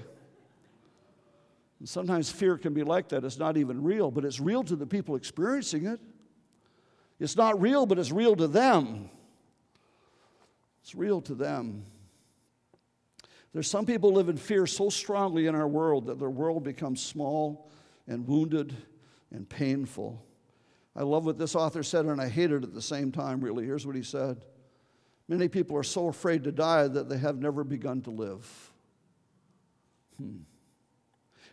And 1.78 1.88
sometimes 1.88 2.30
fear 2.30 2.58
can 2.58 2.74
be 2.74 2.82
like 2.82 3.08
that. 3.08 3.24
It's 3.24 3.38
not 3.38 3.56
even 3.56 3.82
real, 3.82 4.10
but 4.10 4.26
it's 4.26 4.40
real 4.40 4.62
to 4.64 4.76
the 4.76 4.86
people 4.86 5.16
experiencing 5.16 5.86
it. 5.86 6.00
It's 7.18 7.36
not 7.36 7.58
real, 7.60 7.86
but 7.86 7.98
it's 7.98 8.12
real 8.12 8.36
to 8.36 8.46
them. 8.46 9.08
It's 10.82 10.94
real 10.94 11.22
to 11.22 11.34
them. 11.34 11.86
There's 13.52 13.68
some 13.68 13.84
people 13.84 14.12
live 14.12 14.28
in 14.28 14.36
fear 14.36 14.66
so 14.66 14.88
strongly 14.88 15.46
in 15.46 15.54
our 15.54 15.68
world 15.68 16.06
that 16.06 16.18
their 16.18 16.30
world 16.30 16.64
becomes 16.64 17.02
small 17.02 17.70
and 18.06 18.26
wounded 18.26 18.74
and 19.30 19.48
painful. 19.48 20.24
I 20.96 21.02
love 21.02 21.26
what 21.26 21.38
this 21.38 21.54
author 21.54 21.82
said, 21.82 22.06
and 22.06 22.20
I 22.20 22.28
hate 22.28 22.52
it 22.52 22.64
at 22.64 22.74
the 22.74 22.82
same 22.82 23.12
time, 23.12 23.40
really. 23.40 23.64
Here's 23.64 23.86
what 23.86 23.96
he 23.96 24.02
said 24.02 24.44
Many 25.28 25.48
people 25.48 25.76
are 25.76 25.82
so 25.82 26.08
afraid 26.08 26.44
to 26.44 26.52
die 26.52 26.88
that 26.88 27.08
they 27.08 27.18
have 27.18 27.38
never 27.38 27.64
begun 27.64 28.02
to 28.02 28.10
live. 28.10 28.72
Hmm. 30.18 30.38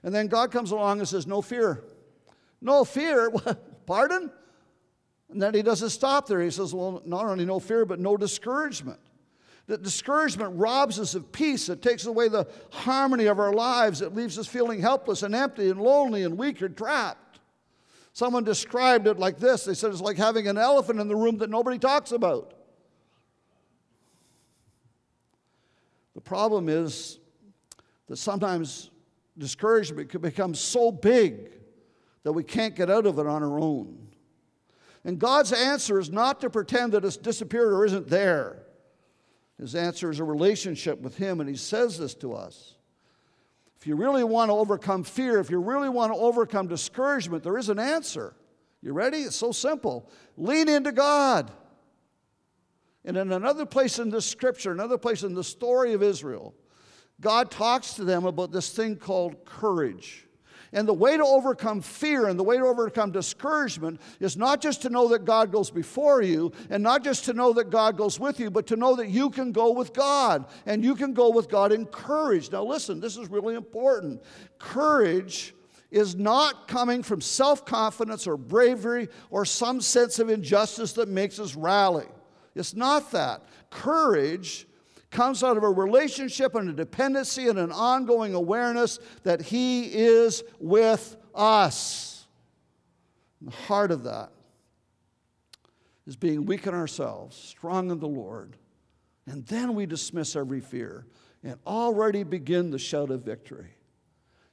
And 0.03 0.15
then 0.15 0.27
God 0.27 0.51
comes 0.51 0.71
along 0.71 0.99
and 0.99 1.07
says, 1.07 1.27
No 1.27 1.41
fear. 1.41 1.83
No 2.61 2.83
fear? 2.83 3.31
Pardon? 3.85 4.31
And 5.29 5.41
then 5.41 5.53
he 5.53 5.61
doesn't 5.61 5.89
stop 5.89 6.27
there. 6.27 6.41
He 6.41 6.49
says, 6.49 6.73
Well, 6.73 7.01
not 7.05 7.25
only 7.25 7.45
no 7.45 7.59
fear, 7.59 7.85
but 7.85 7.99
no 7.99 8.17
discouragement. 8.17 8.99
That 9.69 9.83
discouragement 9.83 10.53
robs 10.55 10.99
us 10.99 11.13
of 11.13 11.31
peace. 11.31 11.69
It 11.69 11.83
takes 11.83 12.07
away 12.07 12.27
the 12.27 12.47
harmony 12.71 13.27
of 13.27 13.37
our 13.37 13.53
lives. 13.53 14.01
It 14.01 14.15
leaves 14.15 14.39
us 14.39 14.47
feeling 14.47 14.81
helpless 14.81 15.21
and 15.21 15.35
empty 15.35 15.69
and 15.69 15.79
lonely 15.79 16.23
and 16.23 16.39
weak 16.39 16.59
or 16.63 16.69
trapped. 16.69 17.39
Someone 18.11 18.43
described 18.43 19.05
it 19.05 19.19
like 19.19 19.37
this 19.37 19.65
they 19.65 19.75
said 19.75 19.91
it's 19.91 20.01
like 20.01 20.17
having 20.17 20.47
an 20.47 20.57
elephant 20.57 20.99
in 20.99 21.07
the 21.07 21.15
room 21.15 21.37
that 21.37 21.51
nobody 21.51 21.77
talks 21.77 22.11
about. 22.11 22.55
The 26.15 26.21
problem 26.21 26.67
is 26.67 27.19
that 28.07 28.15
sometimes 28.15 28.89
discouragement 29.37 30.09
can 30.09 30.21
become 30.21 30.55
so 30.55 30.91
big 30.91 31.51
that 32.23 32.33
we 32.33 32.43
can't 32.43 32.75
get 32.75 32.89
out 32.89 33.05
of 33.05 33.19
it 33.19 33.27
on 33.27 33.43
our 33.43 33.59
own. 33.59 34.07
And 35.05 35.19
God's 35.19 35.53
answer 35.53 35.99
is 35.99 36.09
not 36.09 36.41
to 36.41 36.49
pretend 36.49 36.93
that 36.93 37.05
it's 37.05 37.17
disappeared 37.17 37.71
or 37.71 37.85
isn't 37.85 38.07
there. 38.07 38.63
His 39.59 39.75
answer 39.75 40.09
is 40.09 40.19
a 40.19 40.23
relationship 40.23 41.01
with 41.01 41.17
Him, 41.17 41.41
and 41.41 41.49
He 41.49 41.55
says 41.55 41.97
this 41.97 42.15
to 42.15 42.33
us. 42.33 42.75
If 43.79 43.87
you 43.87 43.95
really 43.95 44.23
want 44.23 44.49
to 44.49 44.53
overcome 44.53 45.03
fear, 45.03 45.39
if 45.39 45.49
you 45.49 45.59
really 45.59 45.89
want 45.89 46.13
to 46.13 46.19
overcome 46.19 46.67
discouragement, 46.67 47.43
there 47.43 47.57
is 47.57 47.69
an 47.69 47.79
answer. 47.79 48.35
You 48.81 48.93
ready? 48.93 49.19
It's 49.19 49.35
so 49.35 49.51
simple. 49.51 50.09
Lean 50.37 50.69
into 50.69 50.91
God. 50.91 51.51
And 53.05 53.17
in 53.17 53.31
another 53.31 53.65
place 53.65 53.99
in 53.99 54.09
this 54.09 54.25
scripture, 54.25 54.71
another 54.71 54.97
place 54.97 55.23
in 55.23 55.33
the 55.33 55.43
story 55.43 55.93
of 55.93 56.03
Israel, 56.03 56.53
God 57.21 57.51
talks 57.51 57.93
to 57.95 58.03
them 58.03 58.25
about 58.25 58.51
this 58.51 58.71
thing 58.71 58.95
called 58.95 59.45
courage. 59.45 60.27
And 60.71 60.87
the 60.87 60.93
way 60.93 61.17
to 61.17 61.23
overcome 61.23 61.81
fear 61.81 62.27
and 62.27 62.37
the 62.39 62.43
way 62.43 62.57
to 62.57 62.63
overcome 62.63 63.11
discouragement 63.11 63.99
is 64.19 64.37
not 64.37 64.61
just 64.61 64.83
to 64.83 64.89
know 64.89 65.07
that 65.09 65.25
God 65.25 65.51
goes 65.51 65.71
before 65.71 66.21
you 66.21 66.51
and 66.69 66.83
not 66.83 67.03
just 67.03 67.25
to 67.25 67.33
know 67.33 67.53
that 67.53 67.71
God 67.71 67.97
goes 67.97 68.19
with 68.19 68.39
you, 68.39 68.51
but 68.51 68.67
to 68.67 68.75
know 68.75 68.95
that 68.95 69.09
you 69.09 69.29
can 69.29 69.51
go 69.51 69.71
with 69.71 69.93
God 69.93 70.45
and 70.65 70.83
you 70.83 70.95
can 70.95 71.13
go 71.13 71.31
with 71.31 71.49
God 71.49 71.71
in 71.71 71.85
courage. 71.87 72.51
Now, 72.51 72.63
listen, 72.63 72.99
this 72.99 73.17
is 73.17 73.29
really 73.29 73.55
important. 73.55 74.21
Courage 74.59 75.55
is 75.91 76.15
not 76.15 76.67
coming 76.67 77.01
from 77.01 77.19
self 77.19 77.65
confidence 77.65 78.27
or 78.27 78.37
bravery 78.37 79.07
or 79.31 79.45
some 79.45 79.81
sense 79.81 80.19
of 80.19 80.29
injustice 80.29 80.93
that 80.93 81.09
makes 81.09 81.39
us 81.39 81.55
rally. 81.55 82.05
It's 82.55 82.75
not 82.75 83.11
that. 83.11 83.43
Courage 83.69 84.67
comes 85.11 85.43
out 85.43 85.57
of 85.57 85.63
a 85.63 85.69
relationship 85.69 86.55
and 86.55 86.69
a 86.69 86.73
dependency 86.73 87.47
and 87.47 87.57
an 87.57 87.71
ongoing 87.71 88.33
awareness 88.33 88.99
that 89.23 89.41
He 89.41 89.85
is 89.85 90.43
with 90.59 91.17
us. 91.33 92.27
And 93.39 93.49
the 93.51 93.55
heart 93.55 93.91
of 93.91 94.03
that 94.03 94.31
is 96.05 96.15
being 96.15 96.45
weak 96.45 96.67
in 96.67 96.73
ourselves, 96.73 97.35
strong 97.35 97.91
in 97.91 97.99
the 97.99 98.07
Lord. 98.07 98.57
And 99.25 99.45
then 99.45 99.75
we 99.75 99.85
dismiss 99.85 100.35
every 100.35 100.59
fear 100.59 101.05
and 101.43 101.55
already 101.65 102.23
begin 102.23 102.71
the 102.71 102.79
shout 102.79 103.11
of 103.11 103.23
victory. 103.23 103.69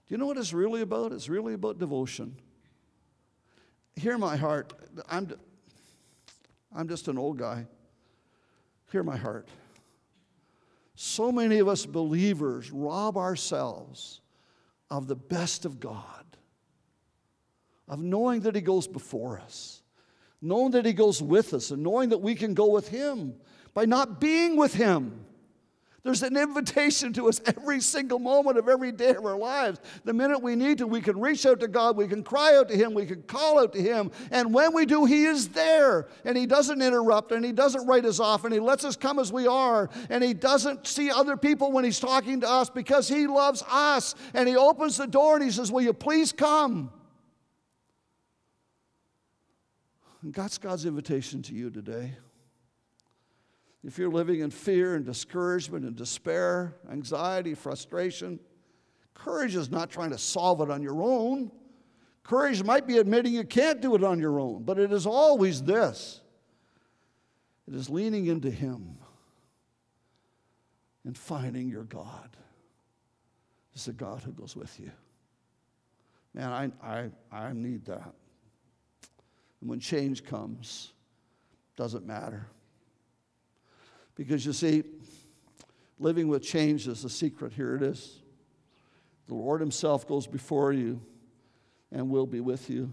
Do 0.06 0.14
you 0.14 0.18
know 0.18 0.26
what 0.26 0.36
it's 0.36 0.52
really 0.52 0.82
about? 0.82 1.12
It's 1.12 1.28
really 1.28 1.54
about 1.54 1.78
devotion. 1.78 2.36
Hear 3.96 4.18
my 4.18 4.36
heart. 4.36 4.72
I'm, 5.08 5.32
I'm 6.74 6.88
just 6.88 7.08
an 7.08 7.18
old 7.18 7.38
guy. 7.38 7.66
Hear 8.92 9.02
my 9.02 9.16
heart. 9.16 9.48
So 10.96 11.30
many 11.30 11.58
of 11.58 11.68
us 11.68 11.84
believers 11.84 12.72
rob 12.72 13.18
ourselves 13.18 14.22
of 14.90 15.06
the 15.06 15.14
best 15.14 15.66
of 15.66 15.78
God, 15.78 16.24
of 17.86 18.00
knowing 18.00 18.40
that 18.40 18.54
He 18.54 18.62
goes 18.62 18.88
before 18.88 19.38
us, 19.38 19.82
knowing 20.40 20.70
that 20.72 20.86
He 20.86 20.94
goes 20.94 21.20
with 21.20 21.52
us, 21.52 21.70
and 21.70 21.82
knowing 21.82 22.08
that 22.08 22.18
we 22.18 22.34
can 22.34 22.54
go 22.54 22.70
with 22.70 22.88
Him 22.88 23.34
by 23.74 23.84
not 23.84 24.20
being 24.20 24.56
with 24.56 24.72
Him. 24.72 25.26
There's 26.06 26.22
an 26.22 26.36
invitation 26.36 27.12
to 27.14 27.28
us 27.28 27.40
every 27.46 27.80
single 27.80 28.20
moment 28.20 28.58
of 28.58 28.68
every 28.68 28.92
day 28.92 29.16
of 29.16 29.26
our 29.26 29.36
lives. 29.36 29.80
The 30.04 30.12
minute 30.12 30.40
we 30.40 30.54
need 30.54 30.78
to, 30.78 30.86
we 30.86 31.00
can 31.00 31.18
reach 31.18 31.44
out 31.44 31.58
to 31.58 31.66
God, 31.66 31.96
we 31.96 32.06
can 32.06 32.22
cry 32.22 32.56
out 32.56 32.68
to 32.68 32.76
Him, 32.76 32.94
we 32.94 33.06
can 33.06 33.22
call 33.22 33.58
out 33.58 33.72
to 33.72 33.82
Him. 33.82 34.12
And 34.30 34.54
when 34.54 34.72
we 34.72 34.86
do, 34.86 35.04
He 35.04 35.24
is 35.24 35.48
there. 35.48 36.06
And 36.24 36.38
He 36.38 36.46
doesn't 36.46 36.80
interrupt, 36.80 37.32
and 37.32 37.44
He 37.44 37.50
doesn't 37.50 37.88
write 37.88 38.04
us 38.04 38.20
off, 38.20 38.44
and 38.44 38.54
He 38.54 38.60
lets 38.60 38.84
us 38.84 38.94
come 38.94 39.18
as 39.18 39.32
we 39.32 39.48
are. 39.48 39.90
And 40.08 40.22
He 40.22 40.32
doesn't 40.32 40.86
see 40.86 41.10
other 41.10 41.36
people 41.36 41.72
when 41.72 41.84
He's 41.84 41.98
talking 41.98 42.40
to 42.42 42.48
us 42.48 42.70
because 42.70 43.08
He 43.08 43.26
loves 43.26 43.64
us. 43.68 44.14
And 44.32 44.48
He 44.48 44.56
opens 44.56 44.96
the 44.96 45.08
door 45.08 45.34
and 45.34 45.44
He 45.44 45.50
says, 45.50 45.72
Will 45.72 45.82
you 45.82 45.92
please 45.92 46.30
come? 46.30 46.92
And 50.22 50.32
that's 50.32 50.56
God's 50.56 50.86
invitation 50.86 51.42
to 51.42 51.52
you 51.52 51.68
today 51.68 52.12
if 53.86 53.98
you're 53.98 54.10
living 54.10 54.40
in 54.40 54.50
fear 54.50 54.96
and 54.96 55.06
discouragement 55.06 55.84
and 55.84 55.94
despair, 55.94 56.74
anxiety, 56.90 57.54
frustration, 57.54 58.40
courage 59.14 59.54
is 59.54 59.70
not 59.70 59.90
trying 59.90 60.10
to 60.10 60.18
solve 60.18 60.60
it 60.60 60.72
on 60.72 60.82
your 60.82 61.00
own. 61.00 61.52
Courage 62.24 62.64
might 62.64 62.88
be 62.88 62.98
admitting 62.98 63.32
you 63.32 63.44
can't 63.44 63.80
do 63.80 63.94
it 63.94 64.02
on 64.02 64.18
your 64.18 64.40
own, 64.40 64.64
but 64.64 64.80
it 64.80 64.92
is 64.92 65.06
always 65.06 65.62
this 65.62 66.20
it 67.68 67.74
is 67.74 67.88
leaning 67.88 68.26
into 68.26 68.50
Him 68.50 68.98
and 71.04 71.16
finding 71.16 71.68
your 71.68 71.84
God. 71.84 72.36
It's 73.72 73.86
a 73.86 73.92
God 73.92 74.22
who 74.22 74.32
goes 74.32 74.56
with 74.56 74.80
you. 74.80 74.90
Man, 76.34 76.52
I, 76.52 76.70
I, 76.82 77.10
I 77.30 77.52
need 77.52 77.84
that. 77.84 78.12
And 79.60 79.70
when 79.70 79.78
change 79.78 80.24
comes, 80.24 80.92
doesn't 81.76 82.04
matter. 82.04 82.48
Because 84.16 84.44
you 84.44 84.52
see, 84.52 84.82
living 85.98 86.28
with 86.28 86.42
change 86.42 86.88
is 86.88 87.02
the 87.02 87.10
secret. 87.10 87.52
Here 87.52 87.76
it 87.76 87.82
is. 87.82 88.20
The 89.28 89.34
Lord 89.34 89.60
Himself 89.60 90.08
goes 90.08 90.26
before 90.26 90.72
you 90.72 91.00
and 91.92 92.10
will 92.10 92.26
be 92.26 92.40
with 92.40 92.68
you. 92.70 92.92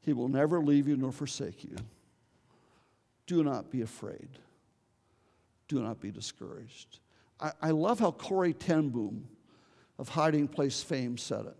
He 0.00 0.12
will 0.12 0.28
never 0.28 0.60
leave 0.60 0.86
you 0.86 0.96
nor 0.96 1.12
forsake 1.12 1.64
you. 1.64 1.76
Do 3.26 3.42
not 3.42 3.70
be 3.70 3.80
afraid. 3.80 4.28
Do 5.68 5.80
not 5.82 6.00
be 6.00 6.10
discouraged. 6.10 6.98
I, 7.40 7.52
I 7.62 7.70
love 7.70 8.00
how 8.00 8.10
Corrie 8.10 8.52
ten 8.52 8.90
Boom 8.90 9.26
of 9.98 10.08
Hiding 10.08 10.48
Place 10.48 10.82
fame 10.82 11.16
said 11.16 11.46
it. 11.46 11.56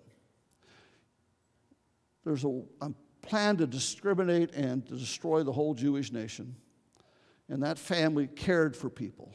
There's 2.25 2.45
a, 2.45 2.63
a 2.81 2.91
plan 3.23 3.57
to 3.59 3.67
discriminate 3.67 4.53
and 4.55 4.87
to 4.89 4.97
destroy 4.97 5.43
the 5.43 5.53
whole 5.53 5.75
Jewish 5.75 6.13
nation 6.13 6.57
and 7.49 7.63
that 7.63 7.79
family 7.79 8.27
cared 8.27 8.77
for 8.77 8.89
people. 8.89 9.33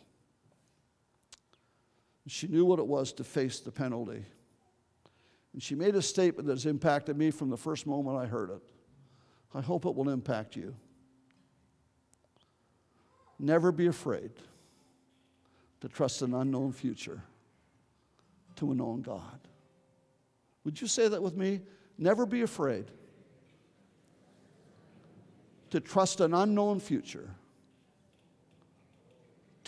She 2.28 2.48
knew 2.48 2.66
what 2.66 2.80
it 2.80 2.86
was 2.86 3.12
to 3.14 3.24
face 3.24 3.60
the 3.60 3.72
penalty. 3.72 4.24
And 5.54 5.64
she 5.64 5.74
made 5.74 5.96
a 5.96 6.02
statement 6.02 6.48
that 6.48 6.54
has 6.54 6.66
impacted 6.68 7.18
me 7.18 7.32
from 7.32 7.50
the 7.50 7.58
first 7.58 7.88
moment 7.88 8.18
I 8.18 8.28
heard 8.28 8.52
it. 8.52 8.62
I 9.54 9.62
hope 9.62 9.86
it 9.86 9.96
will 9.96 10.10
impact 10.10 10.56
you. 10.56 10.76
Never 13.40 13.72
be 13.72 13.88
afraid 13.88 14.32
to 15.82 15.88
trust 15.88 16.22
an 16.22 16.34
unknown 16.34 16.72
future 16.72 17.24
to 18.58 18.72
a 18.72 18.76
known 18.76 19.02
God. 19.02 19.40
Would 20.66 20.80
you 20.80 20.88
say 20.88 21.08
that 21.08 21.24
with 21.24 21.36
me? 21.36 21.62
Never 21.98 22.26
be 22.26 22.42
afraid 22.42 22.86
to 25.72 25.80
trust 25.80 26.20
an 26.20 26.34
unknown 26.34 26.80
future 26.80 27.30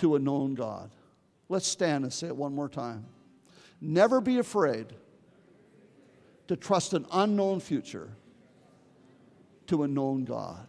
to 0.02 0.16
a 0.16 0.20
known 0.20 0.56
God. 0.56 0.90
Let's 1.48 1.68
stand 1.68 2.04
and 2.04 2.12
say 2.12 2.28
it 2.28 2.36
one 2.36 2.54
more 2.54 2.70
time. 2.70 3.06
Never 3.80 4.20
be 4.20 4.40
afraid 4.40 4.88
to 6.48 6.56
trust 6.56 6.94
an 6.94 7.06
unknown 7.12 7.60
future 7.60 8.10
to 9.68 9.84
a 9.84 9.88
known 9.88 10.26
God. 10.26 10.68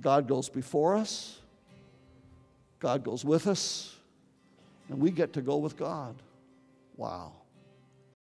God 0.00 0.26
goes 0.26 0.48
before 0.48 0.96
us, 0.96 1.38
God 2.80 3.04
goes 3.04 3.24
with 3.24 3.46
us, 3.46 3.96
and 4.88 4.98
we 4.98 5.10
get 5.10 5.32
to 5.34 5.40
go 5.40 5.56
with 5.56 5.76
God. 5.76 6.16
Wow. 6.96 7.32